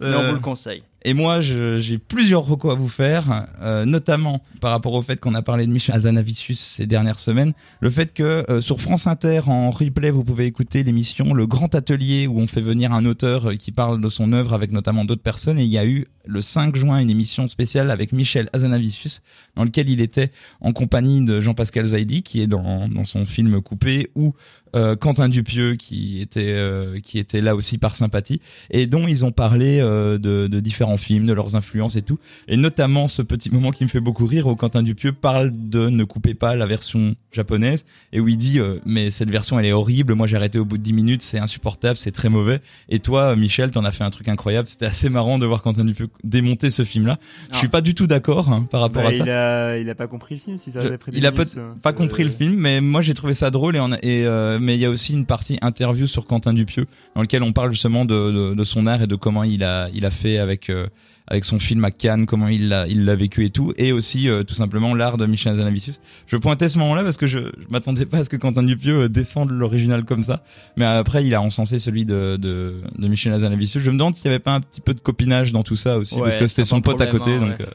Mais 0.00 0.08
on 0.08 0.20
Euh, 0.20 0.28
vous 0.28 0.34
le 0.34 0.40
conseille. 0.40 0.82
Et 1.04 1.14
moi, 1.14 1.40
j'ai 1.40 1.98
plusieurs 1.98 2.44
recos 2.44 2.70
à 2.70 2.74
vous 2.74 2.88
faire, 2.88 3.46
euh, 3.60 3.84
notamment 3.84 4.42
par 4.60 4.70
rapport 4.70 4.92
au 4.92 5.02
fait 5.02 5.18
qu'on 5.18 5.34
a 5.34 5.42
parlé 5.42 5.66
de 5.66 5.72
Michel 5.72 5.96
Azanavicius 5.96 6.60
ces 6.60 6.86
dernières 6.86 7.18
semaines. 7.18 7.54
Le 7.80 7.90
fait 7.90 8.14
que 8.14 8.44
euh, 8.48 8.60
sur 8.60 8.80
France 8.80 9.08
Inter, 9.08 9.40
en 9.46 9.70
replay, 9.70 10.10
vous 10.10 10.22
pouvez 10.22 10.46
écouter 10.46 10.84
l'émission 10.84 11.34
Le 11.34 11.46
Grand 11.48 11.74
Atelier, 11.74 12.28
où 12.28 12.38
on 12.38 12.46
fait 12.46 12.60
venir 12.60 12.92
un 12.92 13.04
auteur 13.04 13.50
euh, 13.50 13.54
qui 13.56 13.72
parle 13.72 14.00
de 14.00 14.08
son 14.08 14.32
œuvre 14.32 14.52
avec 14.52 14.70
notamment 14.70 15.04
d'autres 15.04 15.22
personnes. 15.22 15.58
Et 15.58 15.64
il 15.64 15.70
y 15.72 15.78
a 15.78 15.86
eu 15.86 16.06
le 16.24 16.40
5 16.40 16.76
juin 16.76 16.98
une 16.98 17.10
émission 17.10 17.48
spéciale 17.48 17.90
avec 17.90 18.12
Michel 18.12 18.48
Azanavicius, 18.52 19.22
dans 19.56 19.64
lequel 19.64 19.88
il 19.88 20.00
était 20.00 20.30
en 20.60 20.72
compagnie 20.72 21.24
de 21.24 21.40
Jean-Pascal 21.40 21.86
Zaidi, 21.86 22.22
qui 22.22 22.42
est 22.42 22.46
dans, 22.46 22.88
dans 22.88 23.04
son 23.04 23.26
film 23.26 23.60
Coupé, 23.60 24.10
ou 24.14 24.34
euh, 24.74 24.96
Quentin 24.96 25.28
Dupieux, 25.28 25.74
qui 25.74 26.20
était, 26.20 26.46
euh, 26.48 26.98
qui 27.00 27.18
était 27.18 27.40
là 27.40 27.54
aussi 27.56 27.78
par 27.78 27.96
sympathie 27.96 28.40
et 28.70 28.86
dont 28.86 29.06
ils 29.06 29.24
ont 29.24 29.32
parlé 29.32 29.78
euh, 29.80 30.18
de, 30.18 30.46
de 30.46 30.60
différents 30.60 30.96
films, 30.96 31.26
de 31.26 31.32
leurs 31.32 31.56
influences 31.56 31.96
et 31.96 32.02
tout. 32.02 32.18
Et 32.48 32.56
notamment 32.56 33.08
ce 33.08 33.22
petit 33.22 33.50
moment 33.50 33.70
qui 33.70 33.84
me 33.84 33.88
fait 33.88 34.00
beaucoup 34.00 34.26
rire 34.26 34.46
où 34.46 34.56
Quentin 34.56 34.82
Dupieux 34.82 35.12
parle 35.12 35.50
de 35.54 35.88
ne 35.88 36.04
coupez 36.04 36.34
pas 36.34 36.56
la 36.56 36.66
version 36.66 37.14
japonaise 37.32 37.84
et 38.12 38.20
où 38.20 38.28
il 38.28 38.36
dit 38.36 38.58
euh, 38.58 38.78
mais 38.86 39.10
cette 39.10 39.30
version 39.30 39.58
elle 39.58 39.66
est 39.66 39.72
horrible, 39.72 40.14
moi 40.14 40.26
j'ai 40.26 40.36
arrêté 40.36 40.58
au 40.58 40.64
bout 40.64 40.78
de 40.78 40.82
10 40.82 40.92
minutes, 40.92 41.22
c'est 41.22 41.38
insupportable, 41.38 41.96
c'est 41.96 42.10
très 42.12 42.28
mauvais. 42.28 42.60
Et 42.88 42.98
toi 42.98 43.34
Michel, 43.36 43.70
t'en 43.70 43.84
as 43.84 43.92
fait 43.92 44.04
un 44.04 44.10
truc 44.10 44.28
incroyable, 44.28 44.68
c'était 44.68 44.86
assez 44.86 45.08
marrant 45.08 45.38
de 45.38 45.46
voir 45.46 45.62
Quentin 45.62 45.84
Dupieux 45.84 46.08
démonter 46.24 46.70
ce 46.70 46.84
film 46.84 47.06
là. 47.06 47.18
Je 47.52 47.58
suis 47.58 47.68
pas 47.68 47.80
du 47.80 47.94
tout 47.94 48.06
d'accord 48.06 48.50
hein, 48.50 48.66
par 48.70 48.80
rapport 48.80 49.02
Bah, 49.02 49.08
à 49.08 49.12
ça. 49.12 49.18
il 49.24 49.30
a, 49.30 49.78
il 49.78 49.88
a 49.90 49.94
pas 49.94 50.06
compris 50.06 50.34
le 50.36 50.40
film, 50.40 50.56
si 50.58 50.70
ça 50.72 50.80
Je- 50.80 50.86
avait 50.88 50.98
pris 50.98 51.12
il 51.14 51.26
a 51.26 51.32
pas, 51.32 51.44
pas 51.82 51.92
compris 51.92 52.24
le 52.24 52.30
film, 52.30 52.54
mais 52.56 52.80
moi 52.80 53.02
j'ai 53.02 53.14
trouvé 53.14 53.34
ça 53.34 53.50
drôle 53.50 53.76
et, 53.76 53.80
on 53.80 53.92
a- 53.92 53.98
et 54.02 54.24
euh, 54.26 54.58
mais 54.62 54.74
il 54.76 54.80
y 54.80 54.84
a 54.86 54.90
aussi 54.90 55.12
une 55.12 55.26
partie 55.26 55.58
interview 55.62 56.06
sur 56.06 56.26
Quentin 56.26 56.52
Dupieux 56.54 56.86
dans 57.14 57.22
lequel 57.22 57.42
on 57.42 57.52
parle 57.52 57.72
justement 57.72 58.04
de, 58.04 58.14
de, 58.50 58.54
de 58.54 58.64
son 58.64 58.86
art 58.86 59.02
et 59.02 59.06
de 59.06 59.16
comment 59.16 59.44
il 59.44 59.62
a 59.64 59.88
il 59.94 60.06
a 60.06 60.10
fait 60.10 60.38
avec 60.38 60.70
euh, 60.70 60.86
avec 61.28 61.44
son 61.44 61.58
film 61.58 61.84
à 61.84 61.90
Cannes, 61.90 62.26
comment 62.26 62.48
il 62.48 62.68
l'a 62.68 62.86
il 62.88 63.04
l'a 63.04 63.14
vécu 63.14 63.44
et 63.44 63.50
tout, 63.50 63.72
et 63.76 63.92
aussi 63.92 64.28
euh, 64.28 64.42
tout 64.42 64.54
simplement 64.54 64.94
l'art 64.94 65.16
de 65.18 65.26
Michel 65.26 65.52
Hazanavicius. 65.52 66.00
Je 66.26 66.36
pointais 66.36 66.68
ce 66.68 66.78
moment-là 66.78 67.04
parce 67.04 67.16
que 67.16 67.26
je, 67.26 67.38
je 67.38 67.66
m'attendais 67.70 68.06
pas 68.06 68.18
à 68.18 68.24
ce 68.24 68.28
que 68.30 68.36
Quentin 68.36 68.62
Dupieux 68.64 69.02
euh, 69.02 69.08
descende 69.08 69.50
l'original 69.50 70.04
comme 70.04 70.24
ça, 70.24 70.42
mais 70.76 70.84
après 70.84 71.24
il 71.24 71.34
a 71.34 71.40
encensé 71.42 71.78
celui 71.78 72.04
de 72.04 72.36
de, 72.36 72.74
de 72.98 73.08
Michel 73.08 73.32
Hazanavicius. 73.32 73.82
Je 73.82 73.90
me 73.90 73.96
demande 73.98 74.14
s'il 74.16 74.26
y 74.26 74.28
avait 74.28 74.38
pas 74.38 74.52
un 74.54 74.60
petit 74.60 74.80
peu 74.80 74.94
de 74.94 75.00
copinage 75.00 75.52
dans 75.52 75.62
tout 75.62 75.76
ça 75.76 75.96
aussi, 75.98 76.16
Ouais, 76.16 76.22
parce 76.22 76.36
que 76.36 76.46
c'était 76.48 76.64
son 76.64 76.80
pote 76.80 77.00
à 77.00 77.06
côté, 77.06 77.38
donc. 77.38 77.52
hein, 77.52 77.56
euh, 77.60 77.66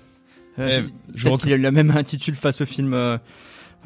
Euh, 0.60 0.82
je 1.15 1.30
rec- 1.30 1.41
qu'il 1.41 1.54
a 1.54 1.56
eu 1.56 1.62
la 1.62 1.71
même 1.71 1.91
intitule 1.95 2.34
face 2.36 2.62
au 2.62 2.65
film, 2.65 2.93
euh, 2.95 3.17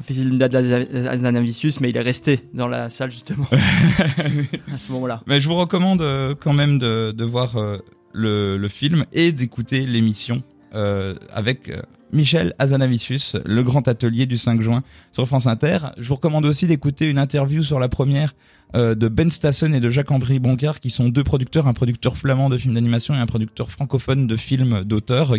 film 0.00 0.38
d'Azanavicius, 0.38 1.80
mais 1.80 1.90
il 1.90 1.96
est 1.96 2.02
resté 2.02 2.40
dans 2.54 2.68
la 2.68 2.90
salle 2.90 3.10
justement 3.10 3.46
à 4.72 4.78
ce 4.78 4.92
moment-là. 4.92 5.22
Mais 5.26 5.40
je 5.40 5.48
vous 5.48 5.56
recommande 5.56 6.02
euh, 6.02 6.34
quand 6.38 6.52
même 6.52 6.78
de, 6.78 7.12
de 7.12 7.24
voir 7.24 7.56
euh, 7.56 7.78
le, 8.12 8.56
le 8.56 8.68
film 8.68 9.04
et 9.12 9.32
d'écouter 9.32 9.86
l'émission 9.86 10.42
euh, 10.74 11.14
avec 11.32 11.70
Michel 12.12 12.54
Azanavicius, 12.58 13.36
le 13.44 13.62
grand 13.62 13.88
atelier 13.88 14.26
du 14.26 14.36
5 14.36 14.60
juin 14.60 14.82
sur 15.12 15.26
France 15.26 15.46
Inter. 15.46 15.78
Je 15.98 16.08
vous 16.08 16.16
recommande 16.16 16.44
aussi 16.44 16.66
d'écouter 16.66 17.08
une 17.08 17.18
interview 17.18 17.62
sur 17.62 17.78
la 17.78 17.88
première 17.88 18.34
euh, 18.74 18.94
de 18.94 19.08
Ben 19.08 19.30
Stassen 19.30 19.74
et 19.74 19.80
de 19.80 19.90
Jacques-Henri 19.90 20.38
Boncard, 20.38 20.80
qui 20.80 20.90
sont 20.90 21.08
deux 21.08 21.24
producteurs, 21.24 21.66
un 21.66 21.74
producteur 21.74 22.16
flamand 22.16 22.48
de 22.48 22.56
films 22.56 22.74
d'animation 22.74 23.14
et 23.14 23.18
un 23.18 23.26
producteur 23.26 23.70
francophone 23.70 24.26
de 24.26 24.36
films 24.36 24.84
d'auteur. 24.84 25.34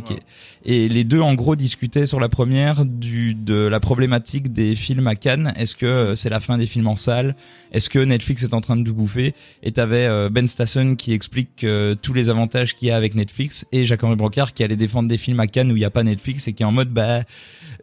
Et 0.66 0.90
les 0.90 1.04
deux, 1.04 1.20
en 1.20 1.34
gros, 1.34 1.56
discutaient 1.56 2.06
sur 2.06 2.20
la 2.20 2.30
première 2.30 2.86
du, 2.86 3.36
de 3.36 3.56
la 3.56 3.80
problématique 3.80 4.54
des 4.54 4.76
films 4.76 5.08
à 5.08 5.16
Cannes. 5.16 5.54
Est-ce 5.58 5.76
que 5.76 5.86
euh, 5.86 6.16
c'est 6.16 6.30
la 6.30 6.40
fin 6.40 6.58
des 6.58 6.66
films 6.66 6.88
en 6.88 6.96
salle? 6.96 7.36
Est-ce 7.72 7.90
que 7.90 8.00
Netflix 8.00 8.44
est 8.44 8.54
en 8.54 8.62
train 8.62 8.76
de 8.76 8.84
tout 8.84 8.94
bouffer? 8.94 9.34
Et 9.64 9.72
t'avais 9.72 10.06
euh, 10.06 10.30
Ben 10.30 10.48
Stassen 10.48 10.96
qui 10.96 11.14
explique 11.14 11.64
euh, 11.64 11.96
tous 11.96 12.14
les 12.14 12.30
avantages 12.30 12.76
qu'il 12.76 12.88
y 12.88 12.92
a 12.92 12.96
avec 12.96 13.16
Netflix 13.16 13.66
et 13.72 13.86
Jacques-Henri 13.86 14.16
Brancard 14.16 14.54
qui 14.54 14.64
allait 14.64 14.76
défendre 14.76 15.10
des 15.10 15.18
films 15.18 15.40
à 15.40 15.48
Cannes 15.48 15.72
où 15.72 15.76
il 15.76 15.80
n'y 15.80 15.86
a 15.86 15.90
pas 15.90 16.04
Netflix 16.04 16.48
et 16.48 16.54
qui 16.54 16.64
est 16.64 16.66
en 16.66 16.72
mode 16.72 16.90
bah 16.90 17.24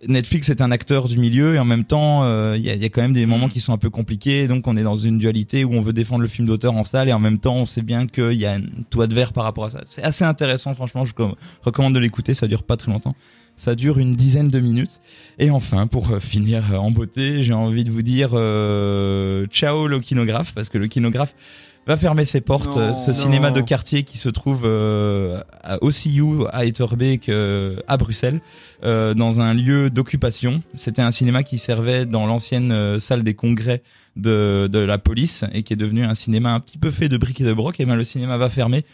Netflix 0.06 0.48
est 0.48 0.62
un 0.62 0.70
acteur 0.70 1.08
du 1.08 1.18
milieu 1.18 1.54
et 1.54 1.58
en 1.58 1.64
même 1.64 1.84
temps 1.84 2.24
il 2.54 2.62
y, 2.62 2.70
a, 2.70 2.74
y 2.74 2.84
a 2.84 2.88
quand 2.88 3.02
même 3.02 3.12
des 3.12 3.26
moments 3.26 3.48
qui 3.48 3.60
sont 3.60 3.72
un 3.72 3.78
peu 3.78 3.90
compliqués 3.90 4.48
donc 4.48 4.66
on 4.66 4.76
est 4.76 4.82
dans 4.82 4.96
une 4.96 5.18
dualité 5.18 5.39
où 5.64 5.72
on 5.74 5.80
veut 5.82 5.92
défendre 5.92 6.22
le 6.22 6.28
film 6.28 6.46
d'auteur 6.46 6.74
en 6.74 6.84
salle 6.84 7.08
et 7.08 7.12
en 7.12 7.18
même 7.18 7.38
temps 7.38 7.56
on 7.56 7.66
sait 7.66 7.82
bien 7.82 8.06
qu'il 8.06 8.32
y 8.34 8.46
a 8.46 8.52
un 8.54 8.62
toit 8.90 9.06
de 9.06 9.14
verre 9.14 9.32
par 9.32 9.44
rapport 9.44 9.64
à 9.66 9.70
ça. 9.70 9.80
C'est 9.86 10.02
assez 10.02 10.24
intéressant 10.24 10.74
franchement, 10.74 11.04
je 11.04 11.12
com- 11.14 11.34
recommande 11.62 11.94
de 11.94 11.98
l'écouter, 11.98 12.34
ça 12.34 12.46
dure 12.46 12.62
pas 12.62 12.76
très 12.76 12.90
longtemps. 12.92 13.14
Ça 13.56 13.74
dure 13.74 13.98
une 13.98 14.16
dizaine 14.16 14.48
de 14.48 14.58
minutes. 14.58 15.00
Et 15.38 15.50
enfin, 15.50 15.86
pour 15.86 16.12
euh, 16.12 16.18
finir 16.20 16.62
euh, 16.72 16.76
en 16.76 16.90
beauté, 16.90 17.42
j'ai 17.42 17.52
envie 17.52 17.84
de 17.84 17.90
vous 17.90 18.00
dire 18.00 18.30
euh, 18.32 19.46
ciao 19.48 19.86
le 19.86 20.00
kinographe, 20.00 20.54
parce 20.54 20.70
que 20.70 20.78
le 20.78 20.86
kinographe 20.86 21.34
va 21.86 21.98
fermer 21.98 22.24
ses 22.24 22.40
portes. 22.40 22.76
Non. 22.78 22.94
Ce 22.94 23.08
Non. 23.08 23.14
cinéma 23.14 23.50
de 23.50 23.60
quartier 23.60 24.02
qui 24.04 24.16
se 24.16 24.30
trouve 24.30 24.62
euh, 24.64 25.42
à 25.62 25.76
OCU, 25.82 26.46
à 26.52 26.64
Etterbeek, 26.64 27.28
euh, 27.28 27.76
à 27.86 27.98
Bruxelles, 27.98 28.40
euh, 28.82 29.12
dans 29.12 29.40
un 29.42 29.52
lieu 29.52 29.90
d'occupation. 29.90 30.62
C'était 30.72 31.02
un 31.02 31.10
cinéma 31.10 31.42
qui 31.42 31.58
servait 31.58 32.06
dans 32.06 32.26
l'ancienne 32.26 32.98
salle 32.98 33.22
des 33.22 33.34
congrès 33.34 33.82
de, 34.16 34.68
de 34.70 34.78
la 34.78 34.98
police 34.98 35.44
et 35.52 35.62
qui 35.62 35.72
est 35.72 35.76
devenu 35.76 36.04
un 36.04 36.14
cinéma 36.14 36.52
un 36.52 36.60
petit 36.60 36.78
peu 36.78 36.90
fait 36.90 37.08
de 37.08 37.16
briques 37.16 37.40
et 37.40 37.44
de 37.44 37.52
broc. 37.52 37.78
Et 37.80 37.86
ben 37.86 37.94
le 37.94 38.04
cinéma 38.04 38.36
va 38.36 38.50
fermer 38.50 38.84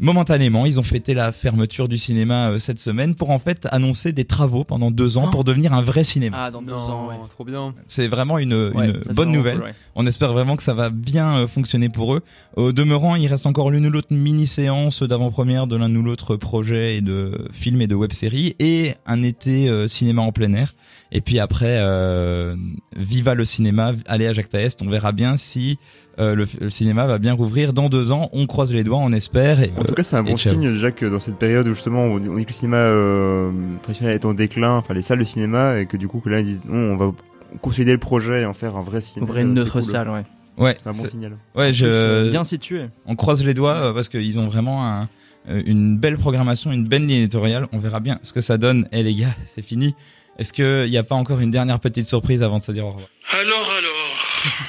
momentanément. 0.00 0.66
Ils 0.66 0.80
ont 0.80 0.82
fêté 0.82 1.14
la 1.14 1.30
fermeture 1.30 1.88
du 1.88 1.98
cinéma 1.98 2.50
euh, 2.50 2.58
cette 2.58 2.80
semaine 2.80 3.14
pour 3.14 3.30
en 3.30 3.38
fait 3.38 3.68
annoncer 3.70 4.10
des 4.12 4.24
travaux 4.24 4.64
pendant 4.64 4.90
deux 4.90 5.16
ans 5.18 5.26
Oh. 5.28 5.30
pour 5.30 5.44
devenir 5.44 5.72
un 5.72 5.80
vrai 5.82 6.02
cinéma. 6.02 6.36
Ah, 6.40 6.50
dans 6.50 6.62
deux 6.62 6.72
ans, 6.72 7.06
ouais. 7.08 7.14
trop 7.30 7.44
bien. 7.44 7.74
C'est 7.86 8.08
vraiment 8.08 8.38
une, 8.38 8.54
Ouais, 8.74 8.86
une 8.86 8.92
bonne 8.92 9.02
vraiment 9.14 9.32
nouvelle. 9.32 9.56
cool, 9.58 9.64
ouais. 9.66 9.74
On 9.94 10.04
espère 10.06 10.32
vraiment 10.32 10.56
que 10.56 10.64
ça 10.64 10.74
va 10.74 10.90
bien 10.90 11.36
euh, 11.36 11.46
fonctionner 11.46 11.88
pour 11.88 12.14
eux. 12.14 12.22
Au 12.56 12.72
demeurant, 12.72 13.14
il 13.14 13.26
reste 13.28 13.46
encore 13.46 13.70
l'une 13.70 13.86
ou 13.86 13.90
l'autre 13.90 14.08
mini-séance 14.10 15.02
d'avant-première 15.04 15.66
de 15.68 15.76
l'un 15.76 15.94
ou 15.94 16.02
l'autre 16.02 16.34
projet 16.36 16.96
et 16.96 17.00
de 17.00 17.46
film 17.52 17.80
et 17.80 17.86
de 17.86 17.94
web-série 17.94 18.56
et 18.58 18.94
un 19.06 19.22
été 19.22 19.68
euh, 19.68 19.86
cinéma 19.86 20.22
en 20.22 20.32
plein 20.32 20.52
air. 20.54 20.74
Et 21.16 21.20
puis 21.20 21.38
après, 21.38 21.78
euh, 21.80 22.56
viva 22.96 23.34
le 23.34 23.44
cinéma, 23.44 23.92
allez 24.06 24.26
à 24.26 24.32
Jacques 24.32 24.52
Est, 24.54 24.82
on 24.84 24.90
verra 24.90 25.12
bien 25.12 25.36
si 25.36 25.78
euh, 26.18 26.34
le, 26.34 26.44
le 26.60 26.70
cinéma 26.70 27.06
va 27.06 27.18
bien 27.18 27.32
rouvrir 27.34 27.72
dans 27.72 27.88
deux 27.88 28.10
ans. 28.12 28.30
On 28.32 28.46
croise 28.46 28.72
les 28.72 28.82
doigts, 28.84 28.98
on 28.98 29.12
espère. 29.12 29.60
Et, 29.62 29.72
En 29.78 29.84
tout 29.84 29.94
cas, 29.94 30.02
c'est 30.02 30.16
un 30.16 30.24
bon 30.24 30.36
signe 30.36 30.72
déjà 30.72 30.90
que 30.90 31.06
dans 31.06 31.20
cette 31.20 31.36
période 31.38 31.66
où 31.68 31.74
justement 31.74 32.04
on 32.04 32.16
on 32.16 32.18
dit 32.36 32.44
que 32.44 32.50
le 32.50 32.54
cinéma 32.54 32.76
euh, 32.78 33.50
traditionnel 33.82 34.14
est 34.16 34.24
en 34.24 34.34
déclin, 34.34 34.72
enfin 34.76 34.92
les 34.92 35.02
salles 35.02 35.20
de 35.20 35.24
cinéma, 35.24 35.78
et 35.78 35.86
que 35.86 35.96
du 35.96 36.08
coup 36.08 36.18
que 36.20 36.28
là 36.28 36.40
ils 36.40 36.46
disent 36.46 36.62
non, 36.68 36.92
on 36.92 36.96
va 36.96 37.12
consolider 37.60 37.92
le 37.92 37.98
projet 37.98 38.42
et 38.42 38.44
en 38.44 38.54
faire 38.54 38.74
un 38.76 38.82
vrai 38.82 39.00
cinéma. 39.00 39.24
Ouvrir 39.30 39.46
une 39.46 39.58
autre 39.60 39.70
cool. 39.72 39.82
salle, 39.84 40.08
ouais. 40.10 40.24
ouais, 40.58 40.76
C'est 40.80 40.88
un 40.88 40.92
bon 40.92 41.04
signal. 41.06 41.32
ouais, 41.54 41.68
Plus, 41.68 41.74
je, 41.76 42.30
Bien 42.30 42.42
situé. 42.42 42.86
on 43.06 43.14
croise 43.14 43.44
les 43.44 43.54
doigts 43.54 43.94
parce 43.94 44.08
qu'ils 44.08 44.36
ont 44.40 44.46
vraiment 44.48 44.84
un- 44.84 45.08
une 45.46 45.96
belle 45.98 46.16
programmation, 46.16 46.72
une 46.72 46.84
belle 46.88 47.02
ligne 47.06 47.18
éditoriale. 47.22 47.68
On 47.72 47.78
verra 47.78 48.00
bien 48.00 48.18
ce 48.22 48.32
que 48.32 48.40
ça 48.40 48.56
donne. 48.56 48.88
Eh 48.92 49.02
les 49.04 49.14
gars, 49.14 49.34
c'est 49.46 49.62
fini. 49.62 49.94
Est-ce 50.38 50.52
qu'il 50.52 50.90
n'y 50.90 50.96
a 50.98 51.04
pas 51.04 51.14
encore 51.14 51.40
une 51.40 51.50
dernière 51.50 51.78
petite 51.80 52.06
surprise 52.06 52.42
avant 52.42 52.58
de 52.58 52.62
se 52.62 52.72
dire 52.72 52.84
au 52.86 52.90
revoir? 52.90 53.08
Alors, 53.30 53.70
alors, 53.70 54.16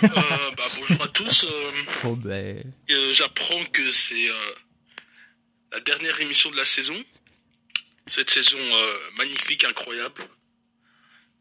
euh, 0.04 0.51
bah, 0.56 0.63
bonjour 0.80 1.04
à 1.04 1.08
tous. 1.08 1.43
euh, 1.45 1.71
Oh, 2.04 2.15
ben. 2.15 2.63
euh, 2.91 3.12
J'apprends 3.13 3.63
que 3.71 3.89
c'est 3.91 4.30
euh, 4.30 4.34
la 5.73 5.80
dernière 5.80 6.19
émission 6.21 6.51
de 6.51 6.58
la 6.58 6.65
saison. 6.65 6.95
Cette 8.08 8.30
saison 8.30 8.58
euh, 8.60 8.93
magnifique, 9.17 9.63
incroyable, 9.63 10.21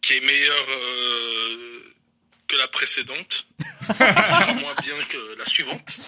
qui 0.01 0.15
est 0.15 0.21
meilleure 0.21 0.67
euh, 0.71 1.81
que 2.49 2.57
la 2.57 2.69
précédente, 2.69 3.47
moins 4.01 4.75
bien 4.83 4.97
que 5.09 5.37
la 5.39 5.45
suivante. 5.45 5.99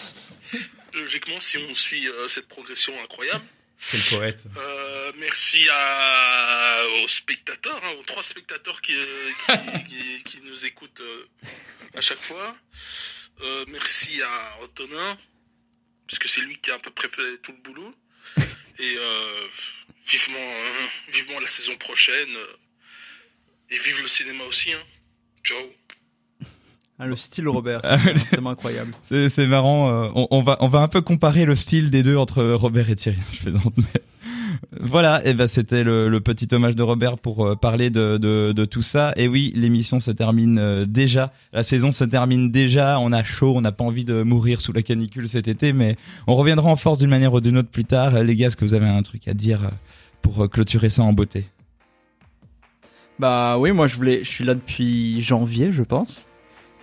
Logiquement, 0.94 1.38
si 1.40 1.59
on 1.59 1.74
suit 1.74 2.09
euh, 2.09 2.26
cette 2.29 2.48
progression 2.48 2.94
incroyable. 3.02 3.44
Quel 3.91 4.01
poète. 4.01 4.45
Euh, 4.57 5.13
merci 5.17 5.67
à, 5.71 6.83
aux 7.03 7.09
spectateurs, 7.09 7.81
hein, 7.85 7.92
aux 7.98 8.03
trois 8.03 8.23
spectateurs 8.23 8.81
qui, 8.81 8.94
qui, 9.46 9.85
qui, 9.85 10.23
qui 10.25 10.40
nous 10.42 10.65
écoutent 10.65 11.00
euh, 11.00 11.29
à 11.94 12.00
chaque 12.00 12.21
fois. 12.21 12.57
Euh, 13.42 13.65
merci 13.69 14.23
à 14.23 14.59
Antonin, 14.63 15.19
parce 16.09 16.19
que 16.19 16.29
c'est 16.29 16.40
lui 16.40 16.59
qui 16.59 16.71
a 16.71 16.75
à 16.75 16.79
peu 16.79 16.90
près 16.90 17.09
fait 17.09 17.38
tout 17.38 17.53
le 17.53 17.59
boulot. 17.59 17.94
Et 18.79 18.96
vivement, 20.07 20.38
hein, 20.38 20.88
vivement 21.09 21.40
la 21.40 21.46
saison 21.46 21.77
prochaine. 21.77 22.37
et 23.71 23.79
vive 23.79 24.03
le 24.03 24.09
cinéma 24.09 24.44
aussi. 24.44 24.73
Hein. 24.73 24.85
Ciao. 25.44 25.73
Ah, 26.99 27.07
le 27.07 27.17
style 27.17 27.47
Robert, 27.49 27.81
Ah, 27.85 27.99
c'est 27.99 28.31
vraiment 28.33 28.51
incroyable. 28.51 28.92
C'est, 29.05 29.29
c'est 29.29 29.47
marrant. 29.47 29.90
euh, 29.90 30.09
on, 30.15 30.29
on 30.31 30.40
va, 30.40 30.57
on 30.61 30.69
va 30.69 30.79
un 30.81 30.88
peu 30.88 31.03
comparer 31.03 31.44
le 31.44 31.55
style 31.55 31.90
des 31.90 32.03
deux 32.03 32.17
entre 32.17 32.42
Robert 32.42 32.88
et 32.88 32.97
Thierry. 32.97 33.19
Je 33.33 33.40
plaisante, 33.42 33.75
mais 33.77 34.01
voilà. 34.81 35.23
Et 35.27 35.35
ben 35.35 35.47
c'était 35.47 35.85
le, 35.85 36.09
le 36.09 36.21
petit 36.21 36.49
hommage 36.53 36.75
de 36.75 36.83
Robert 36.83 37.19
pour 37.19 37.47
euh, 37.47 37.55
parler 37.55 37.90
de, 37.90 38.17
de, 38.17 38.53
de 38.53 38.65
tout 38.65 38.81
ça. 38.81 39.13
Et 39.17 39.29
oui, 39.29 39.53
l'émission 39.55 40.01
se 40.01 40.11
termine 40.11 40.59
euh, 40.59 40.87
déjà. 40.87 41.35
La 41.53 41.63
saison 41.63 41.92
se 41.92 42.05
termine 42.05 42.51
déjà. 42.51 42.99
On 42.99 43.13
a 43.13 43.23
chaud. 43.23 43.53
On 43.55 43.61
n'a 43.61 43.73
pas 43.73 43.85
envie 43.85 44.07
de 44.07 44.23
mourir 44.23 44.63
sous 44.63 44.73
la 44.73 44.81
canicule 44.81 45.29
cet 45.29 45.49
été, 45.49 45.75
mais 45.75 45.97
on 46.27 46.35
reviendra 46.35 46.71
en 46.71 46.77
force 46.77 46.99
d'une 46.99 47.11
manière 47.11 47.35
ou 47.35 47.42
d'une 47.42 47.59
autre 47.59 47.69
plus 47.69 47.85
tard. 47.85 48.23
Les 48.25 48.37
gars, 48.37 48.47
est-ce 48.47 48.57
que 48.57 48.65
vous 48.65 48.73
avez 48.75 48.88
un 48.88 49.03
truc 49.03 49.29
à 49.29 49.35
dire 49.35 49.71
pour 50.23 50.49
clôturer 50.49 50.88
ça 50.88 51.03
en 51.03 51.13
beauté? 51.13 51.44
Bah 53.19 53.59
oui, 53.59 53.73
moi 53.73 53.87
je 53.87 53.97
voulais, 53.97 54.21
je 54.25 54.31
suis 54.31 54.44
là 54.44 54.55
depuis 54.55 55.21
janvier, 55.23 55.73
je 55.73 55.83
pense. 55.83 56.27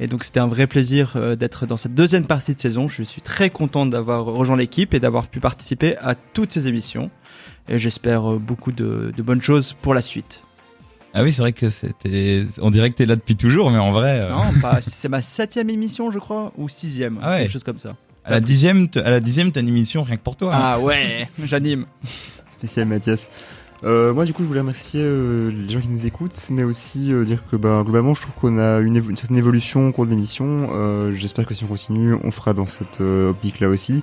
Et 0.03 0.07
donc 0.07 0.25
c'était 0.25 0.41
un 0.41 0.47
vrai 0.47 0.67
plaisir 0.67 1.13
euh, 1.15 1.37
d'être 1.37 1.65
dans 1.65 1.77
cette 1.77 1.95
deuxième 1.95 2.25
partie 2.25 2.53
de 2.53 2.59
saison. 2.59 2.89
Je 2.89 3.03
suis 3.03 3.21
très 3.21 3.49
content 3.49 3.85
d'avoir 3.85 4.25
rejoint 4.25 4.57
l'équipe 4.57 4.93
et 4.93 4.99
d'avoir 4.99 5.27
pu 5.27 5.39
participer 5.39 5.95
à 5.99 6.13
toutes 6.13 6.51
ces 6.51 6.67
émissions. 6.67 7.09
Et 7.69 7.79
j'espère 7.79 8.29
euh, 8.33 8.37
beaucoup 8.37 8.73
de, 8.73 9.13
de 9.15 9.21
bonnes 9.21 9.41
choses 9.41 9.71
pour 9.81 9.93
la 9.93 10.01
suite. 10.01 10.41
Ah 11.13 11.23
oui, 11.23 11.31
c'est 11.31 11.41
vrai 11.41 11.53
que 11.53 11.69
c'était. 11.69 12.43
On 12.59 12.69
dirait 12.69 12.89
que 12.91 12.95
t'es 12.95 13.05
là 13.05 13.15
depuis 13.15 13.37
toujours, 13.37 13.71
mais 13.71 13.77
en 13.77 13.91
vrai. 13.93 14.19
euh, 14.19 14.29
Non, 14.31 14.51
pas, 14.61 14.81
c'est 14.81 15.07
ma 15.07 15.21
septième 15.21 15.69
émission, 15.69 16.11
je 16.11 16.19
crois, 16.19 16.51
ou 16.57 16.67
sixième, 16.67 17.19
Ah 17.21 17.31
ouais. 17.31 17.39
quelque 17.43 17.51
chose 17.51 17.63
comme 17.63 17.77
ça. 17.77 17.95
À 18.25 18.31
la 18.31 18.41
dixième, 18.41 18.89
à 18.95 19.09
la 19.09 19.19
dixième, 19.21 19.51
t'as 19.53 19.61
une 19.61 19.67
émission 19.69 20.03
rien 20.03 20.17
que 20.17 20.21
pour 20.23 20.35
toi. 20.35 20.53
hein. 20.53 20.59
Ah 20.61 20.79
ouais, 20.79 21.29
j'anime. 21.45 21.85
Spécial 22.51 22.87
Mathias. 22.87 23.29
Euh, 23.83 24.13
moi, 24.13 24.23
du 24.23 24.33
coup, 24.33 24.43
je 24.43 24.47
voulais 24.47 24.61
remercier 24.61 25.01
euh, 25.03 25.51
les 25.51 25.73
gens 25.73 25.81
qui 25.81 25.89
nous 25.89 26.05
écoutent, 26.05 26.35
mais 26.51 26.63
aussi 26.63 27.11
euh, 27.11 27.25
dire 27.25 27.43
que 27.51 27.57
bah, 27.57 27.81
globalement, 27.83 28.13
je 28.13 28.21
trouve 28.21 28.33
qu'on 28.35 28.57
a 28.57 28.79
une, 28.79 29.01
certaine 29.17 29.35
évolution 29.37 29.89
au 29.89 29.91
cours 29.91 30.05
de 30.05 30.11
l'émission. 30.11 30.69
Euh, 30.73 31.11
J'espère 31.13 31.45
que 31.45 31.53
si 31.53 31.65
on 31.65 31.67
continue, 31.67 32.15
on 32.23 32.31
fera 32.31 32.53
dans 32.53 32.65
cette 32.65 33.01
euh, 33.01 33.31
optique-là 33.31 33.67
aussi. 33.67 34.01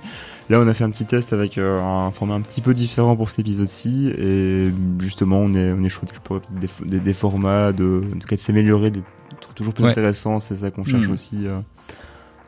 Là, 0.51 0.59
on 0.59 0.67
a 0.67 0.73
fait 0.75 0.83
un 0.83 0.91
petit 0.91 1.05
test 1.05 1.33
avec 1.33 1.57
euh, 1.57 1.81
un 1.81 2.11
format 2.11 2.35
un 2.35 2.41
petit 2.41 2.61
peu 2.61 2.73
différent 2.75 3.15
pour 3.15 3.29
cet 3.31 3.39
épisode-ci, 3.39 4.09
et 4.17 4.71
justement, 4.99 5.39
on 5.39 5.53
est, 5.55 5.71
on 5.71 5.83
est 5.83 5.89
chaud 5.89 6.05
pour 6.23 6.41
des, 6.51 6.67
des, 6.85 6.99
des 6.99 7.13
formats, 7.13 7.71
de, 7.71 8.03
en 8.15 8.19
tout 8.19 8.27
cas 8.27 8.35
de 8.35 8.41
s'améliorer, 8.41 8.91
des 8.91 9.01
trucs 9.39 9.55
toujours 9.55 9.73
plus 9.73 9.83
Ouais. 9.85 9.91
intéressants, 9.91 10.39
c'est 10.39 10.55
ça 10.55 10.69
qu'on 10.69 10.83
cherche 10.85 11.07
Mhm. 11.07 11.13
aussi. 11.13 11.37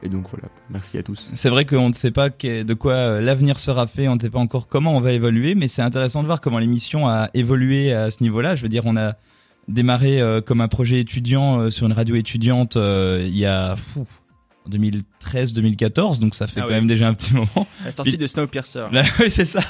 Et 0.03 0.09
donc 0.09 0.25
voilà, 0.29 0.49
merci 0.69 0.97
à 0.97 1.03
tous. 1.03 1.31
C'est 1.33 1.49
vrai 1.49 1.65
qu'on 1.65 1.87
ne 1.87 1.93
sait 1.93 2.11
pas 2.11 2.29
de 2.29 2.73
quoi 2.73 2.93
euh, 2.93 3.21
l'avenir 3.21 3.57
sera 3.57 3.87
fait, 3.87 4.07
on 4.07 4.15
ne 4.15 4.19
sait 4.19 4.29
pas 4.29 4.39
encore 4.39 4.67
comment 4.67 4.95
on 4.97 4.99
va 4.99 5.13
évoluer, 5.13 5.55
mais 5.55 5.67
c'est 5.67 5.81
intéressant 5.81 6.21
de 6.21 6.27
voir 6.27 6.41
comment 6.41 6.59
l'émission 6.59 7.07
a 7.07 7.29
évolué 7.33 7.93
à 7.93 8.11
ce 8.11 8.21
niveau-là. 8.21 8.55
Je 8.55 8.63
veux 8.63 8.69
dire, 8.69 8.83
on 8.85 8.97
a 8.97 9.13
démarré 9.69 10.21
euh, 10.21 10.41
comme 10.41 10.59
un 10.59 10.67
projet 10.67 10.99
étudiant 10.99 11.59
euh, 11.59 11.69
sur 11.71 11.87
une 11.87 11.93
radio 11.93 12.15
étudiante 12.15 12.75
il 12.75 13.37
y 13.37 13.45
a 13.45 13.75
en 14.65 14.69
2013-2014, 14.69 16.19
donc 16.19 16.35
ça 16.35 16.47
fait 16.47 16.59
Ah 16.59 16.63
quand 16.63 16.69
oui. 16.69 16.75
même 16.75 16.87
déjà 16.87 17.07
un 17.07 17.13
petit 17.13 17.33
moment. 17.33 17.67
La 17.83 17.91
sortie 17.91 18.11
Puis- 18.11 18.17
de 18.17 18.27
Snowpiercer. 18.27 18.85
Là, 18.91 19.03
oui, 19.19 19.29
c'est 19.29 19.45
ça. 19.45 19.61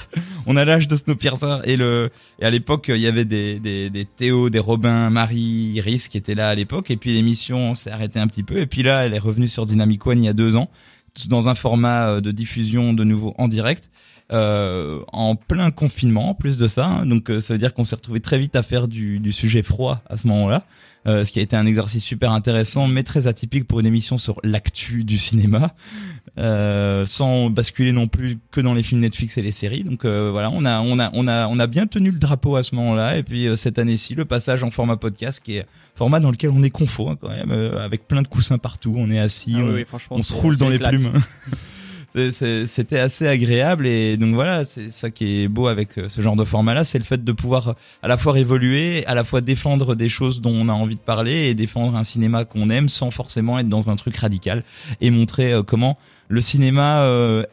On 0.45 0.55
a 0.57 0.65
l'âge 0.65 0.87
de 0.87 0.95
Snowpiercer 0.95 1.59
et 1.65 1.77
le 1.77 2.09
et 2.39 2.45
à 2.45 2.49
l'époque 2.49 2.85
il 2.93 2.97
y 3.01 3.07
avait 3.07 3.25
des 3.25 3.59
des 3.59 3.89
des 3.89 4.05
Théo, 4.05 4.49
des 4.49 4.59
Robin, 4.59 5.09
Marie, 5.09 5.37
Iris 5.75 6.07
qui 6.09 6.17
étaient 6.17 6.35
là 6.35 6.49
à 6.49 6.55
l'époque 6.55 6.91
et 6.91 6.97
puis 6.97 7.13
l'émission 7.13 7.75
s'est 7.75 7.91
arrêtée 7.91 8.19
un 8.19 8.27
petit 8.27 8.43
peu 8.43 8.57
et 8.57 8.65
puis 8.65 8.83
là 8.83 9.05
elle 9.05 9.13
est 9.13 9.19
revenue 9.19 9.47
sur 9.47 9.65
Dynamic 9.65 10.05
One 10.05 10.21
il 10.21 10.25
y 10.25 10.29
a 10.29 10.33
deux 10.33 10.55
ans 10.55 10.69
dans 11.29 11.47
un 11.47 11.55
format 11.55 12.07
euh, 12.09 12.21
de 12.21 12.31
diffusion 12.31 12.93
de 12.93 13.03
nouveau 13.03 13.33
en 13.37 13.47
direct. 13.47 13.89
Euh, 14.31 15.01
en 15.11 15.35
plein 15.35 15.69
confinement 15.69 16.29
en 16.29 16.33
plus 16.33 16.57
de 16.57 16.67
ça 16.69 16.87
hein. 16.87 17.05
donc 17.05 17.29
euh, 17.29 17.41
ça 17.41 17.53
veut 17.53 17.57
dire 17.57 17.73
qu'on 17.73 17.83
s'est 17.83 17.95
retrouvé 17.97 18.21
très 18.21 18.39
vite 18.39 18.55
à 18.55 18.63
faire 18.63 18.87
du, 18.87 19.19
du 19.19 19.33
sujet 19.33 19.61
froid 19.61 20.01
à 20.09 20.15
ce 20.15 20.27
moment-là 20.27 20.65
euh, 21.07 21.23
ce 21.23 21.31
qui 21.31 21.39
a 21.39 21.41
été 21.41 21.55
un 21.55 21.65
exercice 21.65 22.03
super 22.03 22.31
intéressant 22.31 22.87
mais 22.87 23.03
très 23.03 23.27
atypique 23.27 23.67
pour 23.67 23.79
une 23.79 23.85
émission 23.85 24.17
sur 24.17 24.39
l'actu 24.43 25.03
du 25.03 25.17
cinéma 25.17 25.73
euh, 26.39 27.05
sans 27.05 27.49
basculer 27.49 27.91
non 27.91 28.07
plus 28.07 28.39
que 28.51 28.59
dans 28.61 28.73
les 28.73 28.81
films 28.81 29.01
Netflix 29.01 29.37
et 29.37 29.41
les 29.41 29.51
séries. 29.51 29.83
Donc 29.83 30.03
euh, 30.05 30.29
voilà, 30.31 30.49
on 30.49 30.65
a 30.65 30.81
on 30.81 30.97
a 30.99 31.11
on 31.13 31.27
a 31.27 31.47
on 31.47 31.59
a 31.59 31.67
bien 31.67 31.85
tenu 31.85 32.09
le 32.11 32.17
drapeau 32.17 32.55
à 32.55 32.63
ce 32.63 32.73
moment-là. 32.75 33.17
Et 33.17 33.23
puis 33.23 33.47
euh, 33.47 33.55
cette 33.55 33.77
année-ci, 33.77 34.15
le 34.15 34.25
passage 34.25 34.63
en 34.63 34.71
format 34.71 34.97
podcast, 34.97 35.41
qui 35.43 35.57
est 35.57 35.65
format 35.95 36.19
dans 36.19 36.31
lequel 36.31 36.49
on 36.49 36.63
est 36.63 36.71
confort 36.71 37.11
hein, 37.11 37.17
quand 37.21 37.29
même, 37.29 37.51
euh, 37.51 37.83
avec 37.85 38.07
plein 38.07 38.21
de 38.23 38.27
coussins 38.27 38.57
partout. 38.57 38.95
On 38.97 39.11
est 39.11 39.19
assis, 39.19 39.55
Ah 39.57 39.61
on, 40.09 40.15
oui, 40.17 40.23
se 40.23 40.33
roule 40.33 40.57
dans 40.57 40.69
les 40.69 40.77
éclate. 40.77 40.95
plumes. 40.95 41.11
C'était 42.15 42.99
assez 42.99 43.27
agréable 43.27 43.87
et 43.87 44.17
donc 44.17 44.35
voilà, 44.35 44.65
c'est 44.65 44.91
ça 44.91 45.09
qui 45.09 45.41
est 45.41 45.47
beau 45.47 45.65
avec 45.65 45.97
euh, 45.97 46.09
ce 46.09 46.21
genre 46.21 46.35
de 46.35 46.43
format-là, 46.43 46.83
c'est 46.83 46.99
le 46.99 47.03
fait 47.03 47.23
de 47.23 47.31
pouvoir 47.31 47.69
euh, 47.69 47.73
à 48.03 48.07
la 48.07 48.17
fois 48.17 48.37
évoluer, 48.37 49.03
à 49.07 49.15
la 49.15 49.23
fois 49.23 49.41
défendre 49.41 49.95
des 49.95 50.09
choses 50.09 50.39
dont 50.39 50.53
on 50.53 50.69
a 50.69 50.73
envie 50.73 50.93
de 50.93 50.99
parler 50.99 51.47
et 51.47 51.55
défendre 51.55 51.97
un 51.97 52.03
cinéma 52.03 52.45
qu'on 52.45 52.69
aime 52.69 52.87
sans 52.87 53.09
forcément 53.09 53.57
être 53.57 53.67
dans 53.67 53.89
un 53.89 53.95
truc 53.95 54.15
radical 54.17 54.63
et 55.01 55.09
montrer 55.09 55.53
euh, 55.53 55.63
comment 55.63 55.97
le 56.27 56.39
cinéma 56.39 57.05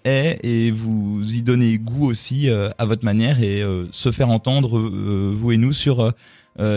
est 0.05 0.39
et 0.43 0.71
vous 0.71 1.21
y 1.35 1.43
donner 1.43 1.77
goût 1.77 2.09
aussi 2.09 2.49
à 2.49 2.85
votre 2.87 3.05
manière 3.05 3.43
et 3.43 3.63
se 3.91 4.11
faire 4.11 4.31
entendre 4.31 4.79
vous 4.79 5.53
et 5.53 5.59
nous 5.59 5.73
sur 5.73 6.15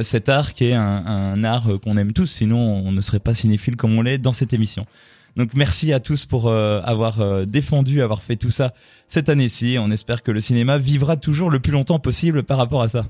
cet 0.01 0.27
art 0.27 0.53
qui 0.53 0.65
est 0.65 0.73
un, 0.73 1.05
un 1.05 1.43
art 1.45 1.79
qu'on 1.81 1.95
aime 1.95 2.11
tous, 2.11 2.25
sinon 2.25 2.57
on 2.57 2.91
ne 2.91 2.99
serait 2.99 3.19
pas 3.19 3.33
cinéphile 3.33 3.77
comme 3.77 3.97
on 3.97 4.01
l'est 4.01 4.17
dans 4.17 4.33
cette 4.33 4.51
émission. 4.51 4.85
Donc 5.35 5.51
merci 5.55 5.93
à 5.93 5.99
tous 5.99 6.25
pour 6.25 6.47
euh, 6.47 6.81
avoir 6.83 7.21
euh, 7.21 7.45
défendu, 7.45 8.01
avoir 8.01 8.21
fait 8.21 8.35
tout 8.35 8.51
ça 8.51 8.73
cette 9.07 9.29
année-ci. 9.29 9.77
On 9.79 9.89
espère 9.89 10.21
que 10.21 10.31
le 10.31 10.39
cinéma 10.39 10.77
vivra 10.77 11.17
toujours 11.17 11.49
le 11.49 11.59
plus 11.59 11.71
longtemps 11.71 11.99
possible 11.99 12.43
par 12.43 12.57
rapport 12.57 12.81
à 12.81 12.89
ça. 12.89 13.05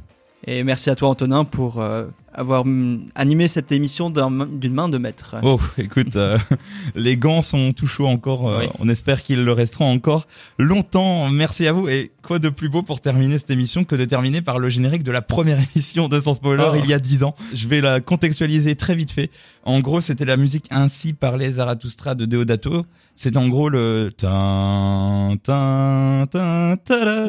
Et 0.46 0.64
merci 0.64 0.90
à 0.90 0.96
toi, 0.96 1.08
Antonin, 1.10 1.46
pour 1.46 1.80
euh, 1.82 2.06
avoir 2.34 2.66
mm, 2.66 3.06
animé 3.16 3.48
cette 3.48 3.72
émission 3.72 4.10
d'un- 4.10 4.46
d'une 4.46 4.74
main 4.74 4.90
de 4.90 4.98
maître. 4.98 5.36
Oh, 5.42 5.58
écoute, 5.78 6.16
euh, 6.18 6.38
les 6.96 7.16
gants 7.16 7.42
sont 7.42 7.72
tout 7.72 7.88
chauds 7.88 8.08
encore. 8.08 8.50
euh, 8.50 8.60
Oui. 8.62 8.66
On 8.80 8.90
espère 8.90 9.24
qu'ils 9.24 9.46
le 9.46 9.52
resteront 9.54 9.90
encore 9.90 10.28
longtemps. 10.60 11.30
Merci 11.30 11.66
à 11.66 11.72
vous. 11.72 11.88
Et 11.88 12.12
quoi 12.24 12.40
de 12.40 12.50
plus 12.50 12.68
beau 12.68 12.84
pour 12.84 13.00
terminer 13.00 13.38
cette 13.38 13.52
émission 13.52 13.86
que 13.86 13.96
de 13.96 14.04
terminer 14.04 14.42
par 14.42 14.60
le 14.60 14.68
générique 14.68 15.04
de 15.04 15.12
la 15.12 15.22
première 15.22 15.60
émission 15.76 16.10
de 16.10 16.20
Sans 16.20 16.34
Spoiler 16.34 16.66
Oh. 16.74 16.76
il 16.78 16.90
y 16.90 16.94
a 16.94 17.00
10 17.00 17.24
ans. 17.24 17.36
Je 17.54 17.68
vais 17.70 17.80
la 17.80 18.02
contextualiser 18.02 18.76
très 18.76 18.96
vite 18.96 19.12
fait. 19.12 19.32
En 19.64 19.80
gros, 19.80 20.02
c'était 20.02 20.26
la 20.26 20.36
musique 20.36 20.66
ainsi 20.72 21.14
par 21.14 21.38
les 21.38 21.54
Zarathustra 21.54 22.16
de 22.16 22.26
Deodato. 22.26 22.86
C'est 23.16 23.38
en 23.38 23.48
gros 23.48 23.70
le 23.70 24.10
tin, 24.18 25.36
tin, 25.44 26.26
tin, 26.34 26.76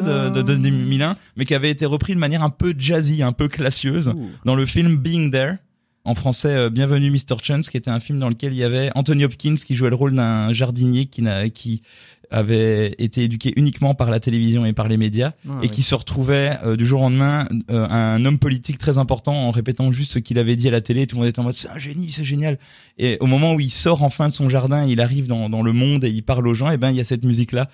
de, 0.01 0.29
de, 0.31 0.41
de 0.41 0.55
2001, 0.55 1.15
mais 1.37 1.45
qui 1.45 1.53
avait 1.53 1.69
été 1.69 1.85
repris 1.85 2.15
de 2.15 2.19
manière 2.19 2.41
un 2.41 2.49
peu 2.49 2.73
un 3.21 3.31
peu 3.33 3.47
classieuse 3.47 4.09
Ouh. 4.09 4.29
dans 4.45 4.55
le 4.55 4.65
film 4.65 4.97
Being 4.97 5.31
There. 5.31 5.55
En 6.07 6.13
français, 6.13 6.55
euh, 6.55 6.69
Bienvenue 6.69 7.09
Mr. 7.09 7.35
Chance, 7.41 7.69
qui 7.69 7.77
était 7.77 7.89
un 7.89 7.99
film 7.99 8.19
dans 8.19 8.29
lequel 8.29 8.53
il 8.53 8.57
y 8.59 8.63
avait 8.63 8.91
Anthony 8.93 9.23
Hopkins 9.25 9.55
qui 9.55 9.75
jouait 9.75 9.89
le 9.89 9.95
rôle 9.95 10.13
d'un 10.13 10.53
jardinier 10.53 11.07
qui, 11.07 11.23
n'a, 11.23 11.49
qui 11.49 11.81
avait 12.29 12.93
été 12.99 13.23
éduqué 13.23 13.53
uniquement 13.55 13.95
par 13.95 14.11
la 14.11 14.19
télévision 14.19 14.67
et 14.67 14.73
par 14.73 14.87
les 14.87 14.97
médias 14.97 15.31
Ah, 15.49 15.53
et 15.63 15.65
oui. 15.65 15.69
qui 15.69 15.81
se 15.81 15.95
retrouvait 15.95 16.57
euh, 16.63 16.75
du 16.75 16.85
jour 16.85 16.99
au 17.01 17.03
lendemain 17.05 17.47
euh, 17.71 17.87
un 17.89 18.23
homme 18.23 18.37
politique 18.37 18.77
très 18.77 18.99
important 18.99 19.33
en 19.33 19.49
répétant 19.49 19.91
juste 19.91 20.11
ce 20.11 20.19
qu'il 20.19 20.37
avait 20.37 20.55
dit 20.55 20.67
à 20.67 20.71
la 20.71 20.81
télé. 20.81 21.07
Tout 21.07 21.15
le 21.15 21.21
monde 21.21 21.29
était 21.29 21.39
en 21.39 21.43
mode 21.43 21.55
c'est 21.55 21.69
un 21.69 21.77
génie, 21.79 22.11
c'est 22.11 22.25
génial. 22.25 22.59
Et 22.99 23.17
au 23.19 23.25
moment 23.25 23.55
où 23.55 23.59
il 23.59 23.71
sort 23.71 24.03
enfin 24.03 24.27
de 24.27 24.33
son 24.33 24.47
jardin, 24.47 24.85
il 24.85 25.01
arrive 25.01 25.25
dans, 25.25 25.49
dans 25.49 25.63
le 25.63 25.73
monde 25.73 26.03
et 26.03 26.09
il 26.09 26.21
parle 26.21 26.47
aux 26.47 26.53
gens, 26.53 26.69
et 26.69 26.77
ben 26.77 26.91
il 26.91 26.97
y 26.97 27.01
a 27.01 27.03
cette 27.03 27.23
musique 27.25 27.51
là 27.51 27.67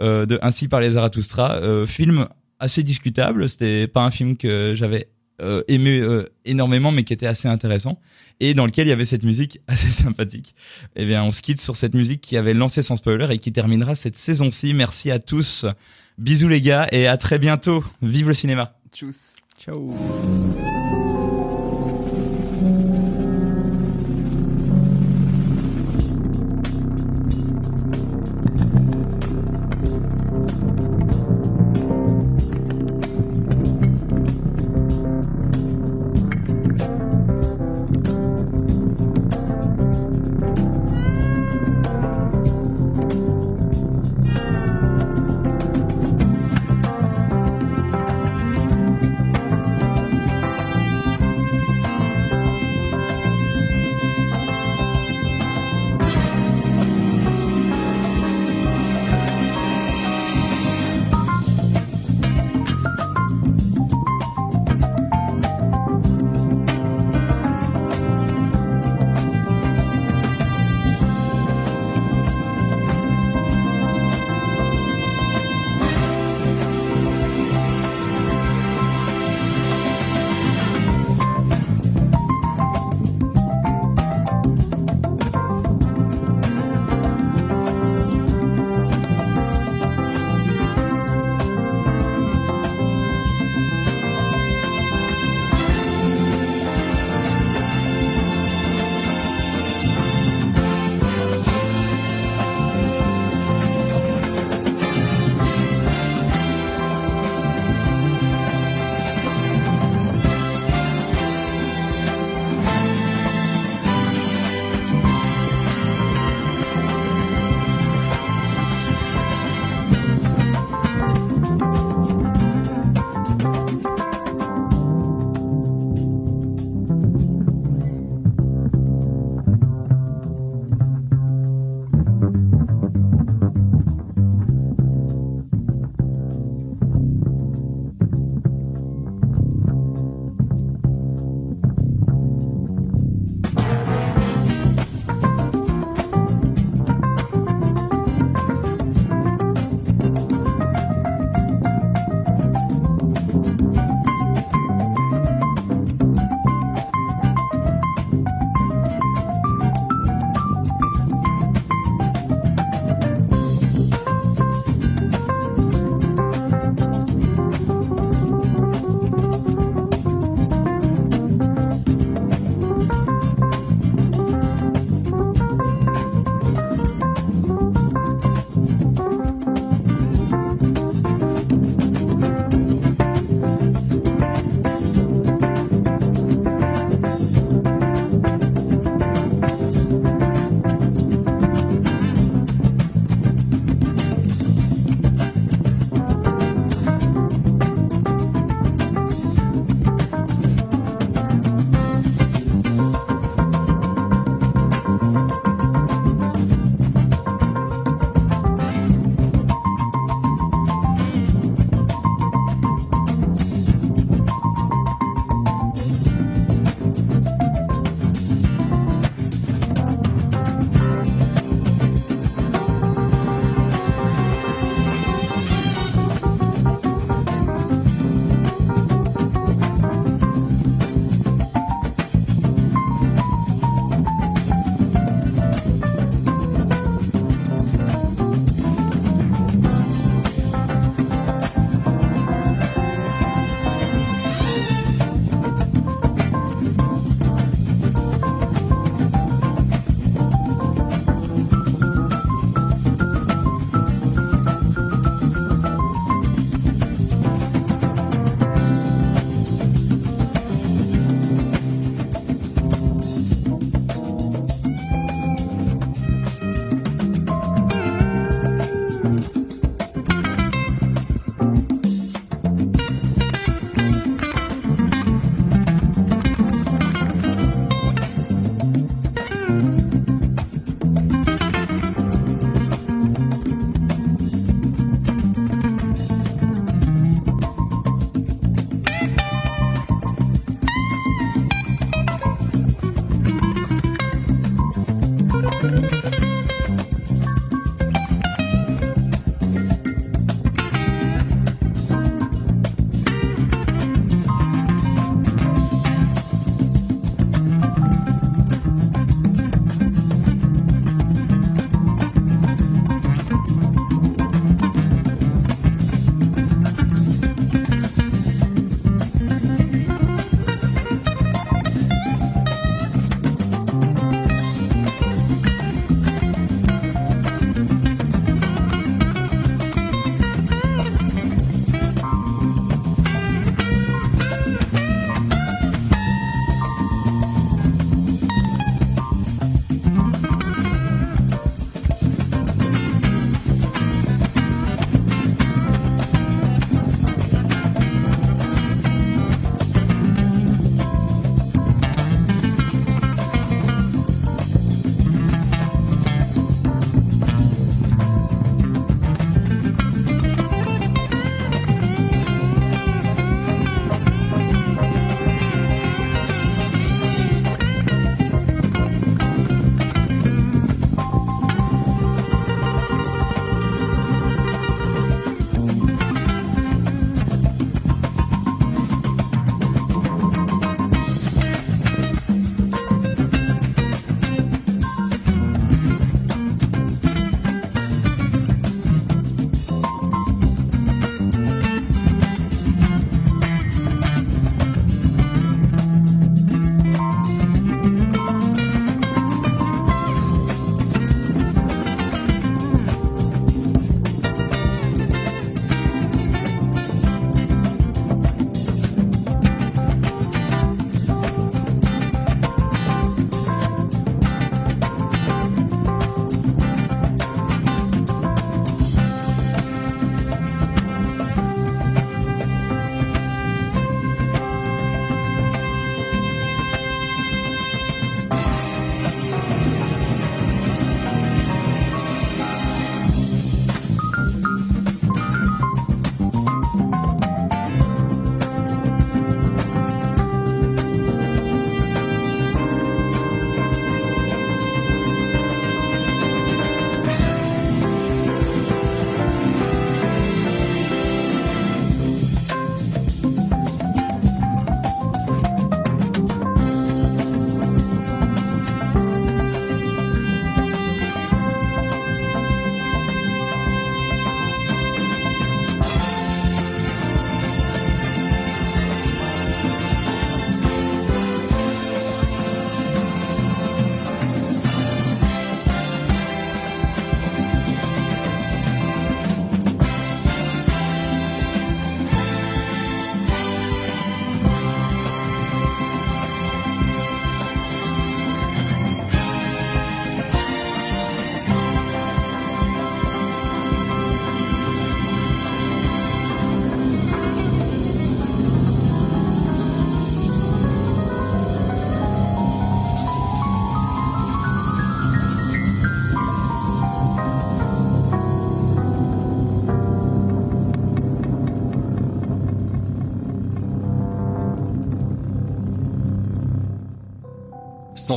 euh, 0.00 0.24
de 0.24 0.38
Ainsi 0.40 0.68
par 0.68 0.80
les 0.80 0.92
Zarathustra, 0.92 1.60
film 1.86 2.28
assez 2.64 2.82
discutable. 2.82 3.48
C'était 3.48 3.86
pas 3.86 4.02
un 4.02 4.10
film 4.10 4.36
que 4.36 4.74
j'avais 4.74 5.08
euh, 5.40 5.62
aimé 5.68 5.98
euh, 6.00 6.26
énormément, 6.44 6.92
mais 6.92 7.04
qui 7.04 7.12
était 7.12 7.26
assez 7.26 7.48
intéressant 7.48 7.98
et 8.40 8.54
dans 8.54 8.66
lequel 8.66 8.86
il 8.86 8.90
y 8.90 8.92
avait 8.92 9.04
cette 9.04 9.22
musique 9.22 9.60
assez 9.68 9.88
sympathique. 9.88 10.54
Eh 10.96 11.06
bien, 11.06 11.22
on 11.24 11.32
se 11.32 11.42
quitte 11.42 11.60
sur 11.60 11.76
cette 11.76 11.94
musique 11.94 12.20
qui 12.20 12.36
avait 12.36 12.54
lancé 12.54 12.82
sans 12.82 12.96
spoiler 12.96 13.26
et 13.30 13.38
qui 13.38 13.52
terminera 13.52 13.94
cette 13.94 14.16
saison-ci. 14.16 14.74
Merci 14.74 15.10
à 15.10 15.18
tous. 15.18 15.66
Bisous 16.18 16.48
les 16.48 16.60
gars 16.60 16.86
et 16.92 17.06
à 17.06 17.16
très 17.16 17.38
bientôt. 17.38 17.84
Vive 18.02 18.28
le 18.28 18.34
cinéma. 18.34 18.78
Tchuss. 18.92 19.36
Ciao. 19.58 19.92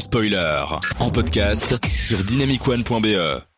Spoiler, 0.01 0.65
en 0.99 1.09
podcast 1.09 1.79
sur 1.99 2.23
dynamicone.be. 2.23 3.56